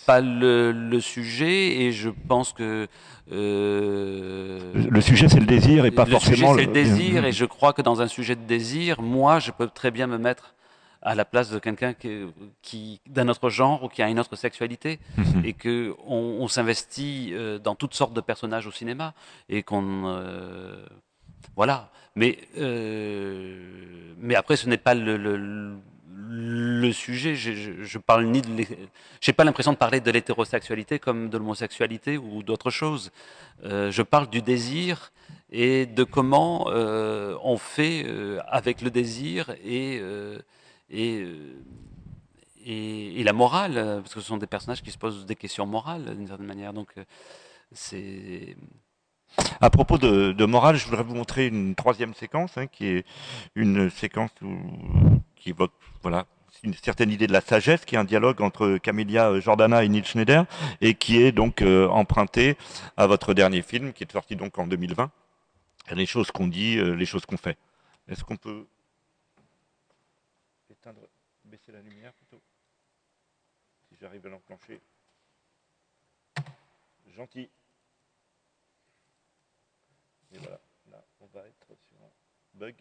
pas 0.07 0.23
le, 0.23 1.01
sujet 1.01 1.83
et 1.83 1.93
je 1.93 2.09
pense 2.29 2.55
que 2.55 2.89
euh, 3.31 4.73
le 4.75 5.01
sujet 5.03 5.29
c'est 5.29 5.41
le 5.41 5.45
désir 5.45 5.85
et 5.85 5.91
pas 5.91 6.07
forcément 6.07 6.55
le, 6.55 6.65
le 6.65 6.73
désir 6.73 7.27
et 7.27 7.33
je 7.33 7.45
crois 7.45 7.75
que 7.75 7.83
dans 7.83 8.01
un 8.01 8.09
sujet 8.09 8.35
de 8.35 8.47
désir 8.57 9.03
moi 9.03 9.41
je 9.41 9.51
peux 9.51 9.69
très 9.69 9.91
bien 9.91 10.07
me 10.07 10.17
mettre 10.17 10.55
à 11.03 11.15
la 11.15 11.25
place 11.25 11.51
de 11.51 11.59
quelqu'un 11.59 11.95
qui, 11.95 12.27
qui 12.63 13.01
d'un 13.07 13.29
autre 13.29 13.51
genre 13.51 13.85
ou 13.85 13.89
qui 13.89 14.03
a 14.03 14.09
une 14.09 14.19
autre 14.19 14.37
sexualité 14.37 14.99
mhm. 15.17 15.45
et 15.45 15.53
que 15.53 15.95
on, 16.07 16.49
s'investit 16.49 17.31
euh, 17.33 17.59
dans 17.59 17.75
toutes 17.75 17.95
sortes 17.95 18.15
de 18.15 18.21
personnages 18.21 18.67
au 18.67 18.73
cinéma 18.73 19.15
et 19.49 19.63
qu'on 19.63 20.03
euh, 20.07 20.85
voilà. 21.57 21.91
Mais 22.17 22.39
euh, 22.59 24.13
mais 24.19 24.35
après 24.35 24.57
ce 24.57 24.69
n'est 24.69 24.77
pas 24.77 24.95
le, 24.95 25.17
le, 25.17 25.77
le 26.17 26.93
sujet. 26.93 27.37
Je, 27.37 27.53
je, 27.53 27.83
je, 27.85 27.99
parle 27.99 28.25
ni 28.25 28.43
de 28.43 28.49
j'ai 29.21 29.33
pas 29.33 29.45
l'impression 29.45 29.73
de 29.73 29.79
parler 29.79 30.01
de 30.01 30.11
l'hétérosexualité 30.11 30.99
comme 30.99 31.31
de 31.31 31.39
l'homosexualité 31.39 32.19
ou 32.19 32.43
d'autre 32.43 32.71
chose 32.71 33.13
je 33.63 34.03
parle 34.03 34.31
du 34.31 34.41
désir 34.41 35.13
et 35.51 35.87
de 35.87 36.05
comment 36.05 36.67
on 36.69 37.57
fait 37.57 38.07
avec 38.49 38.83
le 38.83 38.91
désir 38.91 39.51
et 39.65 40.01
euh, 40.93 41.53
et, 42.65 43.21
et, 43.21 43.25
la 43.25 43.33
morale, 43.33 43.75
parce 44.03 44.15
que 44.15 44.21
ce 44.21 44.27
sont 44.27 44.39
des 44.39 44.47
personnages 44.47 44.83
qui 44.83 44.91
se 44.91 44.99
posent 44.99 45.27
des 45.27 45.37
questions 45.37 45.67
morales 45.67 46.17
d'une 46.17 46.27
certaine 46.27 46.47
manière. 46.47 46.73
Donc, 46.73 46.89
euh, 46.99 47.05
c'est. 47.73 48.57
À 49.61 49.71
propos 49.71 49.99
de, 49.99 50.45
morale, 50.47 50.77
je 50.77 50.87
voudrais 50.87 51.03
vous 51.03 51.15
montrer 51.15 51.47
une 51.47 51.75
troisième 51.75 52.15
séquence, 52.15 52.57
hein, 52.57 52.67
qui 52.67 52.87
est 52.87 53.07
une 53.55 53.91
séquence 53.91 54.31
qui 55.37 55.51
évoque 55.51 55.73
voilà, 56.03 56.27
une 56.63 56.73
certaine 56.73 57.11
idée 57.11 57.27
de 57.27 57.33
la 57.33 57.43
sagesse, 57.43 57.85
qui 57.85 57.95
est 57.95 57.99
un 57.99 58.05
dialogue 58.05 58.41
entre 58.41 58.79
Camélia 58.79 59.39
Jordana 59.39 59.85
et 59.85 59.89
Neil 59.89 60.05
Schneider, 60.05 60.47
et 60.81 60.95
qui 60.95 61.21
est 61.21 61.31
donc 61.31 61.61
euh, 61.61 61.89
emprunté 61.89 62.57
à 62.97 63.07
votre 63.07 63.35
dernier 63.35 63.61
film, 63.61 63.93
qui 63.93 64.05
est 64.05 64.13
sorti 64.13 64.35
donc 64.35 64.59
en 64.59 64.67
2020. 64.67 65.11
Les 65.93 66.07
choses 66.07 66.31
qu'on 66.31 66.49
dit, 66.49 66.77
les 66.81 67.07
choses 67.07 67.25
qu'on 67.27 67.37
fait. 67.37 67.59
Est-ce 68.09 68.25
qu'on 68.25 68.37
peut 68.37 68.67
baisser 71.45 71.73
la 71.73 71.81
lumière 71.81 72.13
plutôt. 72.15 72.41
Si 73.89 73.97
j'arrive 74.09 74.27
à 74.27 74.31
l'enclencher. 74.31 74.81
Gentil. 77.15 77.51
Et 80.33 80.39
voilà, 80.39 80.59
là, 80.91 81.05
on 81.21 81.27
va 81.35 81.41
être 81.41 81.77
sur 81.87 81.97
un 82.03 82.59
bug. 82.59 82.75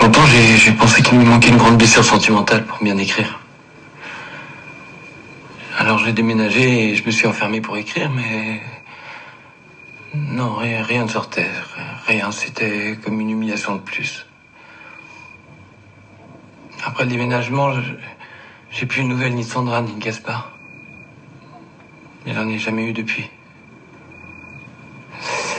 Longtemps, 0.00 0.26
j'ai 0.26 0.72
pensé 0.72 1.02
qu'il 1.02 1.18
me 1.18 1.24
manquait 1.24 1.50
une 1.50 1.58
grande 1.58 1.76
blessure 1.76 2.04
sentimentale 2.04 2.64
pour 2.64 2.82
bien 2.82 2.96
écrire. 2.96 3.38
Alors 5.76 5.98
j'ai 5.98 6.14
déménagé, 6.14 6.94
je 6.94 7.04
me 7.04 7.10
suis 7.10 7.26
enfermé 7.26 7.60
pour 7.60 7.76
écrire, 7.76 8.10
mais 8.10 8.62
non, 10.14 10.54
rien 10.54 11.04
ne 11.04 11.10
sortait, 11.10 11.50
rien. 12.06 12.32
C'était 12.32 12.96
comme 13.04 13.20
une 13.20 13.28
humiliation 13.28 13.76
de 13.76 13.82
plus. 13.82 14.26
Après 16.86 17.02
le 17.02 17.10
déménagement, 17.10 17.72
j'ai 18.70 18.86
plus 18.86 19.02
de 19.02 19.08
nouvelles 19.08 19.34
ni 19.34 19.42
de 19.42 19.48
Sandra 19.48 19.82
ni 19.82 19.92
de 19.92 19.98
Gaspard. 19.98 20.52
Il 22.24 22.32
n'en 22.32 22.48
ai 22.48 22.58
jamais 22.58 22.88
eu 22.88 22.92
depuis. 22.92 23.28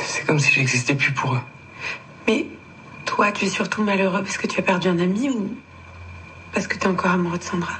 C'est 0.05 0.25
comme 0.25 0.39
si 0.39 0.53
j'existais 0.53 0.95
plus 0.95 1.11
pour 1.11 1.33
eux. 1.35 1.41
Mais 2.27 2.45
toi, 3.05 3.33
tu 3.33 3.45
es 3.45 3.49
surtout 3.49 3.83
malheureux 3.83 4.23
parce 4.23 4.37
que 4.37 4.47
tu 4.47 4.57
as 4.61 4.63
perdu 4.63 4.87
un 4.87 4.99
ami 4.99 5.29
ou 5.29 5.53
parce 6.53 6.65
que 6.65 6.77
tu 6.77 6.85
es 6.85 6.87
encore 6.87 7.11
amoureux 7.11 7.37
de 7.37 7.43
Sandra? 7.43 7.73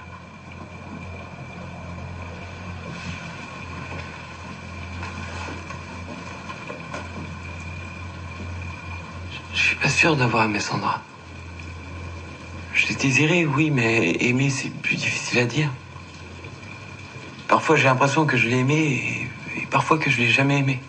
Je 9.53 9.59
suis 9.59 9.75
pas 9.77 9.89
sûr 9.89 10.17
d'avoir 10.17 10.43
aimé 10.43 10.59
Sandra. 10.59 11.01
Je 12.77 12.89
l'ai 12.89 12.95
désiré, 12.95 13.43
oui, 13.43 13.71
mais 13.71 14.11
aimer, 14.19 14.51
c'est 14.51 14.69
plus 14.69 14.97
difficile 14.97 15.39
à 15.39 15.45
dire. 15.45 15.71
Parfois, 17.47 17.75
j'ai 17.75 17.85
l'impression 17.85 18.27
que 18.27 18.37
je 18.37 18.47
l'ai 18.47 18.57
aimé 18.57 19.27
et, 19.57 19.65
parfois 19.65 19.97
que 19.97 20.11
je 20.11 20.19
l'ai 20.19 20.29
jamais 20.29 20.59
aimé. 20.59 20.79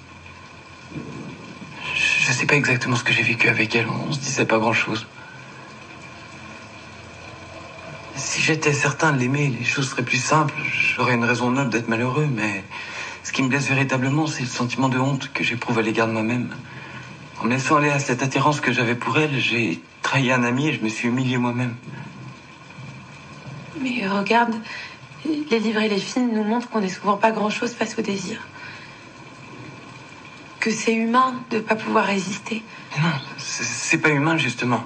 Je, 1.94 2.28
ne 2.28 2.34
sais 2.34 2.44
pas 2.44 2.56
exactement 2.56 2.94
ce 2.94 3.04
que 3.04 3.14
j'ai 3.14 3.22
vécu 3.22 3.48
avec 3.48 3.74
elle. 3.74 3.86
On 3.88 4.12
se 4.12 4.18
disait 4.18 4.44
pas 4.44 4.58
grand-chose. 4.58 5.06
Si 8.16 8.42
j'étais 8.42 8.74
certain 8.74 9.12
de 9.12 9.18
l'aimer, 9.18 9.48
les 9.58 9.64
choses 9.64 9.88
seraient 9.88 10.04
plus 10.04 10.22
simples. 10.22 10.52
J'aurais 10.94 11.14
une 11.14 11.24
raison 11.24 11.50
noble 11.50 11.70
d'être 11.70 11.88
malheureux, 11.88 12.28
mais 12.30 12.64
ce 13.22 13.32
qui 13.32 13.42
me 13.42 13.48
blesse 13.48 13.66
véritablement, 13.66 14.26
c'est 14.26 14.42
le 14.42 14.48
sentiment 14.48 14.90
de 14.90 14.98
honte 14.98 15.32
que 15.32 15.42
j'éprouve 15.42 15.78
à 15.78 15.82
l'égard 15.82 16.06
de 16.06 16.12
moi-même. 16.12 16.50
En 17.40 17.44
me 17.44 17.50
laissant 17.50 17.76
aller 17.76 17.90
à 17.90 17.98
cette 17.98 18.22
attirance 18.22 18.60
que 18.60 18.72
j'avais 18.72 18.96
pour 18.96 19.18
elle, 19.18 19.38
j'ai 19.38 19.80
trahi 20.02 20.32
un 20.32 20.42
ami 20.42 20.68
et 20.68 20.72
je 20.72 20.82
me 20.82 20.88
suis 20.88 21.08
humilié 21.08 21.38
moi-même. 21.38 21.74
Mais 23.80 24.06
regarde, 24.08 24.54
les 25.24 25.58
livres 25.60 25.80
et 25.80 25.88
les 25.88 25.98
films 25.98 26.32
nous 26.34 26.42
montrent 26.42 26.68
qu'on 26.68 26.80
n'est 26.80 26.88
souvent 26.88 27.16
pas 27.16 27.30
grand-chose 27.30 27.74
face 27.74 27.96
au 27.96 28.02
désir. 28.02 28.40
Que 30.58 30.72
c'est 30.72 30.94
humain 30.94 31.34
de 31.50 31.56
ne 31.56 31.60
pas 31.62 31.76
pouvoir 31.76 32.06
résister. 32.06 32.62
Non, 32.98 33.12
c'est 33.36 33.98
pas 33.98 34.10
humain 34.10 34.36
justement. 34.36 34.82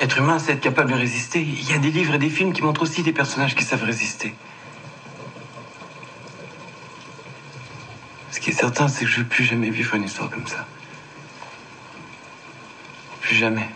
Être 0.00 0.18
humain, 0.18 0.38
c'est 0.38 0.52
être 0.52 0.60
capable 0.60 0.92
de 0.92 0.96
résister. 0.96 1.40
Il 1.40 1.68
y 1.68 1.72
a 1.72 1.78
des 1.78 1.90
livres 1.90 2.14
et 2.14 2.18
des 2.18 2.30
films 2.30 2.52
qui 2.52 2.62
montrent 2.62 2.82
aussi 2.82 3.02
des 3.02 3.12
personnages 3.12 3.56
qui 3.56 3.64
savent 3.64 3.82
résister. 3.82 4.32
Ce 8.30 8.38
qui 8.38 8.50
est 8.50 8.52
certain, 8.52 8.86
c'est 8.86 9.04
que 9.04 9.10
je 9.10 9.18
ne 9.18 9.22
veux 9.24 9.28
plus 9.28 9.42
jamais 9.42 9.70
vivre 9.70 9.96
une 9.96 10.04
histoire 10.04 10.30
comme 10.30 10.46
ça. 10.46 10.64
Plus 13.28 13.36
jamais. 13.36 13.68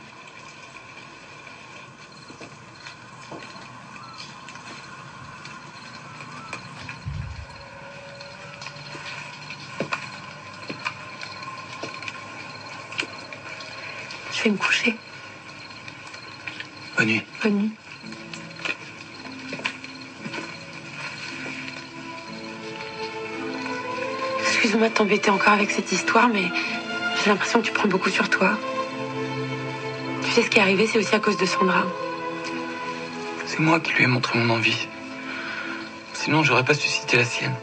Je 14.32 14.42
vais 14.44 14.50
me 14.50 14.56
coucher. 14.56 14.96
Bonne 16.96 17.08
nuit. 17.08 17.22
Bonne 17.42 17.52
nuit. 17.52 17.70
Excuse-moi 24.40 24.88
de 24.88 24.94
t'embêter 24.94 25.30
encore 25.30 25.52
avec 25.52 25.70
cette 25.70 25.92
histoire, 25.92 26.28
mais 26.28 26.44
j'ai 27.22 27.28
l'impression 27.28 27.60
que 27.60 27.66
tu 27.66 27.72
prends 27.72 27.88
beaucoup 27.88 28.08
sur 28.08 28.30
toi. 28.30 28.56
Tu 30.32 30.40
sais 30.40 30.46
ce 30.46 30.50
qui 30.50 30.60
est 30.60 30.62
arrivé, 30.62 30.86
c'est 30.86 30.96
aussi 30.96 31.14
à 31.14 31.18
cause 31.18 31.36
de 31.36 31.44
Sandra. 31.44 31.84
C'est 33.44 33.58
moi 33.58 33.80
qui 33.80 33.92
lui 33.92 34.04
ai 34.04 34.06
montré 34.06 34.38
mon 34.38 34.54
envie. 34.54 34.88
Sinon, 36.14 36.42
j'aurais 36.42 36.64
pas 36.64 36.72
suscité 36.72 37.18
la 37.18 37.26
sienne. 37.26 37.54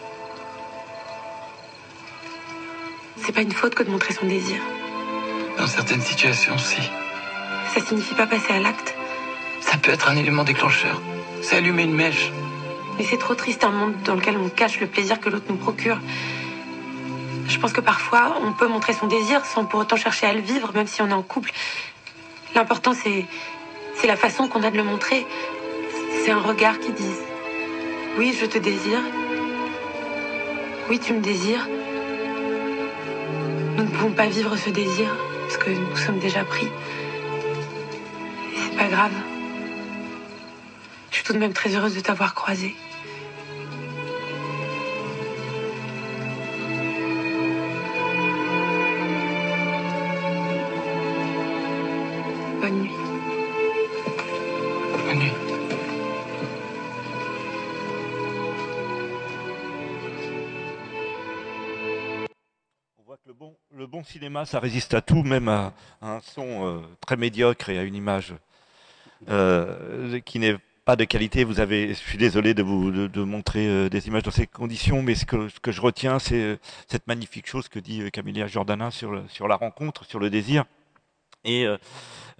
C'est 3.17 3.31
pas 3.31 3.41
une 3.41 3.53
faute 3.53 3.73
que 3.73 3.81
de 3.81 3.89
montrer 3.89 4.13
son 4.13 4.27
désir. 4.27 4.61
Dans 5.57 5.65
certaines 5.65 6.03
situations, 6.03 6.59
si. 6.59 6.79
Ça 7.73 7.81
signifie 7.81 8.13
pas 8.13 8.27
passer 8.27 8.53
à 8.53 8.59
l'acte. 8.59 8.93
Ça 9.61 9.77
peut 9.77 9.89
être 9.89 10.07
un 10.07 10.15
élément 10.15 10.43
déclencheur. 10.43 11.01
C'est 11.41 11.55
allumer 11.55 11.85
une 11.85 11.95
mèche. 11.95 12.31
Mais 12.99 13.03
c'est 13.03 13.17
trop 13.17 13.33
triste 13.33 13.63
un 13.63 13.71
monde 13.71 13.95
dans 14.05 14.13
lequel 14.13 14.37
on 14.37 14.47
cache 14.47 14.79
le 14.79 14.85
plaisir 14.85 15.19
que 15.19 15.29
l'autre 15.31 15.45
nous 15.49 15.57
procure. 15.57 15.97
Je 17.47 17.57
pense 17.57 17.73
que 17.73 17.81
parfois, 17.81 18.37
on 18.43 18.53
peut 18.53 18.67
montrer 18.67 18.93
son 18.93 19.07
désir 19.07 19.43
sans 19.43 19.65
pour 19.65 19.79
autant 19.79 19.95
chercher 19.95 20.27
à 20.27 20.33
le 20.33 20.39
vivre, 20.39 20.71
même 20.75 20.85
si 20.85 21.01
on 21.01 21.09
est 21.09 21.13
en 21.13 21.23
couple. 21.23 21.51
L'important, 22.55 22.93
c'est, 22.93 23.25
la 24.07 24.15
façon 24.15 24.47
qu'on 24.47 24.63
a 24.63 24.71
de 24.71 24.77
le 24.77 24.83
montrer. 24.83 25.25
C'est 26.23 26.31
un 26.31 26.39
regard 26.39 26.79
qui 26.79 26.91
dise 26.91 27.21
Oui, 28.17 28.35
je 28.39 28.45
te 28.45 28.57
désire. 28.57 29.01
Oui, 30.89 30.99
tu 30.99 31.13
me 31.13 31.21
désires. 31.21 31.67
Nous 33.77 33.83
ne 33.83 33.89
pouvons 33.89 34.11
pas 34.11 34.27
vivre 34.27 34.57
ce 34.57 34.69
désir 34.69 35.07
parce 35.43 35.57
que 35.57 35.69
nous 35.69 35.95
sommes 35.95 36.19
déjà 36.19 36.43
pris. 36.43 36.65
Et 36.65 38.59
c'est 38.63 38.77
pas 38.77 38.87
grave. 38.87 39.13
Je 41.11 41.15
suis 41.15 41.23
tout 41.23 41.33
de 41.33 41.39
même 41.39 41.53
très 41.53 41.75
heureuse 41.75 41.95
de 41.95 42.01
t'avoir 42.01 42.33
croisé. 42.33 42.75
Cinéma, 64.09 64.45
ça 64.45 64.59
résiste 64.59 64.93
à 64.95 65.01
tout, 65.01 65.23
même 65.23 65.47
à, 65.47 65.73
un 66.01 66.19
son 66.21 66.65
euh, 66.65 66.79
très 67.05 67.15
médiocre 67.15 67.69
et 67.69 67.77
à 67.77 67.83
une 67.83 67.95
image 67.95 68.33
euh, 69.29 70.19
qui 70.21 70.39
n'est 70.39 70.57
pas 70.83 70.95
de 70.95 71.03
qualité. 71.03 71.45
Je 71.47 71.93
suis 71.93 72.17
désolé 72.17 72.53
de 72.55 72.63
vous 72.63 72.91
montrer 73.25 73.67
euh, 73.67 73.89
des 73.89 74.07
images 74.07 74.23
dans 74.23 74.31
ces 74.31 74.47
conditions, 74.47 75.03
mais 75.03 75.13
ce 75.13 75.25
que, 75.25 75.71
je 75.71 75.81
retiens, 75.81 76.17
c'est 76.17 76.59
cette 76.87 77.05
magnifique 77.07 77.47
chose 77.47 77.67
que 77.69 77.77
dit 77.79 78.09
Camélia 78.11 78.47
Jordana 78.47 78.89
le- 79.03 79.27
sur 79.27 79.47
la 79.47 79.55
rencontre, 79.55 80.05
sur 80.05 80.19
le 80.19 80.29
désir. 80.29 80.65
Et 81.45 81.65
euh, 81.65 81.77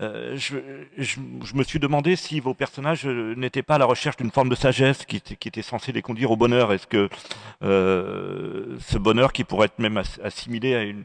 euh, 0.02 0.36
je, 0.38 0.58
je, 0.98 1.20
je 1.44 1.54
me 1.56 1.64
suis 1.64 1.80
demandé 1.80 2.16
si 2.16 2.40
vos 2.40 2.54
personnages 2.54 3.06
euh, 3.06 3.34
n'étaient 3.36 3.64
pas 3.64 3.76
à 3.76 3.78
la 3.78 3.86
recherche 3.86 4.18
d'une 4.18 4.32
forme 4.32 4.50
de 4.50 4.56
sagesse 4.56 5.06
qui, 5.06 5.18
était- 5.18 5.36
qui 5.36 5.48
était 5.48 5.62
censée 5.62 5.92
les 5.92 6.02
conduire 6.02 6.32
au 6.32 6.38
bonheur. 6.38 6.72
Est-ce 6.74 6.88
que 6.88 7.10
euh, 7.64 8.78
ce 8.80 8.98
bonheur 8.98 9.32
qui 9.34 9.44
pourrait 9.44 9.66
être 9.66 9.80
même 9.80 9.98
ass- 9.98 10.20
assimilé 10.24 10.76
à 10.76 10.84
une, 10.84 11.04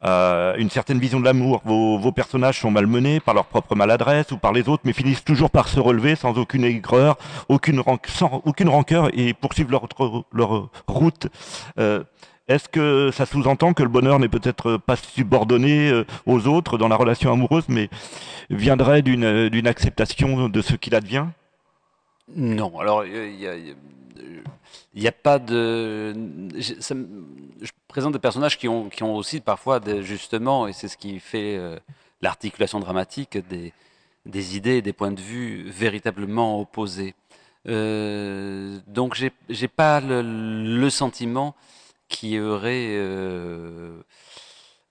à 0.00 0.54
une 0.56 0.70
certaine 0.70 0.98
vision 0.98 1.20
de 1.20 1.24
l'amour, 1.24 1.62
vos, 1.64 1.98
vos 1.98 2.12
personnages 2.12 2.60
sont 2.60 2.70
malmenés 2.70 3.20
par 3.20 3.34
leur 3.34 3.46
propre 3.46 3.74
maladresse 3.74 4.30
ou 4.32 4.38
par 4.38 4.52
les 4.52 4.68
autres, 4.68 4.82
mais 4.84 4.92
finissent 4.92 5.24
toujours 5.24 5.50
par 5.50 5.68
se 5.68 5.80
relever 5.80 6.16
sans 6.16 6.36
aucune 6.38 6.64
aigreur, 6.64 7.16
aucune, 7.48 7.82
sans 8.06 8.42
aucune 8.44 8.68
rancœur 8.68 9.10
et 9.18 9.34
poursuivent 9.34 9.70
leur, 9.70 9.86
leur 10.32 10.68
route. 10.86 11.28
Euh, 11.78 12.02
est-ce 12.54 12.68
que 12.68 13.10
ça 13.12 13.26
sous-entend 13.26 13.72
que 13.74 13.82
le 13.82 13.88
bonheur 13.88 14.18
n'est 14.18 14.28
peut-être 14.28 14.76
pas 14.76 14.96
subordonné 14.96 15.90
euh, 15.90 16.04
aux 16.26 16.46
autres 16.46 16.78
dans 16.78 16.88
la 16.88 16.96
relation 16.96 17.32
amoureuse, 17.32 17.64
mais 17.68 17.88
viendrait 18.50 19.02
d'une 19.02 19.24
euh, 19.24 19.62
acceptation 19.64 20.48
de 20.48 20.62
ce 20.62 20.74
qu'il 20.74 20.94
advient? 20.94 21.26
Non, 22.34 22.78
alors 22.78 23.04
il 23.04 23.40
y 23.40 23.46
a- 23.46 25.08
a 25.08 25.12
pas 25.12 25.38
de. 25.38 26.14
je 26.58 27.70
présente 27.88 28.12
des 28.12 28.18
personnages 28.18 28.58
qui 28.58 28.68
ont, 28.68 28.88
qui 28.88 29.02
ont 29.02 29.16
aussi 29.16 29.40
parfois, 29.40 29.80
des, 29.80 30.02
justement, 30.02 30.66
et 30.68 30.72
c'est 30.72 30.88
ce 30.88 30.96
qui 30.96 31.18
fait 31.20 31.56
euh, 31.56 31.78
l'articulation 32.22 32.80
dramatique, 32.80 33.38
des, 33.48 33.72
des 34.24 34.56
idées 34.56 34.76
et 34.76 34.82
des 34.82 34.92
points 34.92 35.12
de 35.12 35.20
vue 35.20 35.68
véritablement 35.70 36.60
opposés. 36.60 37.14
Donc 37.64 39.14
j'ai 39.14 39.30
j'ai 39.48 39.68
pas 39.68 40.00
le 40.00 40.90
sentiment 40.90 41.54
qu'il 42.12 42.30
y 42.30 42.40
aurait. 42.40 42.88
euh, 42.96 44.02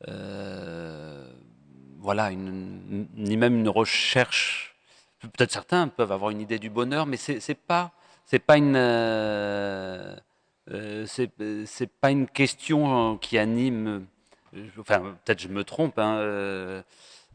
euh, 0.08 1.28
voilà, 2.00 2.32
ni 2.32 3.38
même 3.38 3.56
une 3.60 3.70
recherche. 3.70 4.76
Peut-être 5.22 5.52
certains 5.52 5.88
peuvent 5.88 6.12
avoir 6.12 6.32
une 6.32 6.42
idée 6.42 6.58
du 6.60 6.70
bonheur, 6.70 7.06
mais 7.06 7.18
c'est 7.18 7.54
pas, 7.56 7.92
euh, 8.34 10.16
pas 12.02 12.12
une 12.12 12.28
question 12.28 13.18
qui 13.18 13.38
anime. 13.38 14.06
Enfin, 14.80 15.16
peut-être 15.26 15.40
je 15.42 15.48
me 15.48 15.64
trompe. 15.64 16.00
hein, 16.00 16.84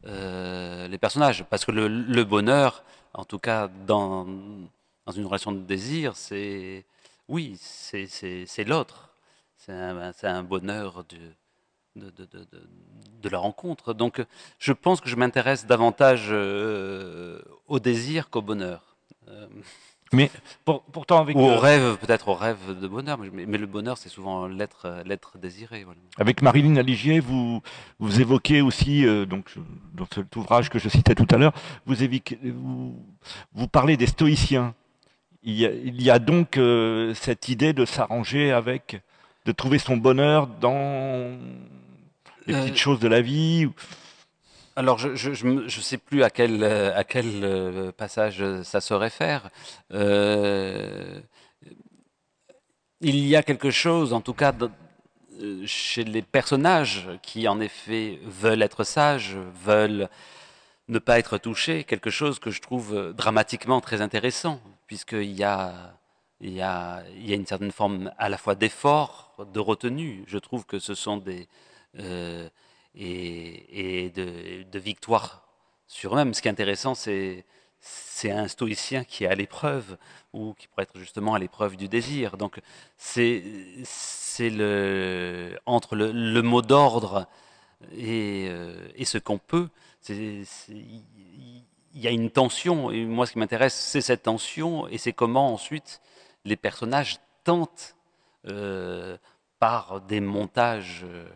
les 0.05 0.99
personnages, 0.99 1.45
parce 1.45 1.64
que 1.64 1.72
le, 1.72 1.89
le 1.89 2.24
bonheur, 2.24 2.84
en 3.14 3.24
tout 3.24 3.39
cas 3.39 3.68
dans 3.87 4.26
dans 5.07 5.12
une 5.12 5.26
relation 5.26 5.53
de 5.53 5.61
désir, 5.61 6.16
c'est 6.16 6.84
oui, 7.28 7.57
c'est 7.61 8.64
l'autre. 8.64 9.11
C'est 9.67 10.27
un, 10.27 10.43
bonheur 10.43 11.05
de, 11.97 12.11
de, 13.23 13.29
la 13.29 13.39
rencontre. 13.39 13.95
Donc, 13.95 14.25
je 14.59 14.73
pense 14.73 15.01
que 15.01 15.09
je 15.09 15.17
m'intéresse 15.17 15.67
davantage 15.67 16.33
au 17.67 17.79
désir 17.81 18.31
qu'au 18.31 18.43
bonheur. 18.43 18.97
Mais 20.12 20.31
pourtant 20.64 21.21
avec 21.21 21.37
ou 21.37 21.41
au 21.41 21.59
rêve, 21.59 21.97
peut-être 21.99 22.29
au 22.29 22.35
rêve 22.35 22.79
de 22.81 22.87
bonheur, 22.87 23.19
mais, 23.19 23.59
le 23.59 23.67
bonheur 23.67 23.99
c'est 23.99 24.09
souvent 24.09 24.47
l'être, 24.47 25.03
l'être 25.05 25.37
désiré. 25.37 25.85
Avec 26.17 26.43
Marilyn 26.43 26.77
Aligier, 26.77 27.19
vous 27.19 27.61
vous 27.99 28.21
évoquez 28.21 28.61
aussi 28.61 29.05
euh, 29.05 29.27
donc 29.27 29.53
dans 29.95 30.07
cet 30.14 30.37
ouvrage 30.37 30.71
que 30.71 30.79
je 30.79 30.89
citais 30.89 31.17
tout 31.17 31.27
à 31.31 31.39
l'heure, 31.39 31.53
vous, 31.87 31.97
vous, 31.97 33.05
vous 33.53 33.69
parlez 33.69 33.97
des 33.97 34.07
stoïciens. 34.07 34.75
Il 35.43 35.55
y 35.55 35.67
a, 35.67 35.73
il 35.73 36.01
y 36.01 36.11
a 36.11 36.21
donc 36.21 36.57
euh, 36.57 37.12
cette 37.14 37.49
idée 37.49 37.73
de 37.73 37.85
s'arranger 37.85 38.53
avec, 38.53 39.03
de 39.47 39.53
trouver 39.53 39.79
son 39.79 39.97
bonheur 39.97 40.49
dans 40.49 41.39
les 42.47 42.55
euh, 42.55 42.63
petites 42.63 42.77
choses 42.77 43.01
de 43.01 43.09
la 43.09 43.23
vie. 43.23 43.69
Alors, 44.79 44.99
je 44.99 45.47
ne 45.47 45.69
sais 45.69 45.97
plus 45.97 46.23
à 46.23 46.29
quel, 46.29 46.63
à 46.63 47.03
quel 47.03 47.43
euh, 47.43 47.93
passage 47.93 48.45
ça 48.63 48.83
se 48.83 48.93
réfère. 48.93 49.49
Euh, 49.95 51.19
il 53.01 53.17
y 53.17 53.37
a 53.37 53.43
quelque 53.43 53.71
chose, 53.71 54.13
en 54.13 54.21
tout 54.21 54.35
cas, 54.35 54.53
euh, 55.41 55.63
chez 55.65 56.05
les 56.05 56.21
personnages 56.21 57.09
qui, 57.23 57.49
en 57.49 57.59
effet, 57.59 58.21
veulent 58.25 58.61
être 58.61 58.85
sages, 58.85 59.39
veulent 59.65 60.11
ne 60.89 60.99
pas 60.99 61.19
être 61.19 61.39
touchés, 61.39 61.85
quelque 61.85 62.11
chose 62.11 62.39
que 62.39 62.51
je 62.51 62.61
trouve 62.61 63.15
dramatiquement 63.17 63.81
très 63.81 64.03
intéressant, 64.03 64.61
puisqu'il 64.87 65.33
y 65.33 65.43
a, 65.43 65.95
il 66.41 66.53
y, 66.53 66.61
a, 66.61 67.03
il 67.16 67.28
y 67.28 67.32
a 67.32 67.37
une 67.37 67.47
certaine 67.47 67.72
forme 67.72 68.12
à 68.18 68.28
la 68.28 68.37
fois 68.37 68.55
d'effort, 68.55 69.34
de 69.53 69.61
retenue. 69.61 70.24
Je 70.26 70.39
trouve 70.39 70.66
que 70.66 70.78
ce 70.78 70.95
sont 70.95 71.16
des 71.16 71.49
et, 72.97 74.11
de, 74.14 74.78
victoire 74.78 75.47
sur 75.87 76.14
eux-mêmes. 76.14 76.34
Ce 76.34 76.43
qui 76.43 76.49
est 76.49 76.51
intéressant, 76.51 76.95
c'est 76.95 77.45
c'est 77.89 78.32
un 78.32 78.49
stoïcien 78.49 79.05
qui 79.05 79.24
est 79.24 79.28
à 79.28 79.34
l'épreuve 79.37 79.97
ou 80.32 80.55
qui 80.55 80.66
pourrait 80.66 80.84
être 80.84 80.99
justement 80.99 81.34
à 81.34 81.39
l'épreuve 81.39 81.76
du 81.76 81.89
désir. 81.89 82.37
Donc 82.37 82.61
c'est 82.97 83.43
le 84.41 85.57
entre 85.66 85.95
le, 85.95 86.43
mot 86.43 86.62
d'ordre 86.62 87.28
et, 87.93 88.47
euh, 88.49 88.89
et, 88.97 89.05
ce 89.05 89.18
qu'on 89.18 89.39
peut. 89.39 89.68
Il 90.09 90.47
y 91.95 92.09
a 92.09 92.11
une 92.11 92.30
tension 92.30 92.91
et 92.91 93.05
moi 93.05 93.26
ce 93.26 93.32
qui 93.32 93.39
m'intéresse 93.39 93.74
c'est 93.74 94.01
cette 94.01 94.24
tension 94.24 94.89
et 94.89 94.99
c'est 94.99 95.12
comment 95.12 95.53
ensuite 95.53 96.01
les 96.47 96.57
personnages 96.57 97.19
tentent 97.45 97.95
euh, 98.49 99.19
par 99.59 100.01
des 100.01 100.21
montages 100.21 101.05
euh, 101.05 101.27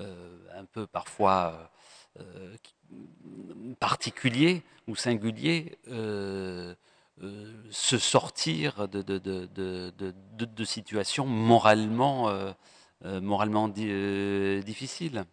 euh, 0.00 0.38
un 0.56 0.64
peu 0.64 0.88
parfois 0.88 1.70
euh, 2.18 2.56
particulier 3.78 4.62
ou 4.88 4.96
singulier 4.96 5.78
euh, 5.88 6.74
se 7.70 7.98
sortir 7.98 8.88
de, 8.88 10.64
situations 10.64 11.26
moralement, 11.26 12.28
moralement 13.04 13.68
difficiles. 13.68 15.24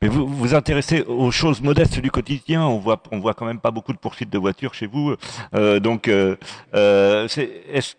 Mais 0.00 0.08
vous 0.08 0.26
vous 0.26 0.54
intéressez 0.54 1.02
aux 1.02 1.30
choses 1.30 1.60
modestes 1.60 2.00
du 2.00 2.10
quotidien. 2.10 2.64
On 2.64 2.78
voit, 2.78 3.02
on 3.12 3.20
voit 3.20 3.34
quand 3.34 3.44
même 3.44 3.60
pas 3.60 3.70
beaucoup 3.70 3.92
de 3.92 3.98
poursuites 3.98 4.30
de 4.30 4.38
voitures 4.38 4.72
chez 4.72 4.86
vous. 4.86 5.16
Donc, 5.52 6.08
euh, 6.08 7.28
c'est, 7.28 7.62
est 7.70 7.96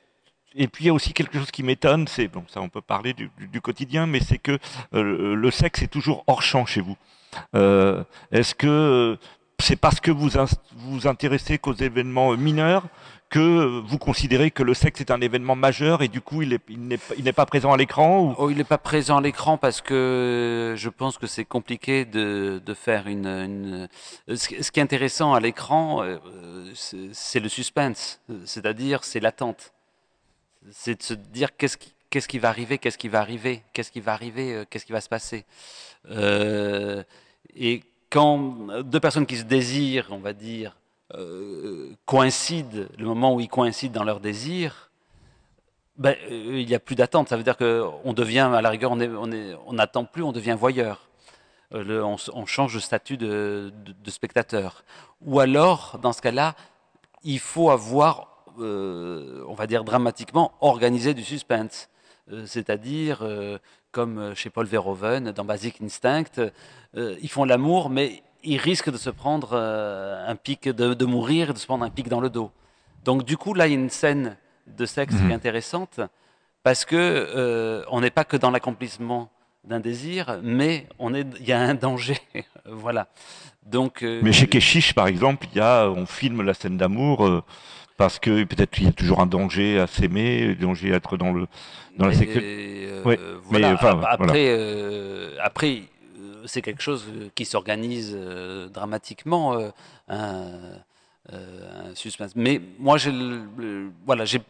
et 0.58 0.68
puis 0.68 0.86
il 0.86 0.88
y 0.88 0.90
a 0.90 0.94
aussi 0.94 1.14
quelque 1.14 1.38
chose 1.38 1.52
qui 1.52 1.64
m'étonne, 1.64 2.08
c'est 2.08 2.28
bon, 2.28 2.44
ça 2.48 2.62
on 2.62 2.70
peut 2.70 2.82
parler 2.82 3.14
du, 3.14 3.62
quotidien, 3.62 4.08
mais 4.08 4.20
c'est 4.20 4.38
que 4.38 4.58
euh, 4.94 5.36
le 5.36 5.52
sexe 5.52 5.84
est 5.84 5.88
toujours 5.88 6.24
hors 6.28 6.42
champ 6.42 6.66
chez 6.66 6.82
vous. 6.82 6.98
Euh, 7.56 8.04
Est-ce 8.32 8.56
que 8.56 9.18
c'est 9.60 9.76
parce 9.76 10.00
que 10.00 10.12
vous 10.12 10.30
vous 10.76 11.08
intéressez 11.08 11.58
qu'aux 11.58 11.74
événements 11.74 12.36
mineurs 12.38 12.84
que 13.30 13.82
vous 13.86 13.98
considérez 13.98 14.52
que 14.52 14.64
le 14.64 14.74
sexe 14.74 15.02
est 15.02 15.12
un 15.12 15.20
événement 15.20 15.56
majeur 15.56 16.02
et 16.02 16.08
du 16.08 16.22
coup 16.22 16.42
il 16.42 16.60
n'est 16.80 17.34
pas 17.34 17.46
présent 17.46 17.74
à 17.74 17.78
l'écran 17.78 18.36
oh, 18.38 18.50
Il 18.50 18.58
n'est 18.58 18.64
pas 18.64 18.78
présent 18.78 19.18
à 19.18 19.22
l'écran 19.22 19.58
parce 19.58 19.82
que 19.82 20.76
je 20.78 20.90
pense 20.90 21.18
que 21.18 21.28
c'est 21.28 21.44
compliqué 21.44 22.06
de, 22.06 22.62
faire 22.74 23.08
une... 23.08 23.90
Ce, 24.34 24.48
qui 24.48 24.80
est 24.80 24.84
intéressant 24.84 25.34
à 25.34 25.42
l'écran, 25.42 26.04
euh, 26.04 26.20
c'est 26.74 27.42
le 27.42 27.50
suspense, 27.50 28.22
c'est-à-dire 28.46 29.04
c'est 29.04 29.20
l'attente 29.20 29.74
c'est 30.72 31.00
de 31.00 31.04
se 31.04 31.14
dire 31.14 31.56
qu'est-ce 31.56 31.78
qui, 32.28 32.40
va 32.40 32.50
arriver, 32.50 32.78
qu'est-ce 32.78 32.98
qui 32.98 33.10
va 33.10 33.20
arriver, 33.20 33.64
qu'est-ce 33.74 33.92
qui 33.92 34.00
va 34.00 34.14
arriver, 34.14 34.54
euh, 34.54 34.66
qu'est-ce 34.70 34.86
qui 34.86 34.92
va 34.92 35.02
se 35.02 35.10
passer. 35.10 35.46
Euh, 36.10 37.04
et 37.56 37.84
quand 38.10 38.82
deux 38.84 39.00
personnes 39.00 39.26
qui 39.26 39.38
se 39.38 39.44
désirent, 39.44 40.08
on 40.12 40.20
va 40.20 40.34
dire, 40.34 40.78
euh, 41.14 41.94
coïncident, 42.06 42.86
le 42.98 43.06
moment 43.06 43.34
où 43.36 43.40
ils 43.40 43.50
coïncident 43.50 44.00
dans 44.00 44.04
leur 44.04 44.20
désir, 44.20 44.92
ben, 45.98 46.16
il 46.30 46.66
n'y 46.66 46.76
a 46.76 46.80
plus 46.80 46.96
d'attente. 46.96 47.30
Ça 47.30 47.38
veut 47.38 47.44
dire 47.44 47.58
qu'on 47.58 48.14
devient, 48.14 48.52
à 48.54 48.62
la 48.62 48.70
rigueur, 48.70 48.92
on 48.92 49.74
n'attend 49.74 50.06
plus, 50.06 50.22
on 50.22 50.32
devient 50.32 50.56
voyeur. 50.58 51.10
On, 51.72 52.46
change 52.46 52.76
de 52.76 52.80
statut 52.80 53.18
de, 53.18 53.74
spectateur. 54.08 54.84
Ou 55.22 55.40
alors, 55.40 55.98
dans 56.02 56.14
ce 56.14 56.22
cas-là, 56.22 56.56
il 57.24 57.40
faut 57.40 57.72
avoir 57.72 58.37
euh, 58.60 59.44
on 59.48 59.54
va 59.54 59.68
dire 59.68 59.84
dramatiquement, 59.84 60.54
organiser 60.62 61.14
du 61.14 61.24
suspense. 61.24 61.90
Euh, 62.32 62.46
c'est-à-dire, 62.46 63.20
euh, 63.22 63.58
comme 63.92 64.34
chez 64.36 64.50
Paul 64.50 64.66
Verhoeven, 64.66 65.32
dans 65.32 65.46
Basic 65.46 65.82
Instinct, 65.82 66.52
ils 66.96 67.30
font 67.30 67.44
l'amour, 67.44 67.90
mais 67.90 68.24
ils 68.44 68.58
risquent 68.58 68.92
de 68.92 68.98
se 68.98 69.10
prendre 69.10 69.56
un 69.56 70.36
pic, 70.36 70.68
de, 70.68 71.06
mourir, 71.06 71.54
de 71.54 71.60
se 71.60 71.66
prendre 71.66 71.86
un 71.86 71.90
pic 71.90 72.10
dans 72.10 72.20
le 72.20 72.30
dos. 72.30 72.52
Donc 73.04 73.24
du 73.24 73.38
coup, 73.38 73.54
là, 73.54 73.68
il 73.68 73.74
y 73.74 73.76
a 73.76 73.80
une 73.80 73.90
scène 73.90 74.36
de 74.66 74.86
sexe 74.86 75.16
qui 75.16 75.22
est 75.22 75.26
mhm. 75.26 75.32
intéressante, 75.32 76.00
parce 76.64 76.86
que 76.86 77.84
on 77.90 78.02
n'est 78.02 78.10
pas 78.12 78.24
que 78.24 78.38
dans 78.38 78.52
l'accomplissement 78.52 79.30
d'un 79.64 79.80
désir, 79.80 80.40
mais 80.44 80.88
on 80.98 81.14
est, 81.14 81.26
il 81.40 81.48
y 81.48 81.54
a 81.54 81.60
un 81.60 81.76
danger, 81.76 82.18
voilà. 82.66 83.08
Donc. 83.64 84.02
mais 84.02 84.34
chez 84.34 84.48
Keshish, 84.48 84.94
par 84.94 85.08
exemple, 85.08 85.48
il 85.52 85.58
y 85.58 85.62
a, 85.62 85.88
on 85.90 86.06
filme 86.06 86.42
la 86.42 86.54
scène 86.54 86.78
d'amour 86.78 87.44
parce 87.98 88.20
que 88.20 88.44
peut-être 88.44 88.72
qu'il 88.72 88.86
y 88.86 88.88
a 88.88 88.92
toujours 88.92 89.20
un 89.20 89.26
danger 89.26 89.80
à 89.80 89.88
s'aimer, 89.88 90.56
un 90.58 90.62
danger 90.62 90.94
à 90.94 90.98
être 90.98 91.18
dans 91.18 91.34
le 91.34 91.48
dans 91.98 92.06
la 92.06 92.14
sécurité. 92.14 92.88
Euh, 92.88 93.40
mais 93.52 93.66
enfin, 93.66 94.00
après, 94.08 94.50
euh, 94.50 95.36
après, 95.42 95.82
euh, 96.20 96.44
c'est 96.46 96.62
quelque 96.62 96.84
chose 96.84 97.06
qui 97.34 97.46
s'organise 97.46 98.16
dramatiquement, 98.72 99.58
un, 100.08 100.52
un, 101.32 101.96
suspense. 101.96 102.36
Mais 102.36 102.62
moi, 102.80 102.98
j'ai, 102.98 103.12
voilà, 104.06 104.26
j'ai, 104.26 104.42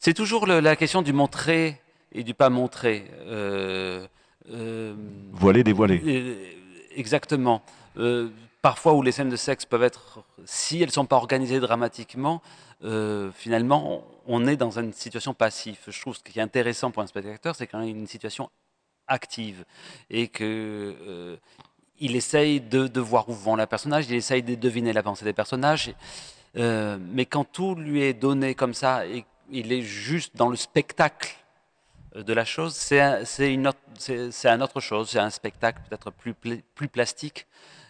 c'est 0.00 0.14
toujours 0.14 0.46
la 0.46 0.76
question 0.76 1.02
du 1.02 1.12
montrer 1.12 1.78
et 2.12 2.24
du 2.24 2.32
pas 2.32 2.48
montrer. 2.48 3.04
Voiler, 5.32 5.62
dévoiler. 5.62 6.56
Exactement 6.96 7.62
parfois 8.64 8.94
où 8.94 9.02
les 9.02 9.12
scènes 9.12 9.28
de 9.28 9.36
sexe 9.36 9.66
peuvent 9.66 9.82
être, 9.82 10.24
si 10.46 10.78
elles 10.78 10.86
ne 10.86 10.92
sont 10.92 11.04
pas 11.04 11.16
organisées 11.16 11.60
dramatiquement, 11.60 12.40
euh, 12.82 13.30
finalement, 13.34 14.02
on 14.26 14.46
est 14.46 14.56
dans 14.56 14.78
une 14.78 14.94
situation 14.94 15.34
passive. 15.34 15.76
Je 15.86 16.00
trouve 16.00 16.16
ce 16.16 16.22
qui 16.22 16.38
est 16.38 16.42
intéressant 16.42 16.90
pour 16.90 17.02
un 17.02 17.06
spectateur, 17.06 17.54
c'est 17.54 17.66
quand 17.66 17.80
même 17.80 17.90
une 17.90 18.06
situation 18.06 18.48
active 19.06 19.66
et 20.08 20.28
que 20.28 20.96
euh, 21.06 21.36
il 22.00 22.16
essaye 22.16 22.58
de, 22.58 23.00
voir 23.00 23.28
où 23.28 23.34
vont 23.34 23.54
les 23.54 23.66
personnages, 23.66 24.06
il 24.08 24.14
essaye 24.14 24.42
de 24.42 24.54
deviner 24.54 24.94
la 24.94 25.02
pensée 25.02 25.26
des 25.26 25.34
personnages, 25.34 25.92
euh, 26.56 26.96
mais 27.12 27.26
quand 27.26 27.44
tout 27.44 27.74
lui 27.74 28.00
est 28.00 28.14
donné 28.14 28.54
comme 28.54 28.72
ça 28.72 29.06
et 29.06 29.26
il 29.50 29.72
est 29.74 29.82
juste 29.82 30.36
dans 30.36 30.48
le 30.48 30.56
spectacle 30.56 31.36
de 32.14 32.32
la 32.32 32.46
chose, 32.46 32.74
c'est 32.74 33.02
un, 33.02 33.24
un 33.24 34.60
autre 34.62 34.80
chose, 34.80 35.10
c'est 35.10 35.18
un 35.18 35.28
spectacle 35.28 35.82
peut-être 35.86 36.10
plus, 36.10 36.32
plus 36.32 36.88
plastique 36.88 37.46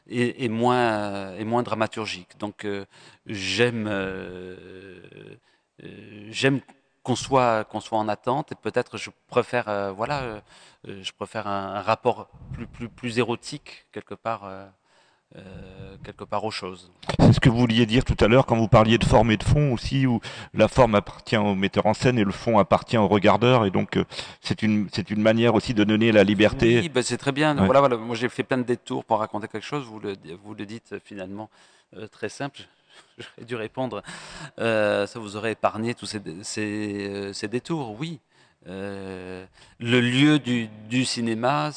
et, 0.08 0.48
moins, 0.48 1.34
et 1.36 1.44
moins 1.44 1.62
dramaturgique. 1.62 2.38
Donc 2.38 2.64
euh, 2.64 2.84
j'aime 3.26 3.86
euh, 3.88 4.56
euh, 5.82 6.28
j'aime 6.30 6.60
qu'on 7.02 7.16
soit 7.16 7.64
qu'on 7.64 7.80
soit 7.80 7.98
en 7.98 8.08
attente 8.08 8.52
et 8.52 8.54
peut-être 8.54 8.96
je 8.96 9.10
préfère 9.28 9.92
voilà 9.94 10.42
je 10.84 11.12
préfère 11.12 11.46
un, 11.46 11.82
rapport 11.82 12.28
plus 12.54 12.66
plus 12.66 12.88
plus 12.88 13.18
érotique 13.18 13.86
quelque 13.92 14.14
part 14.14 14.50
euh, 15.36 15.96
quelque 16.04 16.22
part 16.22 16.44
aux 16.44 16.52
choses. 16.52 16.92
C'est 17.18 17.32
ce 17.32 17.40
que 17.40 17.48
vous 17.48 17.58
vouliez 17.58 17.86
dire 17.86 18.04
tout 18.04 18.16
à 18.20 18.28
l'heure 18.28 18.46
quand 18.46 18.56
vous 18.56 18.68
parliez 18.68 18.98
de 18.98 19.04
forme 19.04 19.32
et 19.32 19.36
de 19.36 19.42
fond 19.42 19.72
aussi, 19.72 20.06
où 20.06 20.20
la 20.52 20.68
forme 20.68 20.94
appartient 20.94 21.36
au 21.36 21.56
metteur 21.56 21.86
en 21.86 21.94
scène 21.94 22.18
et 22.20 22.24
le 22.24 22.30
fond 22.30 22.58
appartient 22.60 22.96
au 22.96 23.08
regardeur, 23.08 23.64
et 23.66 23.72
donc 23.72 23.96
euh, 23.96 24.04
c'est 24.40 24.62
une 24.62 24.88
c'est 24.92 25.10
une 25.10 25.20
manière 25.20 25.56
aussi 25.56 25.74
de 25.74 25.82
donner 25.82 26.12
la 26.12 26.22
liberté. 26.22 26.78
Oui, 26.82 26.88
ben 26.88 27.02
c'est 27.02 27.16
très 27.16 27.32
bien. 27.32 27.54
Voilà, 27.54 27.80
voilà, 27.80 27.96
moi 27.96 28.14
j'ai 28.14 28.28
fait 28.28 28.44
plein 28.44 28.58
de 28.58 28.62
détours 28.62 29.04
pour 29.04 29.18
raconter 29.18 29.48
quelque 29.48 29.66
chose. 29.66 29.84
Vous 29.86 29.98
le 29.98 30.14
vous 30.44 30.54
le 30.54 30.66
dites 30.66 30.94
finalement 31.04 31.50
euh, 31.96 32.06
très 32.06 32.28
simple. 32.28 32.60
j'aurais 33.18 33.44
dû 33.44 33.56
répondre, 33.56 34.02
ça 34.56 35.06
vous 35.16 35.34
aurait 35.36 35.52
épargné 35.52 35.94
tous 35.94 36.06
ces, 36.06 37.32
ces, 37.32 37.48
détours, 37.48 37.98
oui. 37.98 38.20
le 38.66 39.46
lieu 39.80 40.38
du, 40.38 40.68
du 40.88 41.04
cinéma, 41.04 41.72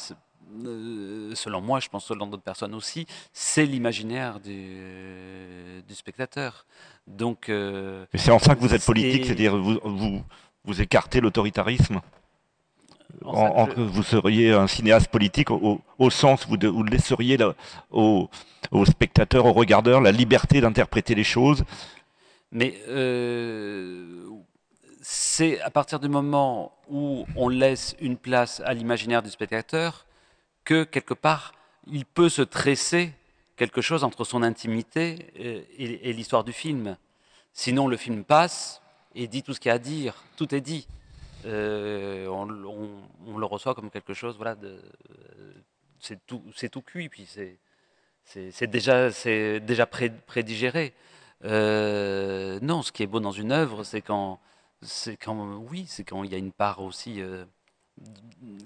selon 1.34 1.60
moi, 1.60 1.80
je 1.80 1.88
pense 1.88 2.06
selon 2.06 2.26
d'autres 2.26 2.42
personnes 2.42 2.74
aussi, 2.74 3.06
c'est 3.32 3.66
l'imaginaire 3.66 4.40
du, 4.40 5.82
du, 5.86 5.94
spectateur. 5.94 6.66
Donc, 7.06 7.50
c'est 8.14 8.30
en 8.30 8.38
ça 8.38 8.54
que 8.54 8.60
vous 8.60 8.74
êtes 8.74 8.84
politique, 8.84 9.26
c'est-à-dire 9.26 9.56
vous, 9.56 9.78
vous, 9.84 10.22
vous 10.64 10.80
écartez 10.80 11.20
l'autoritarisme 11.20 12.00
en, 13.24 13.66
vous 13.76 14.02
seriez 14.02 14.52
un 14.52 14.66
cinéaste 14.66 15.08
politique 15.08 15.50
au, 15.50 16.10
sens 16.10 16.46
où 16.46 16.56
vous, 16.60 16.82
laisseriez 16.84 17.38
aux, 17.90 18.28
spectateurs, 18.86 19.46
aux 19.46 19.52
regardeurs, 19.52 20.00
la 20.00 20.12
liberté 20.12 20.60
d'interpréter 20.60 21.14
les 21.14 21.24
choses. 21.24 21.64
Mais 22.52 22.74
euh, 22.88 24.26
c'est 25.02 25.60
à 25.60 25.70
partir 25.70 26.00
du 26.00 26.08
moment 26.08 26.72
où 26.88 27.26
on 27.36 27.48
laisse 27.48 27.96
une 28.00 28.16
place 28.16 28.62
à 28.64 28.72
l'imaginaire 28.72 29.22
du 29.22 29.30
spectateur 29.30 30.06
que 30.68 30.84
quelque 30.84 31.14
part 31.14 31.52
il 31.86 32.04
peut 32.04 32.28
se 32.28 32.42
tresser 32.42 33.14
quelque 33.56 33.80
chose 33.80 34.04
entre 34.04 34.24
son 34.24 34.42
intimité 34.42 35.32
euh, 35.40 35.62
et 35.78 36.12
l'histoire 36.12 36.44
du 36.44 36.52
film. 36.52 36.98
Sinon, 37.54 37.88
le 37.88 37.96
film 37.96 38.22
passe 38.22 38.82
et 39.14 39.26
dit 39.28 39.42
tout 39.42 39.54
ce 39.54 39.60
qu'il 39.60 39.70
y 39.70 39.72
a 39.72 39.76
à 39.76 39.78
dire. 39.78 40.14
Tout 40.36 40.54
est 40.54 40.60
dit. 40.60 40.86
Euh, 41.46 42.26
on, 42.26 42.44
le 42.44 43.46
reçoit 43.46 43.74
comme 43.74 43.90
quelque 43.90 44.12
chose, 44.12 44.36
voilà, 44.36 44.54
de, 44.54 44.78
c'est 46.00 46.18
tout, 46.26 46.42
tout 46.70 46.82
cuit, 46.82 47.08
puis 47.08 47.26
c'est, 48.24 48.66
déjà, 48.66 49.08
déjà 49.60 49.86
prédigéré. 49.86 50.92
Euh, 51.44 52.58
non, 52.60 52.82
ce 52.82 52.92
qui 52.92 53.02
est 53.02 53.06
beau 53.06 53.20
dans 53.20 53.32
une 53.32 53.52
œuvre, 53.52 53.84
c'est 53.84 54.02
quand, 54.02 54.38
quand, 55.24 55.56
oui, 55.70 55.86
c'est 55.88 56.04
quand 56.04 56.24
il 56.24 56.30
y 56.30 56.34
a 56.34 56.38
une 56.38 56.52
part 56.52 56.82
aussi, 56.82 57.22
euh, 57.22 57.46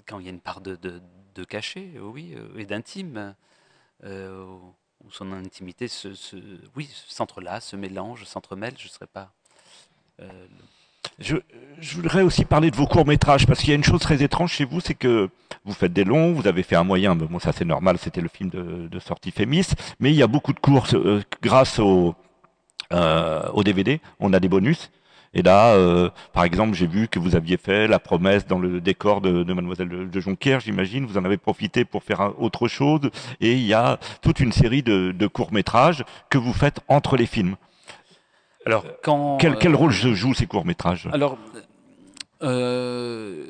quand 0.05 0.19
il 0.19 0.25
y 0.25 0.27
a 0.27 0.31
une 0.31 0.41
part 0.41 0.59
de, 0.59 0.75
cachet, 1.43 1.93
oui, 1.99 2.35
et 2.57 2.65
d'intime, 2.65 3.35
où 4.03 5.11
son 5.11 5.31
intimité 5.33 5.87
se, 5.87 6.13
se 6.13 6.35
oui, 6.75 6.89
se 6.93 7.75
mélange, 7.75 8.23
s'entremêle. 8.25 8.73
Je 8.77 8.85
ne 8.85 8.89
serais 8.89 9.07
pas 9.07 9.33
je, 11.19 11.35
voudrais 11.95 12.21
aussi 12.21 12.45
parler 12.45 12.71
de 12.71 12.75
vos 12.75 12.87
courts-métrages, 12.87 13.45
parce 13.45 13.59
qu'il 13.59 13.69
y 13.69 13.71
a 13.71 13.75
une 13.75 13.83
chose 13.83 14.01
très 14.01 14.23
étrange 14.23 14.51
chez 14.51 14.65
vous, 14.65 14.79
c'est 14.79 14.93
que 14.93 15.29
vous 15.65 15.73
faites 15.73 15.93
des 15.93 16.03
longs, 16.03 16.33
vous 16.33 16.47
avez 16.47 16.63
fait 16.63 16.75
un 16.75 16.83
moyen, 16.83 17.15
bon 17.15 17.39
ça 17.39 17.51
c'est 17.51 17.65
normal, 17.65 17.97
c'était 17.97 18.21
le 18.21 18.27
film 18.27 18.49
de, 18.49 18.99
sortie 18.99 19.31
Fémis, 19.31 19.67
mais 19.99 20.11
il 20.11 20.15
y 20.15 20.23
a 20.23 20.27
beaucoup 20.27 20.53
de 20.53 20.59
courses 20.59 20.95
euh, 20.95 21.21
grâce 21.41 21.79
au, 21.79 22.15
euh, 22.91 23.49
au 23.53 23.63
DVD, 23.63 24.01
on 24.19 24.33
a 24.33 24.39
des 24.39 24.49
bonus. 24.49 24.91
Et 25.33 25.41
là, 25.41 25.73
euh, 25.73 26.09
par 26.31 26.43
exemple, 26.43 26.75
j'ai 26.75 26.85
vu 26.85 27.07
que 27.07 27.17
vous 27.19 27.35
aviez 27.35 27.57
fait 27.57 27.87
la 27.87 27.99
promesse 27.99 28.45
dans 28.45 28.59
le 28.59 28.79
décor 28.79 29.19
de, 29.21 29.43
Mademoiselle 29.51 30.09
de, 30.09 30.19
Jonquière, 30.19 30.59
j'imagine. 30.59 31.05
Vous 31.05 31.17
en 31.17 31.25
avez 31.25 31.37
profité 31.37 31.85
pour 31.85 32.03
faire 32.03 32.33
autre 32.39 32.67
chose. 32.67 33.09
Et 33.41 33.53
il 33.53 33.63
y 33.65 33.73
a 33.73 33.99
toute 34.21 34.39
une 34.39 34.51
série 34.51 34.83
de, 34.83 35.11
de 35.11 35.27
courts-métrages 35.27 36.03
que 36.29 36.37
vous 36.37 36.53
faites 36.53 36.81
entre 36.87 37.17
les 37.17 37.25
films. 37.25 37.55
Alors, 38.65 38.85
quand, 39.03 39.37
quel, 39.37 39.57
quel 39.57 39.75
rôle 39.75 39.91
jouent 39.91 40.33
ces 40.33 40.45
courts-métrages? 40.45 41.09
Alors, 41.11 41.37
euh, 42.43 43.45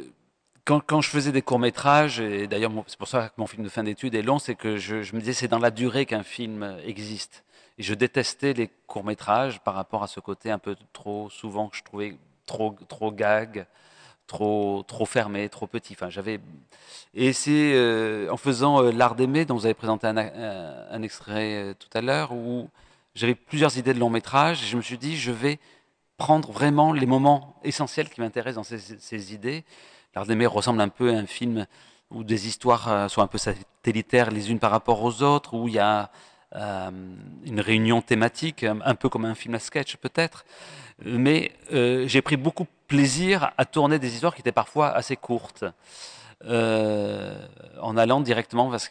quand, 0.66 0.80
quand, 0.80 1.02
je 1.02 1.10
faisais 1.10 1.32
des 1.32 1.42
courts-métrages, 1.42 2.20
et 2.20 2.48
d'ailleurs 2.48 2.72
c'est 2.88 2.98
pour 2.98 3.08
ça 3.08 3.30
que 3.30 3.34
mon 3.38 3.46
film 3.46 3.64
de 3.64 3.70
fin 3.70 3.84
d'études 3.84 4.16
est 4.16 4.22
long, 4.22 4.40
c'est 4.40 4.56
que 4.56 4.78
je, 4.78 5.04
je, 5.04 5.14
me 5.14 5.20
disais 5.20 5.34
c'est 5.34 5.48
dans 5.48 5.60
la 5.60 5.70
durée 5.70 6.06
qu'un 6.06 6.24
film 6.24 6.78
existe. 6.86 7.44
Je 7.80 7.94
détestais 7.94 8.54
les 8.54 8.70
courts-métrages 8.88 9.60
par 9.62 9.74
rapport 9.74 10.04
à 10.04 10.08
ce 10.08 10.20
côté 10.20 10.52
un 10.52 10.60
peu 10.60 10.76
trop 10.92 11.30
souvent 11.30 11.70
que 11.70 11.78
je 11.78 11.84
trouvais 11.84 12.18
trop, 12.46 12.76
trop 12.88 13.12
gag, 13.12 13.66
trop, 14.28 14.84
trop 14.88 15.06
fermé, 15.06 15.50
trop 15.50 15.68
petit. 15.68 15.96
J'avais... 16.10 16.40
Et 17.14 17.34
c'est 17.34 17.74
euh, 17.74 18.30
en 18.32 18.38
faisant 18.38 18.84
euh, 18.84 18.92
L'Art 18.92 19.16
d'aimer, 19.16 19.46
dont 19.46 19.56
vous 19.56 19.66
avez 19.66 19.74
présenté 19.74 20.08
un, 20.08 21.02
extrait 21.02 21.76
tout 21.80 21.90
à 21.94 22.02
l'heure, 22.02 22.32
où 22.32 22.70
j'avais 23.16 23.36
plusieurs 23.36 23.78
idées 23.78 23.94
de 23.94 24.00
long 24.00 24.10
métrage 24.10 24.64
et 24.64 24.66
je 24.66 24.78
me 24.78 24.82
suis 24.82 24.98
dit, 24.98 25.18
je 25.18 25.32
vais 25.32 25.60
prendre 26.18 26.52
vraiment 26.52 26.94
les 26.94 27.06
moments 27.06 27.56
essentiels 27.64 28.10
qui 28.10 28.22
m'intéressent 28.22 28.70
dans 28.70 28.78
ces, 28.78 29.34
idées. 29.34 29.64
L'art 30.16 30.26
d'aimer 30.26 30.46
ressemble 30.46 30.82
un 30.82 30.90
peu 30.90 31.14
à 31.14 31.18
un 31.18 31.26
film 31.26 31.66
où 32.12 32.24
des 32.24 32.48
histoires 32.48 32.88
euh, 32.88 33.08
sont 33.08 33.22
un 33.22 33.28
peu 33.28 33.38
satellitaires 33.38 34.32
les 34.32 34.52
unes 34.52 34.60
par 34.60 34.72
rapport 34.72 35.04
aux 35.04 35.24
autres, 35.24 35.56
où 35.56 35.68
il 35.68 35.74
y 35.74 35.80
a 35.80 36.12
euh, 36.56 36.91
une 37.45 37.60
réunion 37.60 38.01
thématique, 38.01 38.64
un 38.64 38.95
peu 38.95 39.10
comme 39.10 39.26
un 39.26 39.36
film 39.36 39.56
à 39.56 39.60
sketch 39.60 39.97
peut-être. 39.97 40.45
Mais 41.04 41.51
euh, 41.74 42.08
j'ai 42.08 42.22
pris 42.22 42.38
beaucoup 42.38 42.68
plaisir 42.88 43.51
à 43.58 43.66
tourner 43.66 43.99
des 43.99 44.14
histoires 44.14 44.36
qui 44.36 44.41
étaient 44.41 44.51
parfois 44.51 44.89
assez 44.89 45.16
courtes, 45.16 45.66
en 46.45 47.97
allant 47.97 48.20
directement 48.20 48.70
vers 48.70 48.82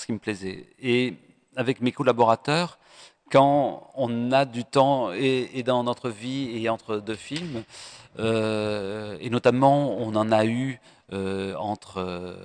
ce, 0.00 0.06
qui 0.06 0.12
me 0.12 0.18
plaisait. 0.18 0.66
Et 0.80 1.14
avec 1.56 1.80
mes 1.80 1.92
collaborateurs, 1.92 2.78
quand 3.32 3.90
on 3.94 4.30
a 4.30 4.44
du 4.44 4.64
temps 4.64 5.10
et, 5.12 5.62
dans 5.64 5.84
notre 5.84 6.10
vie 6.10 6.62
et 6.62 6.68
entre 6.68 6.98
deux 6.98 7.14
films, 7.14 7.64
euh, 8.18 9.16
et 9.20 9.30
notamment 9.30 9.96
on 9.98 10.14
en 10.16 10.30
a 10.30 10.44
eu 10.44 10.78
euh, 11.12 11.54
entre 11.56 12.36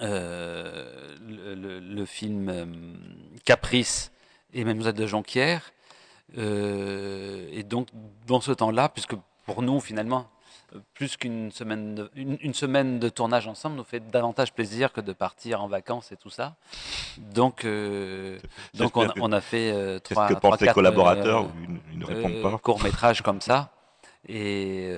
euh, 0.00 1.16
le, 1.26 2.04
film 2.04 3.00
Caprice 3.44 4.12
et 4.52 4.64
Mademoiselle 4.64 4.94
de 4.94 5.06
Jonquière. 5.06 5.72
et 6.36 7.62
donc 7.64 7.88
dans 8.26 8.40
ce 8.40 8.52
temps-là, 8.52 8.88
puisque 8.88 9.14
pour 9.44 9.62
nous 9.62 9.80
finalement 9.80 10.28
plus 10.94 11.16
qu'une 11.16 11.50
semaine, 11.50 11.94
de, 11.94 12.10
une, 12.14 12.54
semaine 12.54 12.98
de 12.98 13.08
tournage 13.08 13.48
ensemble 13.48 13.76
nous 13.76 13.84
fait 13.84 14.10
davantage 14.10 14.52
plaisir 14.52 14.92
que 14.92 15.00
de 15.00 15.12
partir 15.12 15.62
en 15.62 15.68
vacances 15.68 16.12
et 16.12 16.16
tout 16.16 16.30
ça. 16.30 16.56
Donc, 17.16 17.64
euh, 17.64 18.38
donc 18.74 18.96
on, 18.96 19.32
a 19.32 19.40
fait 19.40 19.72
euh, 19.72 19.98
trois, 19.98 20.28
que 20.28 20.34
trois 20.34 20.56
quatre, 20.58 20.74
collaborateurs 20.74 21.44
euh, 21.44 22.04
répondent 22.04 22.42
pas. 22.42 22.58
courts 22.58 22.82
métrages 22.82 23.22
comme 23.22 23.40
ça. 23.40 23.70
Et, 24.26 24.90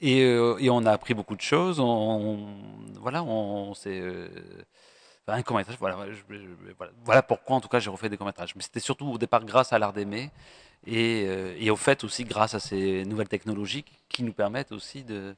et, 0.00 0.20
et, 0.20 0.70
on 0.70 0.86
a 0.86 0.92
appris 0.92 1.14
beaucoup 1.14 1.36
de 1.36 1.40
choses. 1.40 1.80
On, 1.80 2.46
voilà, 3.00 3.22
on, 3.24 3.74
s'est 3.74 4.02
un 5.26 5.42
court 5.42 5.56
métrage. 5.56 5.76
Voilà, 5.78 5.98
voilà, 7.04 7.22
pourquoi 7.22 7.56
en 7.56 7.60
tout 7.60 7.68
cas 7.68 7.78
j'ai 7.80 7.90
refait 7.90 8.08
des 8.08 8.16
courts 8.16 8.26
métrages. 8.26 8.54
Mais 8.56 8.62
c'était 8.62 8.80
surtout 8.80 9.06
au 9.06 9.18
départ 9.18 9.44
grâce 9.44 9.72
à 9.72 9.78
l'art 9.78 9.92
d'aimer 9.92 10.30
euh, 10.88 11.56
et, 11.58 11.70
au 11.70 11.76
fait 11.76 12.04
aussi 12.04 12.24
grâce 12.24 12.54
à 12.54 12.60
ces 12.60 13.04
nouvelles 13.04 13.28
technologies 13.28 13.84
qui 14.08 14.22
nous 14.22 14.32
permettent 14.32 14.72
aussi 14.72 15.02
de, 15.02 15.34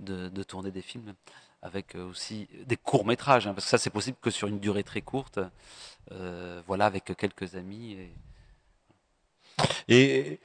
de, 0.00 0.42
tourner 0.42 0.70
des 0.70 0.82
films 0.82 1.14
avec 1.62 1.94
euh, 1.94 2.08
aussi 2.08 2.48
des 2.64 2.76
courts 2.76 3.04
métrages, 3.04 3.46
hein, 3.46 3.54
parce 3.54 3.64
que 3.64 3.70
ça 3.70 3.78
c'est 3.78 3.90
possible 3.90 4.16
que 4.20 4.30
sur 4.30 4.48
une 4.48 4.60
durée 4.60 4.84
très 4.84 5.02
courte, 5.02 5.40
euh, 6.12 6.62
voilà, 6.66 6.86
avec 6.86 7.04
quelques 7.16 7.56
amis. 7.56 7.98
Et, 9.88 10.40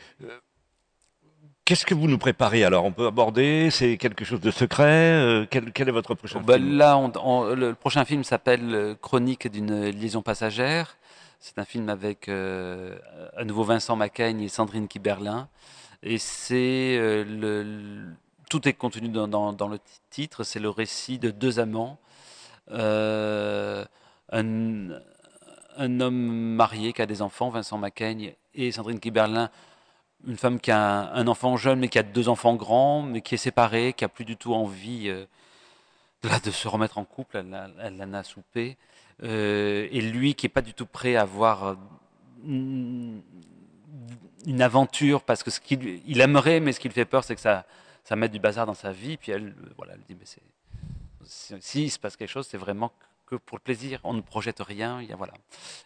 qu'est-ce 1.71 1.85
que 1.85 1.93
vous 1.93 2.09
nous 2.09 2.17
préparez 2.17 2.65
alors? 2.65 2.83
On 2.83 2.91
peut 2.91 3.07
aborder, 3.07 3.69
c'est 3.71 3.95
quelque 3.95 4.25
chose 4.25 4.41
de 4.41 4.51
secret? 4.51 5.47
Quel, 5.49 5.87
est 5.87 5.91
votre 5.91 6.15
prochain 6.15 6.41
ben 6.41 6.55
film? 6.55 6.77
Là, 6.77 6.99
le 7.55 7.71
prochain 7.75 8.03
film 8.03 8.25
s'appelle 8.25 8.97
Chronique 9.01 9.49
d'une 9.49 9.85
liaison 9.85 10.21
passagère. 10.21 10.97
C'est 11.39 11.59
un 11.59 11.63
film 11.63 11.87
avec 11.87 12.27
euh, 12.27 12.97
à 13.37 13.45
nouveau 13.45 13.63
Vincent 13.63 13.95
Macaigne 13.95 14.41
et 14.41 14.49
Sandrine 14.49 14.89
Kiberlin. 14.89 15.47
Et 16.03 16.17
c'est 16.17 16.97
euh, 16.99 17.23
le, 17.23 18.15
tout 18.49 18.67
est 18.67 18.73
contenu 18.73 19.07
dans, 19.07 19.53
dans, 19.53 19.67
le 19.69 19.79
titre. 20.09 20.43
C'est 20.43 20.59
le 20.59 20.69
récit 20.69 21.19
de 21.19 21.31
deux 21.31 21.61
amants. 21.61 21.99
Euh, 22.71 23.85
un, 24.33 24.89
un, 25.77 25.99
homme 26.01 26.53
marié 26.53 26.91
qui 26.91 27.01
a 27.01 27.05
des 27.05 27.21
enfants, 27.21 27.49
Vincent 27.49 27.77
Macaigne, 27.77 28.33
et 28.55 28.73
Sandrine 28.73 28.99
Kiberlin, 28.99 29.49
une 30.27 30.37
femme 30.37 30.59
qui 30.59 30.71
a 30.71 31.11
un, 31.13 31.27
enfant 31.27 31.57
jeune 31.57 31.79
mais 31.79 31.87
qui 31.87 31.99
a 31.99 32.03
deux 32.03 32.29
enfants 32.29 32.55
grands, 32.55 33.01
mais 33.01 33.21
qui 33.21 33.35
est 33.35 33.39
séparée, 33.39 33.93
qui 33.93 34.05
a 34.05 34.09
plus 34.09 34.25
du 34.25 34.37
tout 34.37 34.53
envie 34.53 35.09
de 36.23 36.51
se 36.51 36.67
remettre 36.67 36.97
en 36.97 37.05
couple. 37.05 37.37
Elle, 37.37 37.73
elle 37.81 38.01
en 38.03 38.13
a 38.13 38.23
soupé. 38.23 38.77
Euh, 39.23 39.87
et 39.91 40.01
lui 40.01 40.33
qui 40.33 40.47
est 40.47 40.49
pas 40.49 40.61
du 40.61 40.73
tout 40.73 40.85
prêt 40.85 41.15
à 41.15 41.21
avoir 41.21 41.67
euh, 41.67 41.75
une 42.45 43.21
aventure 44.59 45.21
parce 45.21 45.43
que 45.43 45.51
ce 45.51 45.59
qu'il 45.59 46.01
il 46.07 46.21
aimerait, 46.21 46.59
mais 46.59 46.73
ce 46.73 46.79
qui 46.79 46.87
lui 46.87 46.95
fait 46.95 47.05
peur, 47.05 47.23
c'est 47.23 47.35
que 47.35 47.41
ça, 47.41 47.65
ça 48.03 48.15
mette 48.15 48.31
du 48.31 48.39
bazar 48.39 48.65
dans 48.65 48.73
sa 48.73 48.91
vie. 48.91 49.17
Puis 49.17 49.31
elle, 49.31 49.53
voilà, 49.77 49.93
elle 49.93 50.01
dit 50.07 50.15
mais 50.19 50.25
c'est 50.25 50.41
s'il 51.59 51.91
se 51.91 51.99
passe 51.99 52.17
quelque 52.17 52.29
chose, 52.29 52.47
c'est 52.49 52.57
vraiment 52.57 52.91
que 53.27 53.35
pour 53.35 53.57
le 53.57 53.61
plaisir. 53.61 53.99
On 54.03 54.13
ne 54.13 54.21
projette 54.21 54.59
rien. 54.59 55.01
Il 55.01 55.09
y 55.09 55.13
a, 55.13 55.15
voilà. 55.15 55.33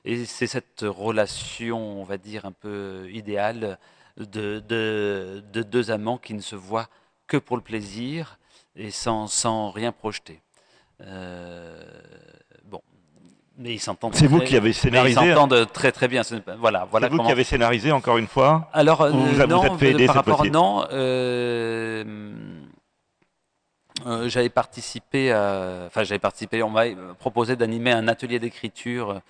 Et 0.05 0.25
c'est 0.25 0.47
cette 0.47 0.81
relation, 0.81 2.01
on 2.01 2.03
va 2.03 2.17
dire 2.17 2.45
un 2.45 2.51
peu 2.51 3.09
idéale 3.11 3.77
de, 4.17 4.59
de, 4.59 5.43
de, 5.51 5.63
deux 5.63 5.91
amants 5.91 6.17
qui 6.17 6.33
ne 6.33 6.41
se 6.41 6.55
voient 6.55 6.87
que 7.27 7.37
pour 7.37 7.57
le 7.57 7.63
plaisir 7.63 8.39
et 8.75 8.91
sans, 8.91 9.27
sans 9.27 9.71
rien 9.71 9.91
projeter. 9.91 10.41
Euh, 11.01 11.83
Mais 13.57 13.73
ils 13.73 13.79
s'entendent. 13.79 14.15
C'est 14.15 14.27
vous 14.27 14.41
qui 14.41 14.57
avez 14.57 14.73
scénarisé. 14.73 15.19
Ils 15.21 15.33
s'entendent 15.33 15.71
très 15.71 15.91
très 15.91 16.07
bien. 16.07 16.23
Voilà, 16.59 16.85
voilà. 16.91 17.07
C'est 17.07 17.15
vous 17.15 17.23
qui 17.23 17.31
avez 17.31 17.43
scénarisé 17.43 17.91
encore 17.91 18.17
une 18.17 18.27
fois. 18.27 18.69
Alors 18.73 19.07
vous, 19.09 19.25
vous 19.25 19.47
non, 19.47 19.63
êtes 19.63 19.79
fait 19.79 19.91
aider 19.91 20.07
par 20.07 20.15
cette 20.15 20.25
rapport 20.25 20.45
non. 20.45 20.85
euh, 20.91 22.03
euh, 24.05 24.27
j'avais 24.27 24.49
participé, 24.49 25.31
à, 25.31 25.83
enfin 25.87 26.03
j'avais 26.03 26.19
participé. 26.19 26.61
On 26.63 26.69
m'a 26.69 26.83
proposé 27.17 27.55
d'animer 27.55 27.91
un 27.91 28.07
atelier 28.09 28.39
d'écriture. 28.39 29.21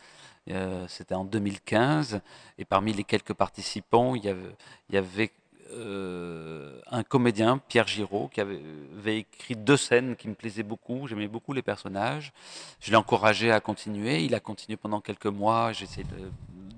Euh, 0.51 0.85
C'était 0.87 1.15
en 1.15 1.25
2015, 1.25 2.21
et 2.57 2.65
parmi 2.65 2.93
les 2.93 3.03
quelques 3.03 3.33
participants, 3.33 4.15
il 4.15 4.23
y 4.23 4.97
avait, 4.97 5.31
euh, 5.71 6.79
un 6.87 7.03
comédien, 7.03 7.57
Pierre 7.57 7.87
Giraud, 7.87 8.29
qui 8.29 8.41
avait, 8.41 9.19
écrit 9.19 9.55
deux 9.55 9.77
scènes 9.77 10.15
qui 10.15 10.27
me 10.27 10.35
plaisaient 10.35 10.63
beaucoup. 10.63 11.07
J'aimais 11.07 11.27
beaucoup 11.27 11.53
les 11.53 11.63
personnages. 11.63 12.31
Je 12.79 12.91
l'ai 12.91 12.97
encouragé 12.97 13.51
à 13.51 13.59
continuer. 13.59 14.23
Il 14.23 14.35
a 14.35 14.39
continué 14.39 14.77
pendant 14.77 15.01
quelques 15.01 15.25
mois. 15.25 15.73
J'ai 15.73 15.85
essayé 15.85 16.03
de, 16.03 16.29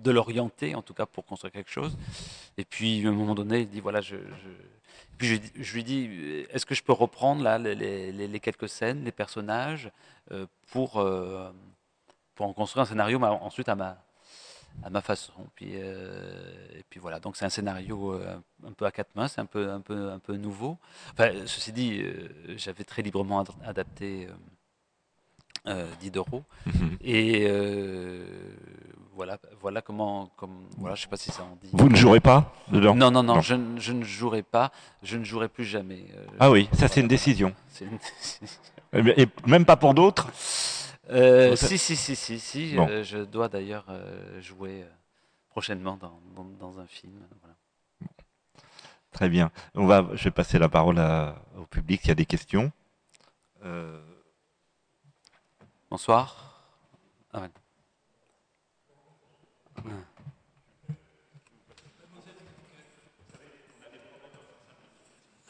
de 0.01 0.11
l'orienter, 0.11 0.73
en 0.75 0.81
tout 0.81 0.93
cas, 0.93 1.05
pour 1.05 1.25
construire 1.25 1.51
quelque 1.51 1.69
chose. 1.69 1.97
Et 2.57 2.63
puis, 2.63 3.05
à 3.05 3.09
un 3.09 3.11
moment 3.11 3.35
donné, 3.35 3.61
il 3.61 3.69
dit 3.69 3.81
voilà, 3.81 4.01
je. 4.01 4.15
je... 4.15 4.49
Puis 5.17 5.41
je, 5.55 5.73
lui 5.73 5.83
dis 5.83 6.45
est-ce 6.51 6.65
que 6.67 6.75
je 6.75 6.83
peux 6.83 6.93
reprendre 6.93 7.43
les, 7.57 8.39
quelques 8.39 8.69
scènes, 8.69 9.03
les 9.03 9.11
personnages, 9.11 9.91
euh, 10.31 10.45
pour, 10.67 11.03
pour 12.37 12.45
en 12.45 12.53
construire 12.53 12.83
un 12.83 12.85
scénario, 12.85 13.19
mais 13.19 13.27
ensuite 13.27 13.67
à 13.67 13.75
ma, 13.75 13.97
à 14.83 14.89
ma 14.89 15.01
façon. 15.01 15.33
Puis, 15.55 15.71
euh, 15.73 16.79
et 16.79 16.83
puis 16.89 16.99
voilà, 16.99 17.19
donc 17.19 17.35
c'est 17.35 17.45
un 17.45 17.49
scénario 17.49 18.13
euh, 18.13 18.37
un 18.65 18.71
peu 18.71 18.85
à 18.85 18.91
quatre 18.91 19.13
mains, 19.15 19.27
c'est 19.27 19.41
un 19.41 19.45
peu, 19.45 19.69
un, 19.69 19.81
peu, 19.81 20.11
un 20.11 20.19
peu 20.19 20.35
nouveau. 20.37 20.77
Enfin, 21.13 21.31
ceci 21.45 21.73
dit, 21.73 21.99
euh, 21.99 22.29
j'avais 22.55 22.83
très 22.83 23.01
librement 23.01 23.39
ad 23.41 23.49
adapté 23.65 24.29
Diderot. 25.99 26.43
Mm 26.65 26.71
-hmm. 26.71 26.97
Et 27.01 27.27
voilà, 29.17 29.37
voilà 29.59 29.81
comment, 29.81 30.29
comme, 30.37 30.57
voilà, 30.77 30.95
je 30.95 31.01
sais 31.01 31.09
pas 31.09 31.17
si 31.17 31.31
ça 31.31 31.43
en 31.43 31.57
dit. 31.61 31.71
Vous 31.73 31.89
ne 31.89 31.95
jouerez 32.03 32.21
pas 32.21 32.39
dedans? 32.71 32.95
Non, 32.95 33.11
non, 33.11 33.23
non, 33.23 33.35
non. 33.35 33.41
Je, 33.41 33.55
je, 33.85 33.93
ne 33.99 34.03
jouerai 34.03 34.43
pas, 34.43 34.71
je 35.09 35.17
ne 35.17 35.25
jouerai 35.25 35.49
plus 35.49 35.65
jamais. 35.65 36.01
ah 36.39 36.49
oui, 36.53 36.69
ça 36.79 36.87
c'est 36.87 37.01
une 37.01 37.09
décision. 37.17 37.51
Une... 38.93 39.09
et 39.21 39.27
même 39.45 39.65
pas 39.65 39.75
pour 39.75 39.93
d'autres? 39.93 40.27
Euh, 41.09 41.55
si, 41.55 41.77
si, 41.77 41.95
si, 41.95 42.15
si, 42.15 42.39
si. 42.39 42.75
Bon. 42.75 42.87
Euh, 42.89 43.03
je 43.03 43.19
dois 43.19 43.49
d'ailleurs 43.49 43.85
euh, 43.89 44.41
jouer 44.41 44.85
prochainement 45.49 45.97
dans, 45.97 46.19
dans, 46.35 46.43
dans, 46.43 46.79
un 46.79 46.87
film. 46.87 47.13
Voilà. 47.41 47.55
Très 49.11 49.29
bien. 49.29 49.51
On 49.73 49.85
va, 49.85 50.07
je 50.13 50.25
vais 50.25 50.31
passer 50.31 50.59
la 50.59 50.69
parole 50.69 50.99
à, 50.99 51.41
au 51.57 51.65
public 51.65 52.01
s'il 52.01 52.09
y 52.09 52.11
a 52.11 52.15
des 52.15 52.25
questions. 52.25 52.71
Bonsoir. 55.89 56.61
Ah, 57.33 57.41
ouais. 57.41 57.49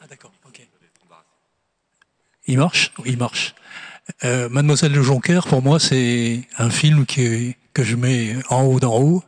Ah 0.00 0.06
d'accord, 0.06 0.32
ok. 0.46 0.66
Il 2.46 2.56
marche 2.56 2.92
Oui, 2.98 3.10
il 3.10 3.18
marche. 3.18 3.54
Euh, 4.24 4.48
Mademoiselle 4.48 4.92
de 4.92 5.02
Jonker, 5.02 5.46
pour 5.46 5.62
moi, 5.62 5.78
c'est 5.78 6.42
un 6.58 6.70
film 6.70 7.06
qui, 7.06 7.56
que 7.74 7.84
je 7.84 7.96
mets 7.96 8.36
en 8.48 8.62
haut 8.62 8.80
d'en 8.80 8.98
haut, 8.98 9.22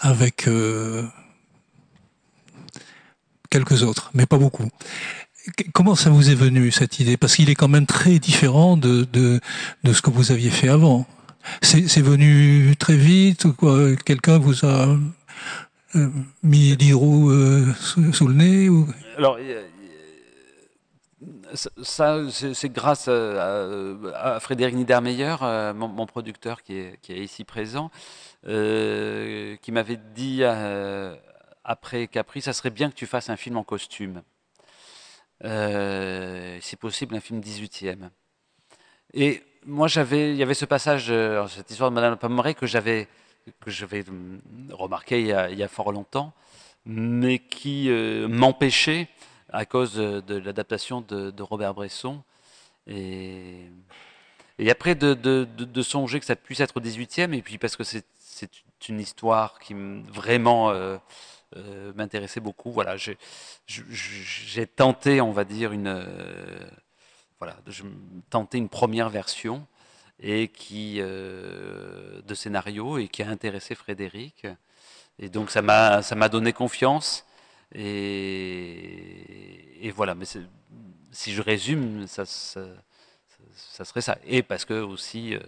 avec 0.00 0.48
euh, 0.48 1.02
quelques 3.50 3.82
autres, 3.82 4.10
mais 4.14 4.26
pas 4.26 4.38
beaucoup. 4.38 4.68
Comment 5.72 5.96
ça 5.96 6.10
vous 6.10 6.30
est 6.30 6.36
venu 6.36 6.70
cette 6.70 7.00
idée? 7.00 7.16
Parce 7.16 7.34
qu'il 7.34 7.50
est 7.50 7.56
quand 7.56 7.68
même 7.68 7.86
très 7.86 8.18
différent 8.18 8.76
de, 8.76 9.04
de, 9.12 9.40
de 9.82 9.92
ce 9.92 10.00
que 10.00 10.10
vous 10.10 10.30
aviez 10.30 10.50
fait 10.50 10.68
avant. 10.68 11.06
C'est 11.60 12.00
venu 12.00 12.76
très 12.78 12.96
vite 12.96 13.46
ou 13.46 13.52
quoi? 13.52 13.96
Quelqu'un 13.96 14.38
vous 14.38 14.64
a 14.64 14.96
euh, 15.96 16.08
mis 16.44 16.76
l'hydro 16.76 17.30
euh, 17.30 17.74
sous, 17.80 18.12
sous, 18.12 18.28
le 18.28 18.34
nez 18.34 18.68
ou... 18.68 18.86
ça, 21.54 22.18
c'est 22.30 22.68
grâce 22.70 23.08
à, 23.08 24.38
Frédéric 24.40 24.74
Niedermeyer, 24.74 25.36
mon, 25.74 25.88
mon, 25.88 26.06
producteur 26.06 26.62
qui 26.62 26.78
est, 26.78 27.08
ici 27.08 27.44
présent, 27.44 27.90
euh, 28.46 29.56
qui 29.62 29.72
m'avait 29.72 29.98
dit 30.14 30.38
euh, 30.42 31.14
après 31.64 32.08
Capri, 32.08 32.42
ça 32.42 32.52
serait 32.52 32.70
bien 32.70 32.90
que 32.90 32.94
tu 32.94 33.06
fasses 33.06 33.30
un 33.30 33.36
film 33.36 33.56
en 33.56 33.64
costume. 33.64 34.22
Euh, 35.44 36.58
si 36.60 36.76
possible, 36.76 37.14
un 37.14 37.20
film 37.20 37.40
18e. 37.40 38.10
Et 39.14 39.42
moi, 39.66 39.88
j'avais, 39.88 40.30
il 40.30 40.36
y 40.36 40.42
avait 40.42 40.54
ce 40.54 40.64
passage, 40.64 41.12
cette 41.48 41.70
histoire 41.70 41.90
de 41.90 41.94
Madame 41.94 42.16
Pomeray 42.16 42.54
que 42.54 42.66
j'avais, 42.66 43.08
que 43.60 43.70
j'avais 43.70 44.04
remarqué 44.70 45.22
y, 45.22 45.32
a, 45.32 45.50
il 45.50 45.58
y, 45.58 45.62
a, 45.62 45.68
fort 45.68 45.92
longtemps, 45.92 46.32
mais 46.86 47.38
qui 47.38 47.90
m'empêchait 48.28 49.08
à 49.52 49.66
cause 49.66 49.94
de 49.94 50.36
l'adaptation 50.36 51.02
de, 51.02 51.42
Robert 51.42 51.74
Bresson. 51.74 52.22
Et, 52.86 53.68
après, 54.70 54.94
de, 54.94 55.82
songer 55.82 56.20
que 56.20 56.26
ça 56.26 56.36
puisse 56.36 56.60
être 56.60 56.76
au 56.78 56.80
18e, 56.80 57.34
et 57.34 57.42
puis 57.42 57.58
parce 57.58 57.76
que 57.76 57.84
c'est 57.84 58.04
une 58.88 59.00
histoire 59.00 59.58
qui 59.58 59.74
vraiment 60.08 60.70
euh, 60.70 60.96
euh, 61.56 61.92
m'intéressait 61.94 62.40
beaucoup, 62.40 62.72
voilà, 62.72 62.96
j'ai 63.66 64.66
tenté, 64.66 65.20
on 65.20 65.32
va 65.32 65.44
dire, 65.44 65.72
une, 65.72 65.88
euh, 65.88 66.66
voilà, 67.38 67.56
je 67.66 67.84
tenté 68.30 68.58
une 68.58 68.68
première 68.68 69.10
version 69.10 69.66
et 70.20 70.48
qui, 70.48 71.00
de 71.00 72.34
scénario 72.34 72.98
et 72.98 73.08
qui 73.08 73.22
a 73.22 73.28
intéressé 73.28 73.74
Frédéric. 73.74 74.46
Et 75.18 75.28
donc 75.28 75.50
ça 75.50 75.62
m'a 75.62 76.28
donné 76.28 76.52
confiance. 76.52 77.26
Et, 77.74 79.62
voilà, 79.94 80.14
mais 80.14 80.24
si 81.10 81.32
je 81.32 81.42
résume, 81.42 82.06
ça, 82.06 82.24
serait 82.26 84.00
ça. 84.00 84.18
Et 84.26 84.42
parce 84.42 84.64
que 84.64 84.74
aussi, 84.74 85.34
euh, 85.34 85.40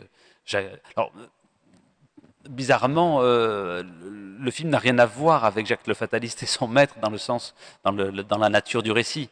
bizarrement, 2.48 3.18
euh, 3.20 3.82
le 4.02 4.50
film 4.50 4.70
n'a 4.70 4.78
rien 4.78 4.98
à 4.98 5.06
voir 5.06 5.44
avec 5.44 5.66
Jacques 5.66 5.86
le 5.86 5.94
Fataliste 5.94 6.42
et 6.42 6.46
son 6.46 6.68
maître 6.68 6.96
dans 7.00 7.10
le 7.10 7.18
sens, 7.18 7.54
dans, 7.84 7.92
la 7.92 8.48
nature 8.48 8.82
du 8.82 8.90
récit. 8.92 9.28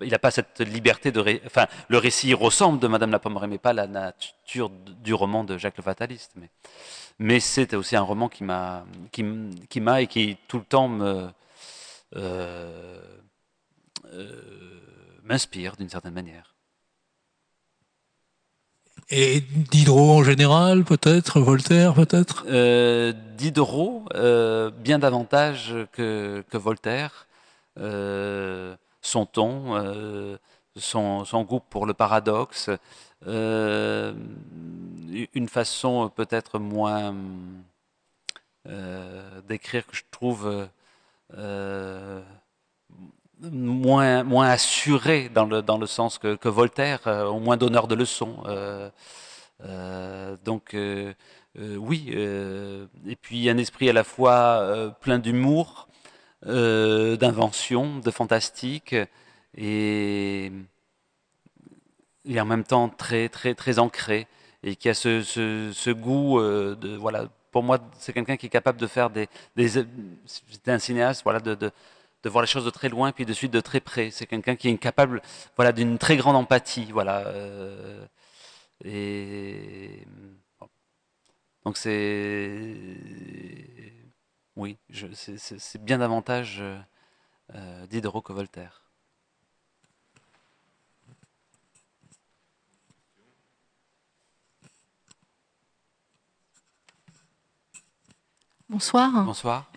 Il 0.00 0.10
n'a 0.10 0.18
pas 0.18 0.30
cette 0.30 0.60
liberté 0.60 1.12
de, 1.12 1.20
ré, 1.20 1.42
enfin, 1.46 1.66
le 1.88 1.98
récit 1.98 2.34
ressemble 2.34 2.78
de 2.78 2.88
Madame 2.88 3.10
la 3.10 3.18
Pommeraye, 3.18 3.48
mais 3.48 3.58
pas 3.58 3.72
la 3.72 3.86
nature 3.86 4.70
du 4.70 5.14
roman 5.14 5.44
de 5.44 5.56
Jacques 5.56 5.76
le 5.76 5.82
Fataliste. 5.82 6.32
Mais, 6.36 6.50
mais 7.18 7.40
c'est 7.40 7.74
aussi 7.74 7.96
un 7.96 8.02
roman 8.02 8.28
qui 8.28 8.44
m'a, 8.44 8.84
qui 9.10 9.80
m'a 9.80 10.02
et 10.02 10.06
qui 10.06 10.36
tout 10.46 10.58
le 10.58 10.64
temps 10.64 10.88
me 10.88 11.28
euh, 12.16 13.00
euh, 14.12 14.40
m'inspire 15.22 15.76
d'une 15.76 15.90
certaine 15.90 16.14
manière. 16.14 16.54
Et 19.10 19.40
Diderot 19.40 20.18
en 20.18 20.22
général, 20.22 20.84
peut-être 20.84 21.40
Voltaire, 21.40 21.94
peut-être? 21.94 22.44
Euh, 22.48 23.12
Diderot, 23.36 24.04
bien 24.80 24.98
davantage 24.98 25.74
que, 25.92 26.44
que 26.48 26.56
Voltaire. 26.56 27.26
Son 29.00 29.26
ton, 29.26 30.38
son, 30.76 31.24
son, 31.24 31.42
goût 31.42 31.60
pour 31.60 31.86
le 31.86 31.94
paradoxe, 31.94 32.70
une 33.24 34.18
façon 35.48 36.10
peut-être 36.14 36.58
moins 36.58 37.14
d'écrire 39.48 39.86
que 39.86 39.96
je 39.96 40.02
trouve 40.10 40.68
euh, 41.36 42.22
moins, 43.40 44.22
moins 44.24 44.48
assuré 44.48 45.28
dans 45.28 45.44
le, 45.44 45.62
dans 45.62 45.78
le 45.78 45.86
sens 45.86 46.18
que, 46.18 46.36
que 46.36 46.48
Voltaire, 46.48 47.00
euh, 47.06 47.26
au 47.26 47.38
moins 47.38 47.56
donneur 47.56 47.86
de 47.86 47.94
leçons. 47.94 48.42
Euh, 48.46 50.36
donc 50.44 50.76
oui, 51.56 52.14
et 52.14 53.16
puis 53.16 53.50
un 53.50 53.58
esprit 53.58 53.90
à 53.90 53.92
la 53.92 54.04
fois 54.04 54.94
plein 55.00 55.18
d'humour, 55.18 55.88
d'invention, 56.46 57.98
de 57.98 58.10
fantastique, 58.12 58.94
et, 59.56 60.52
et 62.24 62.40
en 62.40 62.44
même 62.44 62.62
temps 62.62 62.88
très, 62.88 63.28
très, 63.28 63.54
très 63.54 63.80
ancré, 63.80 64.28
et 64.62 64.76
qui 64.76 64.88
a 64.88 64.94
ce, 64.94 65.22
ce, 65.22 65.72
ce 65.72 65.90
goût 65.90 66.40
de... 66.40 66.96
Voilà, 66.96 67.26
pour 67.50 67.62
moi, 67.62 67.78
c'est 67.98 68.12
quelqu'un 68.12 68.36
qui 68.36 68.46
est 68.46 68.50
capable 68.50 68.78
de 68.80 68.86
faire 68.86 69.10
des. 69.10 69.28
des 69.56 69.78
un 70.66 70.78
cinéaste, 70.78 71.22
voilà, 71.24 71.40
de, 71.40 71.54
de, 71.54 71.70
de, 72.22 72.28
voir 72.28 72.42
les 72.42 72.48
choses 72.48 72.64
de 72.64 72.70
très 72.70 72.88
loin, 72.88 73.12
puis 73.12 73.26
de 73.26 73.32
suite 73.32 73.52
de 73.52 73.60
très 73.60 73.80
près. 73.80 74.10
C'est 74.10 74.26
quelqu'un 74.26 74.56
qui 74.56 74.68
est 74.68 74.78
capable, 74.78 75.22
voilà, 75.56 75.72
d'une 75.72 75.98
très 75.98 76.16
grande 76.16 76.36
empathie, 76.36 76.90
voilà. 76.92 77.26
Euh, 77.28 78.04
et 78.84 80.06
donc 81.64 81.76
c'est, 81.76 82.76
oui, 84.56 84.78
c'est 85.14 85.82
bien 85.84 85.98
davantage 85.98 86.62
euh, 87.54 87.86
Diderot 87.86 88.22
que 88.22 88.32
Voltaire. 88.32 88.87
Bonsoir. 98.68 99.24
Bonsoir. 99.24 99.70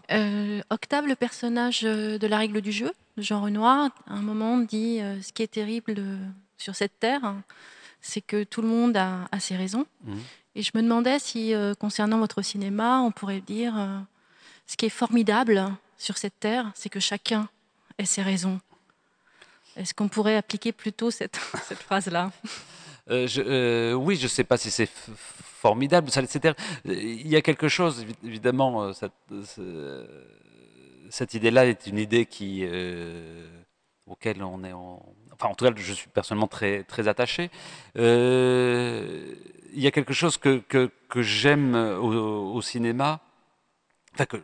Octave, 0.69 1.07
le 1.07 1.15
personnage 1.15 1.81
de 1.81 2.27
la 2.27 2.37
règle 2.37 2.61
du 2.61 2.71
jeu, 2.71 2.91
de 3.17 3.21
Jean 3.21 3.41
Renoir, 3.41 3.89
à 4.07 4.13
un 4.13 4.21
moment 4.21 4.57
dit 4.57 4.99
ce 5.21 5.31
qui 5.31 5.43
est 5.43 5.51
terrible 5.51 6.03
sur 6.57 6.75
cette 6.75 6.99
terre, 6.99 7.35
c'est 8.01 8.21
que 8.21 8.43
tout 8.43 8.61
le 8.61 8.67
monde 8.67 8.97
a, 8.97 9.27
ses 9.39 9.55
raisons. 9.55 9.85
Mhm. 10.03 10.19
Et 10.55 10.63
je 10.63 10.71
me 10.75 10.81
demandais 10.81 11.19
si, 11.19 11.53
concernant 11.79 12.19
votre 12.19 12.41
cinéma, 12.41 12.99
on 12.99 13.11
pourrait 13.11 13.39
dire 13.39 13.73
ce 14.67 14.75
qui 14.75 14.85
est 14.85 14.89
formidable 14.89 15.71
sur 15.97 16.17
cette 16.17 16.39
terre, 16.39 16.71
c'est 16.75 16.89
que 16.89 16.99
chacun 16.99 17.47
ait 17.97 18.05
ses 18.05 18.21
raisons. 18.21 18.59
Est-ce 19.75 19.93
qu'on 19.93 20.07
pourrait 20.07 20.35
appliquer 20.35 20.71
plutôt 20.71 21.11
cette, 21.11 21.37
phrase-là? 21.85 22.31
Euh, 23.09 23.27
euh, 23.37 23.93
Oui, 23.93 24.15
je 24.15 24.23
ne 24.23 24.27
sais 24.27 24.43
pas 24.43 24.57
si 24.57 24.71
c'est 24.71 24.89
formidable. 25.61 26.09
Il 26.85 27.27
y 27.27 27.35
a 27.35 27.41
quelque 27.41 27.67
chose, 27.67 28.05
évidemment, 28.23 28.83
euh, 28.83 28.91
cette, 31.09 31.33
idée-là 31.35 31.67
est 31.67 31.85
une 31.85 31.99
idée 31.99 32.25
qui, 32.25 32.65
auquel 34.07 34.43
on 34.43 34.63
est... 34.63 34.73
enfin, 34.73 35.49
en 35.49 35.55
tout 35.55 35.65
cas, 35.65 35.71
je 35.75 35.93
suis 35.93 36.09
personnellement 36.09 36.47
très, 36.47 36.83
très 36.83 37.07
attaché. 37.07 37.51
il 37.95 39.81
y 39.85 39.87
a 39.87 39.91
quelque 39.91 40.13
chose 40.13 40.37
que, 40.37 40.57
que, 40.57 41.21
j'aime 41.21 41.75
au, 41.75 42.61
cinéma, 42.61 43.19
enfin, 44.15 44.25
que, 44.25 44.37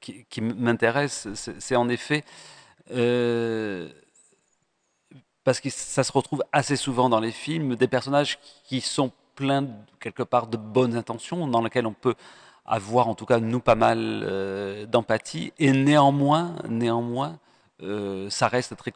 qui 0.00 0.40
m'intéresse, 0.40 1.28
c'est 1.34 1.76
en 1.76 1.88
effet 1.88 2.24
parce 5.42 5.58
que 5.60 5.70
ça 5.70 6.04
se 6.04 6.12
retrouve 6.12 6.44
assez 6.52 6.76
souvent 6.76 7.08
dans 7.08 7.18
les 7.20 7.32
films, 7.32 7.74
des 7.74 7.88
personnages 7.88 8.38
qui 8.64 8.80
sont 8.80 9.10
pleins 9.34 9.66
quelque 10.00 10.22
part 10.22 10.46
de 10.46 10.56
bonnes 10.56 10.96
intentions, 10.96 11.46
dans 11.46 11.62
lesquels 11.62 11.86
on 11.86 11.92
peut 11.92 12.14
avoir 12.70 13.08
en 13.08 13.14
tout 13.14 13.26
cas 13.26 13.40
nous 13.40 13.60
pas 13.60 13.74
mal 13.74 13.98
euh, 13.98 14.86
d'empathie, 14.86 15.52
et 15.58 15.72
néanmoins, 15.72 16.54
néanmoins, 16.68 17.38
euh, 17.82 18.30
ça 18.30 18.48
reste 18.48 18.76
très, 18.76 18.92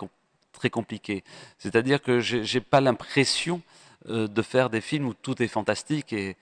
très 0.53 0.71
compliqué. 0.71 1.25
C'est-à-dire 1.59 2.01
que 2.01 2.21
j'ai 2.21 2.61
pas 2.61 2.81
l'impression 2.81 3.61
euh, 4.09 4.29
de 4.29 4.43
faire 4.43 4.71
des 4.71 4.81
films 4.81 5.07
où 5.09 5.15
tout 5.15 5.43
est 5.43 5.49
fantastique 5.49 6.13
et, 6.13 6.37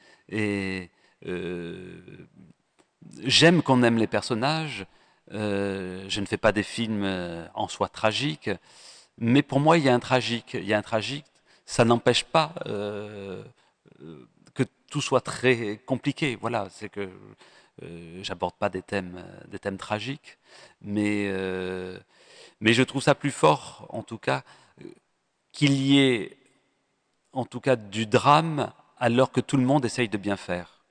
j'aime 3.24 3.62
qu'on 3.62 3.82
aime 3.82 3.98
les 3.98 4.06
personnages. 4.06 4.86
je 5.30 6.20
ne 6.20 6.26
fais 6.26 6.36
pas 6.36 6.52
des 6.52 6.62
films 6.62 7.06
en 7.54 7.68
soi 7.68 7.88
tragiques. 7.88 8.50
Mais 9.18 9.42
pour 9.42 9.60
moi, 9.60 9.76
il 9.78 9.84
y 9.84 9.88
a 9.88 9.94
un 9.94 10.00
tragique. 10.00 10.54
Il 10.54 10.64
y 10.64 10.72
a 10.72 10.78
un 10.78 10.82
tragique. 10.82 11.26
Ça 11.66 11.84
n'empêche 11.84 12.24
pas 12.24 12.54
que 14.54 14.64
tout 14.90 15.00
soit 15.00 15.20
très 15.20 15.78
compliqué. 15.86 16.36
Voilà, 16.40 16.68
c'est 16.70 16.88
que 16.88 17.08
euh, 17.82 18.20
j'aborde 18.22 18.54
pas 18.54 18.68
des 18.68 18.82
thèmes, 18.82 19.24
des 19.48 19.58
thèmes 19.58 19.78
tragiques, 19.78 20.38
mais 20.82 21.30
mais 22.60 22.72
je 22.74 22.82
trouve 22.82 23.02
ça 23.02 23.14
plus 23.14 23.32
fort, 23.32 23.86
en 23.90 24.02
tout 24.02 24.18
cas, 24.18 24.44
qu'il 25.52 25.72
y 25.74 25.98
ait, 26.00 26.36
en 27.32 27.44
tout 27.44 27.60
cas, 27.60 27.76
du 27.76 28.06
drame 28.06 28.72
alors 28.98 29.32
que 29.32 29.40
tout 29.40 29.56
le 29.56 29.64
monde 29.64 29.84
essaye 29.84 30.08
de 30.08 30.18
bien 30.18 30.36
faire. 30.36 30.84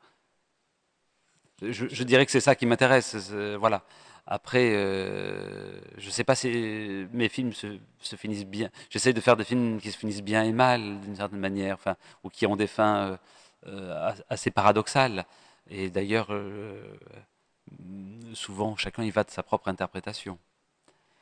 Je, 1.62 1.88
je 1.88 2.04
dirais 2.04 2.26
que 2.26 2.32
c'est 2.32 2.42
ça 2.42 2.56
qui 2.56 2.66
m'intéresse. 2.66 3.16
Voilà. 3.60 3.84
Après, 4.28 4.72
euh, 4.74 5.82
je 5.98 6.06
ne 6.08 6.12
sais 6.12 6.24
pas 6.24 6.36
si 6.36 7.08
mes 7.12 7.30
films 7.30 7.54
se, 7.54 7.78
finissent 8.16 8.46
bien. 8.46 8.70
J'essaie 8.90 9.14
de 9.14 9.22
faire 9.22 9.36
des 9.36 9.44
films 9.44 9.80
qui 9.82 9.92
se 9.92 9.98
finissent 9.98 10.24
bien 10.24 10.44
et 10.44 10.52
mal, 10.52 11.00
d'une 11.02 11.16
certaine 11.16 11.40
manière, 11.40 11.76
enfin, 11.76 11.96
ou 12.24 12.30
qui 12.30 12.46
ont 12.46 12.56
des 12.56 12.68
fins 12.68 13.08
euh, 13.08 13.18
euh, 13.68 14.12
assez 14.30 14.52
paradoxales. 14.52 15.26
Et 15.70 15.90
d'ailleurs, 15.90 16.30
souvent, 18.34 18.76
chacun 18.76 19.04
y 19.04 19.12
va 19.12 19.24
de 19.24 19.32
sa 19.32 19.44
propre 19.44 19.68
interprétation. 19.70 20.38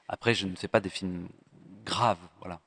Après, 0.08 0.34
je 0.34 0.48
ne 0.48 0.56
fais 0.56 0.68
pas 0.68 0.80
des 0.80 0.90
films 0.90 1.30
graves, 1.86 2.18
voilà 2.40 2.60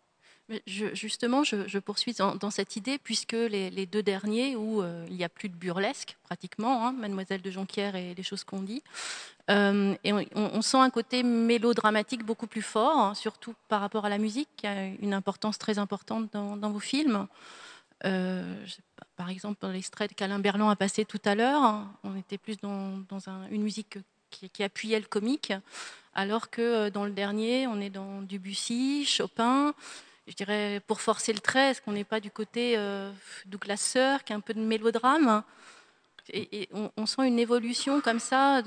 justement, 0.67 1.45
je, 1.45 1.79
poursuis 1.79 2.15
dans, 2.15 2.51
cette 2.51 2.77
idée, 2.77 2.99
puisque 2.99 3.33
les, 3.33 3.87
deux 3.87 4.03
derniers, 4.03 4.57
où 4.57 4.83
euh, 4.83 5.05
il 5.09 5.17
n'y 5.17 5.25
a 5.25 5.29
plus 5.29 5.49
de 5.49 5.55
burlesque, 5.55 6.17
pratiquement, 6.25 6.87
hein, 6.87 6.93
Mademoiselle 6.93 7.43
de 7.43 7.51
Jonquière 7.51 7.97
et 7.97 8.15
les 8.15 8.23
choses 8.23 8.45
qu'on 8.45 8.63
dit, 8.63 8.83
euh, 9.51 9.95
et 10.05 10.13
on, 10.13 10.63
sent 10.63 10.79
un 10.79 10.91
côté 10.91 11.23
mélodramatique 11.23 12.25
beaucoup 12.25 12.47
plus 12.47 12.63
fort, 12.63 12.99
hein, 12.99 13.15
surtout 13.15 13.55
par 13.69 13.81
rapport 13.81 14.05
à 14.05 14.09
la 14.09 14.19
musique, 14.19 14.49
qui 14.57 14.67
a 14.67 14.87
une 14.87 15.15
importance 15.15 15.59
très 15.59 15.79
importante 15.79 16.33
dans, 16.33 16.71
vos 16.71 16.81
films. 16.81 17.27
Euh, 18.05 18.65
par 19.17 19.31
exemple, 19.31 19.59
dans 19.61 19.71
l'extrait 19.71 20.09
qu'Alain 20.09 20.39
Berlon 20.39 20.69
a 20.69 20.77
passé 20.77 21.05
tout 21.05 21.21
à 21.25 21.35
l'heure, 21.35 21.63
hein, 21.63 21.93
on 22.05 22.17
était 22.17 22.39
plus 22.39 22.57
dans, 22.59 23.05
une 23.51 23.63
musique 23.63 23.99
qui, 24.31 24.51
qui, 24.51 24.63
appuyait 24.63 24.99
le 24.99 25.07
comique, 25.07 25.53
alors 26.15 26.51
que 26.51 26.89
dans 26.89 27.05
le 27.05 27.13
dernier, 27.13 27.67
on 27.67 27.81
est 27.81 27.91
dans 27.91 28.23
Debussy, 28.23 29.05
Chopin, 29.07 29.75
je 30.27 30.35
dirais, 30.35 30.81
pour 30.87 31.01
forcer 31.01 31.33
le 31.33 31.41
trait, 31.41 31.71
est-ce 31.71 31.83
qu'on 31.83 31.93
n'est 31.93 32.05
pas 32.05 32.21
du 32.21 32.31
côté 32.31 32.75
euh, 32.77 33.11
Douglas 33.47 33.77
Sir, 33.79 34.25
qui 34.25 34.33
a 34.33 34.37
un 34.37 34.41
peu 34.41 34.55
de 34.55 34.61
mélodrame 34.61 35.43
et, 36.33 36.69
on, 36.97 37.05
sent 37.05 37.27
une 37.27 37.41
évolution 37.41 38.01
comme 38.01 38.21
ça 38.21 38.63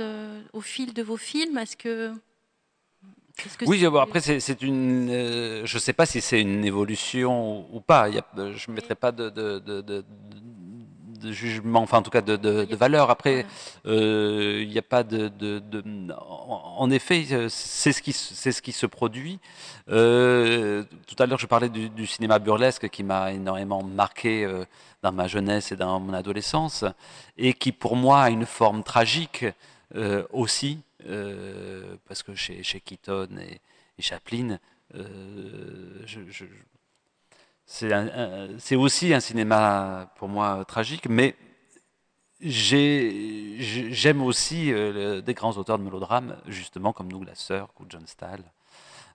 au 0.52 0.60
fil 0.60 0.94
de 0.94 1.02
vos 1.02 1.16
films. 1.16 1.58
Est-ce 1.58 1.78
que, 1.78 2.14
oui, 3.66 3.86
après 3.86 4.22
c'est 4.22 4.62
une, 4.62 5.10
euh, 5.10 5.66
je 5.66 5.76
ne 5.76 5.80
sais 5.80 5.94
pas 5.94 6.06
si 6.06 6.22
c'est 6.22 6.42
une 6.42 6.64
évolution 6.64 7.66
ou 7.74 7.82
pas. 7.82 8.10
je 8.12 8.20
ne 8.70 8.76
mettrai 8.76 8.96
pas 8.96 9.12
de, 9.12 9.30
de 9.30 10.06
jugement, 11.32 11.82
enfin 11.82 12.00
en 12.00 12.02
tout 12.02 12.12
cas 12.12 12.22
de, 12.22 12.36
de, 12.36 12.76
valeur. 12.76 13.10
Après, 13.10 13.46
euh, 13.86 14.62
il 14.62 14.70
n'y 14.70 14.78
a 14.78 14.82
pas 14.82 15.04
de, 15.04 15.32
En 16.78 16.90
effet, 16.90 17.26
euh, 17.32 17.48
c'est 17.50 17.92
ce 17.92 18.02
qui 18.02 18.14
c'est 18.14 18.52
ce 18.52 18.62
qui 18.62 18.72
se 18.72 18.86
produit. 18.86 19.40
Euh, 19.90 20.84
tout 21.08 21.16
à 21.20 21.26
l'heure, 21.26 21.40
je 21.40 21.48
parlais 21.48 21.70
du, 21.70 22.08
cinéma 22.08 22.40
burlesque 22.40 22.90
qui 22.90 23.04
m'a 23.04 23.32
énormément 23.34 23.84
marqué 23.84 24.48
dans 25.02 25.12
ma 25.12 25.28
jeunesse 25.28 25.72
et 25.72 25.76
dans 25.76 26.00
mon 26.00 26.14
adolescence, 26.14 26.86
et 27.38 27.54
qui 27.54 27.72
pour 27.72 27.96
moi 27.96 28.24
a 28.24 28.30
une 28.30 28.46
forme 28.46 28.84
tragique 28.84 29.46
aussi, 30.32 30.80
parce 32.08 32.24
que 32.24 32.36
chez, 32.36 32.64
chez 32.64 32.80
Keaton 32.80 33.30
et, 33.40 33.60
Chaplin, 34.02 34.60
je 34.94 36.46
c'est 37.66 38.76
aussi 38.76 39.14
un 39.14 39.20
cinéma 39.20 40.12
pour 40.18 40.28
moi 40.28 40.64
tragique, 40.66 41.08
mais 41.10 41.36
j'aime 42.42 44.22
aussi 44.22 44.72
euh, 44.72 45.22
des 45.22 45.34
grands 45.34 45.58
auteurs 45.58 45.80
de 45.80 45.84
mélodrames, 45.84 46.38
justement 46.48 46.94
comme 46.94 47.12
Douglas 47.12 47.36
Sirk 47.36 47.80
ou 47.80 47.86
John 47.90 48.06
Stahl 48.06 48.44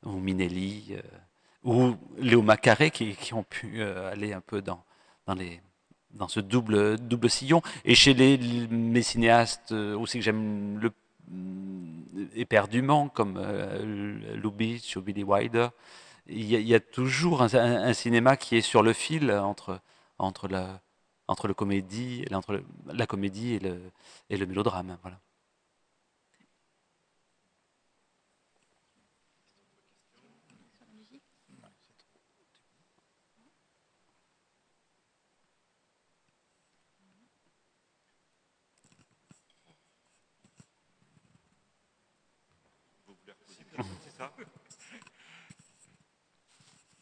ou 0.05 0.13
Minelli 0.13 0.97
euh, 0.97 1.03
ou 1.63 1.95
Léo 2.19 2.43
Macaré 2.43 2.91
qui, 2.91 3.35
ont 3.35 3.43
pu 3.43 3.83
euh, 3.83 4.11
aller 4.11 4.33
un 4.33 4.41
peu 4.41 4.63
dans, 4.63 4.83
ce 6.29 6.41
double, 6.41 6.99
double 6.99 7.31
sillon. 7.31 7.63
Et 7.85 7.95
chez 7.95 8.15
les, 8.15 8.39
mes 8.69 9.03
cinéastes 9.03 9.73
aussi 9.73 10.19
que 10.19 10.25
j'aime 10.25 10.79
le 10.79 10.91
éperdument, 12.35 13.09
comme 13.09 13.41
Lubitsch 14.35 14.97
ou 14.97 15.01
Billy 15.03 15.23
Wilder, 15.23 15.69
il 16.31 16.45
y, 16.45 16.75
a, 16.75 16.81
toujours 16.81 17.43
un, 17.43 17.93
cinéma 17.93 18.37
qui 18.37 18.57
est 18.57 18.61
sur 18.61 18.83
le 18.83 18.93
fil 18.93 19.31
entre, 19.33 20.49
la, 20.49 20.81
comédie, 21.55 22.25
et 22.25 23.59
le, 23.59 23.81
et 24.31 24.37
le 24.37 24.47
mélodrame. 24.47 24.97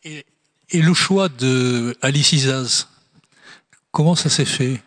Et, 0.05 0.24
le 0.72 0.94
choix 0.94 1.28
de 1.28 1.96
Alice 2.03 2.32
Isaz, 2.32 2.88
comment 3.90 4.14
ça 4.14 4.28
s'est 4.28 4.44
fait? 4.44 4.80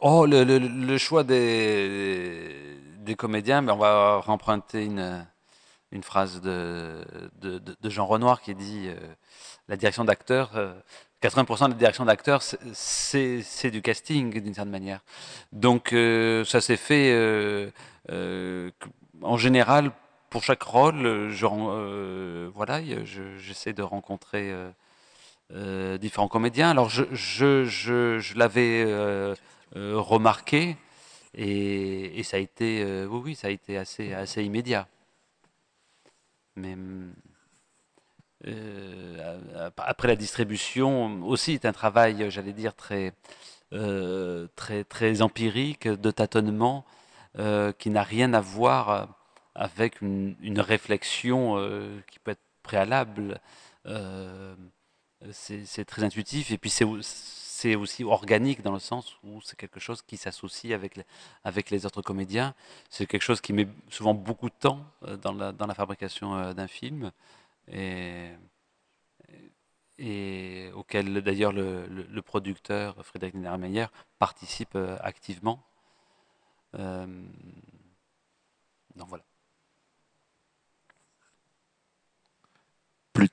Oh, 0.00 0.26
le, 0.26 0.98
choix 0.98 1.24
des, 1.24 3.14
comédiens, 3.16 3.60
mais 3.60 3.72
on 3.72 3.78
va 3.78 4.18
remprunter 4.18 4.84
une, 4.84 5.26
phrase 6.02 6.40
de, 6.40 7.04
Jean 7.84 8.06
Renoir 8.06 8.40
qui 8.40 8.54
dit 8.54 8.86
euh, 8.86 8.96
la 9.68 9.76
direction 9.76 10.04
d'acteurs. 10.04 10.52
80% 11.22 11.64
euh, 11.64 11.66
de 11.66 11.72
la 11.72 11.78
direction 11.78 12.04
d'acteurs, 12.04 12.42
c'est 12.72 13.70
du 13.70 13.82
casting 13.82 14.40
d'une 14.40 14.54
certaine 14.54 14.70
manière. 14.72 15.00
Donc 15.52 15.92
euh, 15.92 16.44
ça 16.44 16.60
s'est 16.60 16.76
fait 16.76 17.72
en 18.10 19.36
général 19.36 19.92
pour 20.34 20.42
chaque 20.42 20.64
rôle, 20.64 21.06
euh, 21.06 21.30
je, 21.30 21.46
euh, 21.46 22.50
voilà, 22.52 22.80
j'essaie 23.38 23.72
de 23.72 23.84
rencontrer 23.84 24.52
euh, 25.52 25.96
différents 25.96 26.26
comédiens. 26.26 26.70
Alors, 26.70 26.88
je, 26.90 28.36
l'avais 28.36 28.84
remarqué, 29.76 30.76
et, 31.34 32.18
et, 32.18 32.24
ça 32.24 32.38
a 32.38 32.40
été, 32.40 32.84
oui, 33.08 33.20
oui, 33.24 33.34
ça 33.36 33.46
a 33.46 33.50
été 33.50 33.78
assez, 33.78 34.12
assez 34.12 34.42
immédiat. 34.42 34.88
Mais 36.56 36.76
après 39.76 40.08
la 40.08 40.16
distribution 40.16 41.22
aussi 41.22 41.52
est 41.52 41.64
un 41.64 41.72
travail, 41.72 42.28
j'allais 42.28 42.52
dire 42.52 42.74
très, 42.74 43.12
très, 44.56 44.82
très 44.82 45.22
empirique 45.22 45.86
de 45.86 46.10
tâtonnement 46.10 46.84
qui 47.78 47.90
n'a 47.90 48.02
rien 48.02 48.34
à 48.34 48.40
voir 48.40 49.23
avec 49.54 50.00
une, 50.00 50.60
réflexion 50.60 51.56
qui 52.06 52.18
peut 52.18 52.32
être 52.32 52.44
préalable. 52.62 53.40
c'est 55.32 55.84
très 55.84 56.04
intuitif 56.04 56.50
et 56.50 56.58
puis 56.58 56.70
c'est 57.64 57.76
aussi 57.76 58.02
organique 58.04 58.60
dans 58.62 58.72
le 58.72 58.78
sens 58.78 59.16
où 59.22 59.40
c'est 59.40 59.56
quelque 59.56 59.80
chose 59.80 60.02
qui 60.02 60.18
s'associe 60.18 60.78
avec 61.44 61.70
les, 61.70 61.86
autres 61.86 62.02
comédiens. 62.02 62.54
C'est 62.90 63.06
quelque 63.06 63.22
chose 63.22 63.40
qui 63.40 63.54
met 63.54 63.66
souvent 63.88 64.12
beaucoup 64.12 64.50
de 64.50 64.54
temps 64.54 64.84
euh, 65.04 65.16
dans 65.16 65.32
la, 65.32 65.74
fabrication 65.74 66.36
euh, 66.36 66.52
d'un 66.52 66.66
film 66.66 67.10
et, 67.68 68.32
auquel 70.74 71.22
d'ailleurs 71.22 71.52
le, 71.52 72.20
producteur 72.22 72.96
Frédéric 73.06 73.34
Niedermeyer 73.36 73.86
participe 74.18 74.74
euh, 74.74 74.98
activement. 75.00 75.62
donc 76.74 77.16
voilà. 79.08 79.24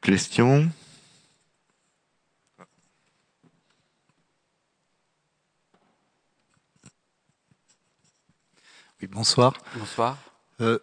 De 0.02 0.08
questions 0.08 0.68
bonsoir. 9.12 9.54
Bonsoir. 9.76 10.18
Euh, 10.62 10.80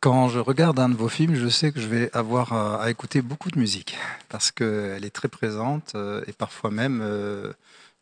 quand 0.00 0.28
je 0.28 0.38
regarde 0.38 0.78
un 0.78 0.88
de 0.88 0.94
vos 0.94 1.08
films, 1.08 1.34
je 1.34 1.48
sais 1.48 1.72
que 1.72 1.80
je 1.80 1.88
vais 1.88 2.10
avoir 2.12 2.52
à, 2.52 2.88
écouter 2.90 3.20
beaucoup 3.20 3.50
de 3.50 3.58
musique 3.58 3.96
parce 4.28 4.52
qu'elle 4.52 5.04
est 5.04 5.14
très 5.14 5.28
présente 5.28 5.94
euh, 5.96 6.22
et 6.28 6.32
parfois 6.32 6.70
même 6.70 7.00
euh, 7.02 7.52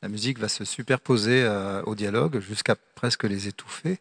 la 0.03 0.09
musique 0.09 0.39
va 0.39 0.49
se 0.49 0.65
superposer 0.67 1.47
au 1.87 1.95
dialogue 1.95 2.41
jusqu'à 2.41 2.75
presque 2.95 3.25
les 3.25 3.49
étouffer. 3.49 3.99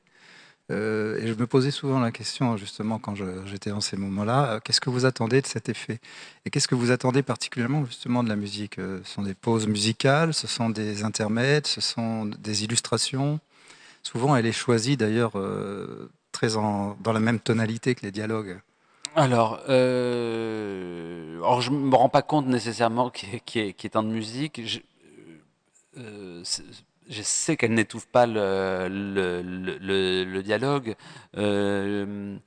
Et 0.69 1.27
je 1.27 1.33
me 1.33 1.47
posais 1.47 1.71
souvent 1.71 1.99
la 1.99 2.11
question, 2.11 2.55
justement, 2.57 2.99
quand 2.99 3.15
j'étais 3.45 3.71
dans 3.71 3.81
ces 3.81 3.97
moments-là, 3.97 4.59
qu'est-ce 4.63 4.81
que 4.81 4.89
vous 4.89 5.05
attendez 5.05 5.41
de 5.41 5.47
cet 5.47 5.67
effet? 5.69 5.99
Et 6.45 6.49
qu'est-ce 6.49 6.67
que 6.67 6.75
vous 6.75 6.91
attendez 6.91 7.23
particulièrement, 7.23 7.85
justement, 7.85 8.23
de 8.23 8.29
la 8.29 8.35
musique? 8.35 8.75
Ce 8.75 9.01
sont 9.03 9.23
des 9.23 9.33
pauses 9.33 9.67
musicales, 9.67 10.33
ce 10.33 10.47
sont 10.47 10.69
des 10.69 11.03
intermèdes, 11.03 11.65
ce 11.65 11.81
sont 11.81 12.25
des 12.25 12.63
illustrations? 12.63 13.39
Souvent, 14.03 14.35
elle 14.35 14.45
est 14.45 14.51
choisie 14.51 14.97
d'ailleurs 14.97 15.37
euh, 15.37 16.09
très 16.31 16.49
dans 16.49 16.95
la 17.05 17.19
même 17.19 17.39
tonalité 17.39 17.95
que 17.95 18.01
les 18.05 18.11
dialogues. 18.11 18.59
Alors, 19.15 19.59
euh, 19.69 21.39
je 21.61 21.71
ne 21.71 21.77
me 21.77 21.95
rends 21.95 22.09
pas 22.09 22.21
compte 22.21 22.47
nécessairement 22.47 23.09
qu'il 23.09 23.29
y, 23.55 23.59
ait 23.59 23.89
tant 23.89 24.03
de 24.03 24.09
musique. 24.09 24.61
Euh, 27.09 27.23
sais 27.23 27.57
qu'elle 27.57 27.73
n'étouffe 27.73 28.07
pas 28.07 28.25
le, 28.27 29.01
dialogue. 30.41 30.95
Euh, 31.37 32.37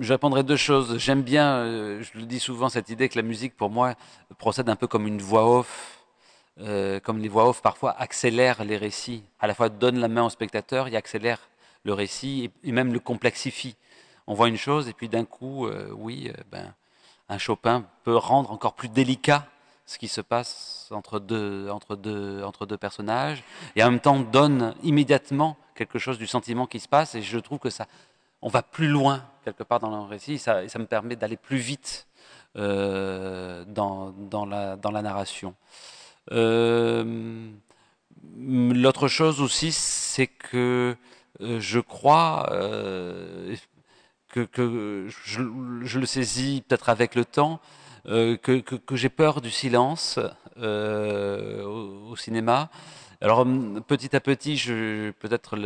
je 0.00 0.12
répondrai 0.12 0.42
deux 0.42 0.56
choses. 0.56 0.98
J'aime 0.98 1.22
bien, 1.22 2.00
je 2.02 2.18
le 2.18 2.26
dis 2.26 2.40
souvent, 2.40 2.68
cette 2.68 2.90
idée 2.90 3.08
que 3.08 3.16
la 3.16 3.22
musique, 3.22 3.56
pour 3.56 3.70
moi, 3.70 3.94
procède 4.38 4.68
un 4.68 4.76
peu 4.76 4.86
comme 4.86 5.06
une 5.06 5.20
voix 5.20 5.58
off 5.58 5.96
euh, 6.58 7.00
comme 7.00 7.18
les 7.18 7.28
voix 7.28 7.46
off 7.46 7.60
parfois 7.60 7.94
accélèrent 8.00 8.64
les 8.64 8.78
récits, 8.78 9.22
à 9.40 9.46
la 9.46 9.54
fois 9.54 9.68
donnent 9.68 9.98
la 9.98 10.08
main 10.08 10.24
au 10.24 10.30
spectateur 10.30 10.88
et 10.88 10.96
accélèrent 10.96 11.50
le 11.84 11.92
récit 11.92 12.50
et, 12.64 12.72
même 12.72 12.94
le 12.94 12.98
complexifient. 12.98 13.76
On 14.26 14.32
voit 14.32 14.48
une 14.48 14.56
chose 14.56 14.88
et 14.88 14.94
puis 14.94 15.10
d'un 15.10 15.26
coup, 15.26 15.66
euh, 15.66 15.90
oui, 15.92 16.30
euh, 16.30 16.42
ben, 16.50 16.74
un 17.28 17.36
Chopin 17.36 17.84
peut 18.04 18.16
rendre 18.16 18.50
encore 18.52 18.74
plus 18.74 18.88
délicat 18.88 19.46
ce 19.86 19.98
qui 19.98 20.08
se 20.08 20.20
passe 20.20 20.88
entre 20.90 21.18
deux, 21.20 21.68
personnages 22.78 23.42
et 23.76 23.82
en 23.82 23.90
même 23.90 24.00
temps 24.00 24.20
donne 24.20 24.74
immédiatement 24.82 25.56
quelque 25.74 25.98
chose 25.98 26.18
du 26.18 26.26
sentiment 26.26 26.66
qui 26.66 26.80
se 26.80 26.88
passe 26.88 27.14
et 27.14 27.22
je 27.22 27.38
trouve 27.38 27.58
que 27.58 27.70
ça, 27.70 27.86
on 28.42 28.48
va 28.48 28.62
plus 28.62 28.88
loin 28.88 29.24
quelque 29.44 29.62
part 29.62 29.80
dans 29.80 29.90
le 29.90 30.08
récit 30.08 30.34
et 30.34 30.38
ça 30.38 30.78
me 30.78 30.86
permet 30.86 31.16
d'aller 31.16 31.36
plus 31.36 31.58
vite 31.58 32.06
dans, 32.54 33.64
dans, 33.66 34.44
la, 34.46 35.02
narration. 35.02 35.54
Euh, 36.32 37.50
l'autre 38.38 39.08
chose 39.08 39.40
aussi, 39.40 39.72
c'est 39.72 40.26
que 40.26 40.96
euh, 41.40 41.60
je 41.60 41.80
crois 41.80 42.48
euh, 42.52 43.54
que, 44.28 45.08
je, 45.08 45.98
le 45.98 46.06
saisis 46.06 46.62
peut-être 46.66 46.88
avec 46.88 47.14
le 47.14 47.24
temps, 47.24 47.60
que, 48.06 48.62
j'ai 48.92 49.08
peur 49.08 49.40
du 49.40 49.50
silence 49.50 50.18
au, 50.58 52.16
cinéma. 52.16 52.70
Alors 53.20 53.46
petit 53.86 54.14
à 54.14 54.20
petit, 54.20 54.56
je 54.56 55.10
peut-être 55.12 55.56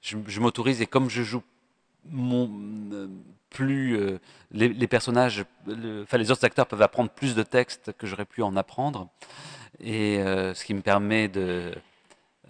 je, 0.00 0.40
m'autorise 0.40 0.80
et 0.80 0.86
comme 0.86 1.10
je 1.10 1.22
joue 1.22 1.42
mon, 2.10 2.50
plus 3.50 4.18
les, 4.50 4.86
personnages, 4.86 5.44
enfin 6.02 6.18
les 6.18 6.30
autres 6.30 6.44
acteurs 6.44 6.66
peuvent 6.66 6.82
apprendre 6.82 7.10
plus 7.10 7.34
de 7.34 7.42
textes 7.42 7.92
que 7.98 8.06
j'aurais 8.06 8.24
pu 8.24 8.42
en 8.42 8.56
apprendre 8.56 9.08
et 9.80 10.18
euh, 10.18 10.54
ce 10.54 10.64
qui 10.64 10.74
me 10.74 10.80
permet 10.80 11.28
de... 11.28 11.74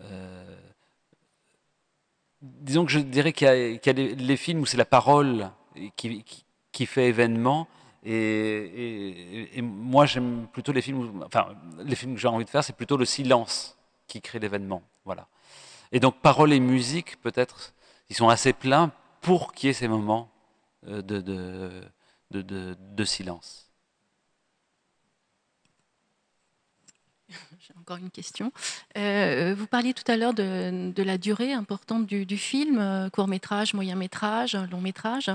Euh, 0.01 0.57
disons 2.43 2.85
que 2.85 2.93
je 2.93 3.01
dirais 3.01 3.33
qu'il 3.33 3.47
y, 3.49 3.89
a, 3.89 3.93
les, 3.93 4.37
films 4.37 4.61
où 4.61 4.67
c'est 4.67 4.77
la 4.77 4.85
parole 4.85 5.51
qui, 5.97 6.25
fait 6.87 7.09
événement, 7.09 7.67
et, 8.05 9.61
moi 9.63 10.07
j'aime 10.07 10.47
plutôt 10.53 10.73
les 10.73 10.83
films, 10.83 11.23
enfin 11.27 11.49
les 11.79 11.97
films 11.97 12.15
que 12.15 12.21
j'ai 12.21 12.29
envie 12.29 12.45
de 12.45 12.51
faire, 12.51 12.65
c'est 12.65 12.77
plutôt 12.77 12.97
le 12.97 13.05
silence 13.05 13.77
qui 14.07 14.21
crée 14.21 14.39
l'événement, 14.39 14.83
voilà. 15.05 15.27
Et 15.93 16.01
donc 16.01 16.21
parole 16.21 16.53
et 16.53 16.61
musique, 16.61 17.21
peut-être, 17.21 17.75
ils 18.11 18.17
sont 18.17 18.29
assez 18.29 18.53
pleins 18.53 18.93
pour 19.21 19.53
qu'il 19.53 19.69
y 19.69 19.71
ait 19.71 19.75
ces 19.75 19.89
moments 19.89 20.31
euh, 20.87 21.03
de 21.03 23.05
silence. 23.05 23.68
Encore 27.89 27.97
une 28.05 28.11
question. 28.11 28.53
Euh, 28.99 29.55
vous 29.57 29.67
parliez 29.67 29.95
tout 29.95 30.05
à 30.11 30.17
l'heure 30.19 30.35
de, 30.35 31.03
la 31.03 31.17
durée 31.17 31.53
importante 31.55 32.07
du, 32.07 32.37
film, 32.37 32.79
euh, 32.79 33.09
court 33.09 33.29
métrage, 33.29 33.73
moyen 33.73 33.97
métrage, 33.97 34.57
long 34.71 34.83
métrage. 34.83 35.31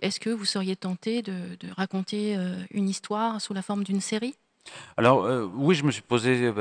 Est-ce 0.00 0.18
que 0.18 0.30
vous 0.30 0.46
seriez 0.46 0.76
tenté 0.76 1.20
de, 1.20 1.56
raconter 1.76 2.36
euh, 2.36 2.54
une 2.70 2.88
histoire 2.88 3.40
sous 3.40 3.52
la 3.52 3.60
forme 3.60 3.84
d'une 3.84 4.00
série? 4.00 4.34
Alors 4.96 5.28
oui, 5.54 5.74
je 5.74 5.84
me 5.84 5.90
suis 5.90 6.02
posé 6.02 6.52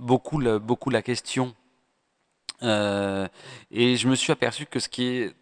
beaucoup, 0.00 0.40
la, 0.40 0.58
beaucoup 0.58 0.90
la 0.90 1.00
question. 1.00 1.54
et 2.60 2.66
je 3.96 4.08
me 4.08 4.14
suis 4.14 4.32
aperçu 4.32 4.66
que 4.66 4.78
ce 4.78 4.88
qui 4.88 5.04
est 5.04 5.34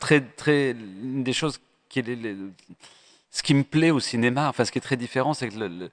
très, 0.00 0.20
très, 0.20 0.72
une 0.72 1.24
des 1.24 1.32
choses 1.32 1.60
qui 1.88 2.00
est 2.00 2.36
ce 3.32 3.42
qui 3.42 3.54
me 3.54 3.64
plaît 3.64 3.90
au 3.90 3.98
cinéma, 3.98 4.50
enfin 4.50 4.66
ce 4.66 4.70
qui 4.70 4.76
est 4.76 4.82
très 4.82 4.98
différent, 4.98 5.32
c'est 5.32 5.48
que 5.48 5.90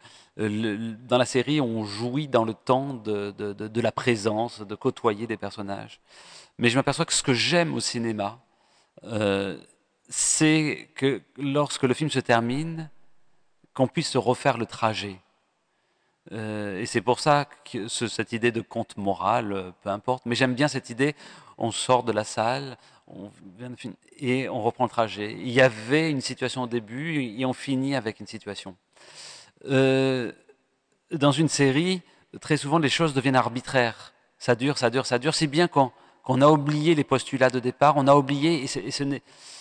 dans 1.07 1.17
la 1.17 1.25
série, 1.25 1.61
on 1.61 1.85
jouit 1.85 2.27
dans 2.27 2.43
le 2.43 2.53
temps 2.53 2.93
de, 2.93 3.81
la 3.81 3.91
présence, 3.93 4.59
de 4.59 4.75
côtoyer 4.75 5.25
des 5.25 5.37
personnages. 5.37 6.01
Mais 6.57 6.69
je 6.69 6.75
m'aperçois 6.75 7.05
que 7.05 7.13
ce 7.13 7.23
que 7.23 7.33
j'aime 7.33 7.73
au 7.73 7.79
cinéma, 7.79 8.39
euh, 9.05 9.57
c'est 10.09 10.89
que 10.95 11.21
lorsque 11.37 11.83
le 11.83 11.93
film 11.93 12.09
se 12.09 12.19
termine, 12.19 12.89
qu'on 13.73 13.87
puisse 13.87 14.09
se 14.09 14.17
refaire 14.17 14.57
le 14.57 14.65
trajet. 14.65 15.21
Euh, 16.31 16.79
et 16.79 16.85
c'est 16.85 17.01
pour 17.01 17.19
ça 17.19 17.45
que 17.71 17.87
cette 17.87 18.33
idée 18.33 18.51
de 18.51 18.61
conte 18.61 18.97
moral, 18.97 19.51
euh, 19.51 19.71
peu 19.81 19.89
importe, 19.89 20.25
mais 20.25 20.35
j'aime 20.35 20.53
bien 20.53 20.67
cette 20.67 20.89
idée, 20.89 21.15
on 21.57 21.71
sort 21.71 22.03
de 22.03 22.11
la 22.11 22.23
salle, 22.23 22.77
on 23.07 23.31
et 24.19 24.47
on 24.49 24.61
reprend 24.61 24.83
le 24.83 24.89
trajet. 24.89 25.33
Il 25.33 25.49
y 25.49 25.61
avait 25.61 26.11
une 26.11 26.21
situation 26.21 26.63
au 26.63 26.67
début 26.67 27.23
et 27.23 27.45
on 27.45 27.53
finit 27.53 27.95
avec 27.95 28.19
une 28.19 28.27
situation. 28.27 28.75
Euh, 29.65 30.31
dans 31.11 31.31
une 31.31 31.49
série, 31.49 32.01
très 32.39 32.57
souvent 32.57 32.77
les 32.77 32.89
choses 32.89 33.13
deviennent 33.13 33.35
arbitraires. 33.35 34.13
Ça 34.37 34.55
dure, 34.55 34.77
ça 34.77 34.89
dure, 34.89 35.05
ça 35.05 35.17
dure, 35.17 35.33
si 35.33 35.47
bien 35.47 35.67
qu'on 35.67 35.91
a 36.41 36.47
oublié 36.47 36.93
les 36.93 37.03
postulats 37.03 37.49
de 37.49 37.59
départ, 37.59 37.97
on 37.97 38.07
a 38.07 38.15
oublié, 38.15 38.63
et 38.63 38.91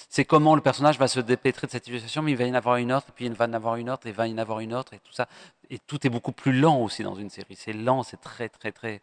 c'est 0.08 0.24
comment 0.24 0.54
le 0.54 0.62
personnage 0.62 0.98
va 0.98 1.06
se 1.06 1.20
dépêtrer 1.20 1.66
de 1.66 1.72
cette 1.72 1.84
situation, 1.84 2.22
mais 2.22 2.32
il 2.32 2.36
va 2.36 2.44
y 2.44 2.50
en 2.50 2.54
avoir 2.54 2.76
une 2.76 2.92
autre, 2.92 3.08
puis 3.14 3.26
il 3.26 3.32
va 3.34 3.44
en 3.44 3.52
avoir 3.52 3.76
une 3.76 3.90
autre, 3.90 4.06
et 4.06 4.10
il 4.10 4.14
va 4.14 4.26
y 4.26 4.32
en 4.32 4.38
avoir 4.38 4.60
une 4.60 4.74
autre, 4.74 4.94
et 4.94 5.00
tout 5.00 5.12
ça. 5.12 5.28
Et 5.68 5.78
tout 5.78 6.06
est 6.06 6.10
beaucoup 6.10 6.32
plus 6.32 6.58
lent 6.58 6.80
aussi 6.80 7.02
dans 7.02 7.14
une 7.14 7.28
série. 7.28 7.56
C'est 7.56 7.74
lent, 7.74 8.02
c'est 8.02 8.20
très, 8.20 8.48
très, 8.48 8.72
très. 8.72 9.02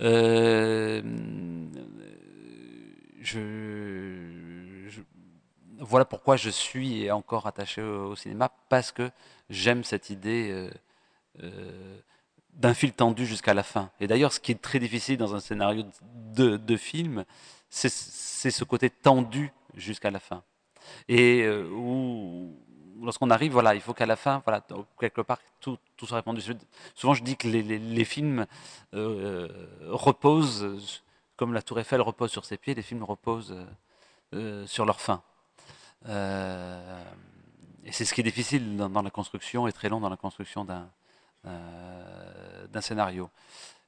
Euh, 0.00 1.02
voilà 5.78 6.04
pourquoi 6.04 6.36
je 6.36 6.50
suis 6.50 7.10
encore 7.12 7.46
attaché 7.46 7.80
au, 7.80 8.16
cinéma, 8.16 8.50
parce 8.68 8.90
que 8.90 9.10
j'aime 9.50 9.84
cette 9.84 10.10
idée 10.10 10.50
euh, 10.50 10.70
euh, 11.44 11.96
d'un 12.54 12.74
fil 12.74 12.92
tendu 12.92 13.24
jusqu'à 13.24 13.54
la 13.54 13.62
fin. 13.62 13.90
Et 14.00 14.08
d'ailleurs, 14.08 14.32
ce 14.32 14.40
qui 14.40 14.50
est 14.50 14.60
très 14.60 14.80
difficile 14.80 15.16
dans 15.16 15.36
un 15.36 15.40
scénario 15.40 15.84
de, 16.34 16.76
film, 16.76 17.24
c'est 17.70 17.88
ce 17.88 18.64
côté 18.64 18.90
tendu 18.90 19.52
jusqu'à 19.76 20.10
la 20.10 20.20
fin. 20.20 20.42
Et 21.08 21.42
euh, 21.42 21.68
où, 21.70 22.56
lorsqu'on 23.02 23.30
arrive, 23.30 23.52
voilà, 23.52 23.74
il 23.74 23.80
faut 23.80 23.94
qu'à 23.94 24.06
la 24.06 24.16
fin, 24.16 24.42
voilà, 24.44 24.64
quelque 24.98 25.20
part, 25.20 25.38
tout, 25.60 25.78
tout 25.96 26.06
soit 26.06 26.18
répondu. 26.18 26.42
Souvent, 26.94 27.14
je 27.14 27.22
dis 27.22 27.36
que 27.36 27.48
les, 27.48 28.04
films 28.04 28.46
euh, 28.94 29.48
reposent, 29.88 31.02
comme 31.36 31.52
la 31.52 31.62
Tour 31.62 31.80
Eiffel 31.80 32.00
repose 32.00 32.30
sur 32.30 32.44
ses 32.44 32.56
pieds, 32.56 32.74
les 32.74 32.82
films 32.82 33.02
reposent 33.02 33.56
euh, 34.34 34.66
sur 34.66 34.84
leur 34.84 35.00
fin. 35.00 35.22
et 36.06 37.92
c'est 37.92 38.04
ce 38.04 38.14
qui 38.14 38.20
est 38.20 38.24
difficile 38.24 38.76
dans, 38.76 39.02
la 39.02 39.10
construction 39.10 39.66
et 39.66 39.72
très 39.72 39.88
long 39.88 40.00
dans 40.00 40.10
la 40.10 40.16
construction 40.16 40.64
d'un 40.64 40.88
d'un 41.44 42.80
scénario. 42.80 43.28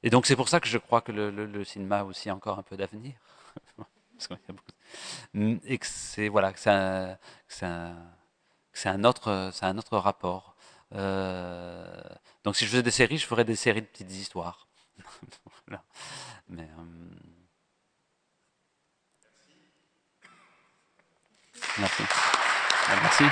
Et 0.03 0.11
donc 0.11 0.27
c'est 0.27 0.35
pour 0.35 0.47
ça 0.47 0.59
que 0.59 0.67
je 0.67 0.77
crois 0.77 1.01
que 1.01 1.11
le, 1.11 1.31
le 1.31 1.63
cinéma 1.63 2.01
a 2.01 2.03
aussi 2.03 2.29
encore 2.29 2.59
un 2.59 2.61
peu 2.61 2.77
d'avenir. 2.77 3.15
et 5.65 5.77
que 5.77 5.85
c'est 5.85 6.27
voilà, 6.29 6.53
que 6.53 6.59
c'est 6.59 6.69
un, 6.69 7.17
c'est 7.47 8.89
un, 8.89 9.03
autre, 9.03 9.49
c'est 9.53 9.65
un 9.65 9.77
autre 9.77 9.97
rapport. 9.97 10.55
Euh, 10.93 12.01
donc 12.43 12.55
si 12.55 12.65
je 12.65 12.69
faisais 12.71 12.83
des 12.83 12.91
séries, 12.91 13.17
je 13.17 13.25
ferais 13.25 13.45
des 13.45 13.55
séries 13.55 13.81
de 13.81 13.87
petites 13.87 14.11
histoires. 14.11 14.67
Euh, 16.49 16.55
Merci. 21.79 22.03
Merci. 22.89 23.23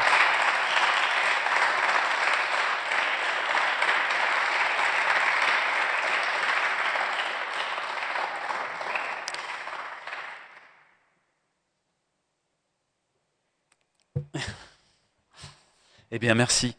Eh 16.11 16.19
bien, 16.19 16.35
merci. 16.35 16.73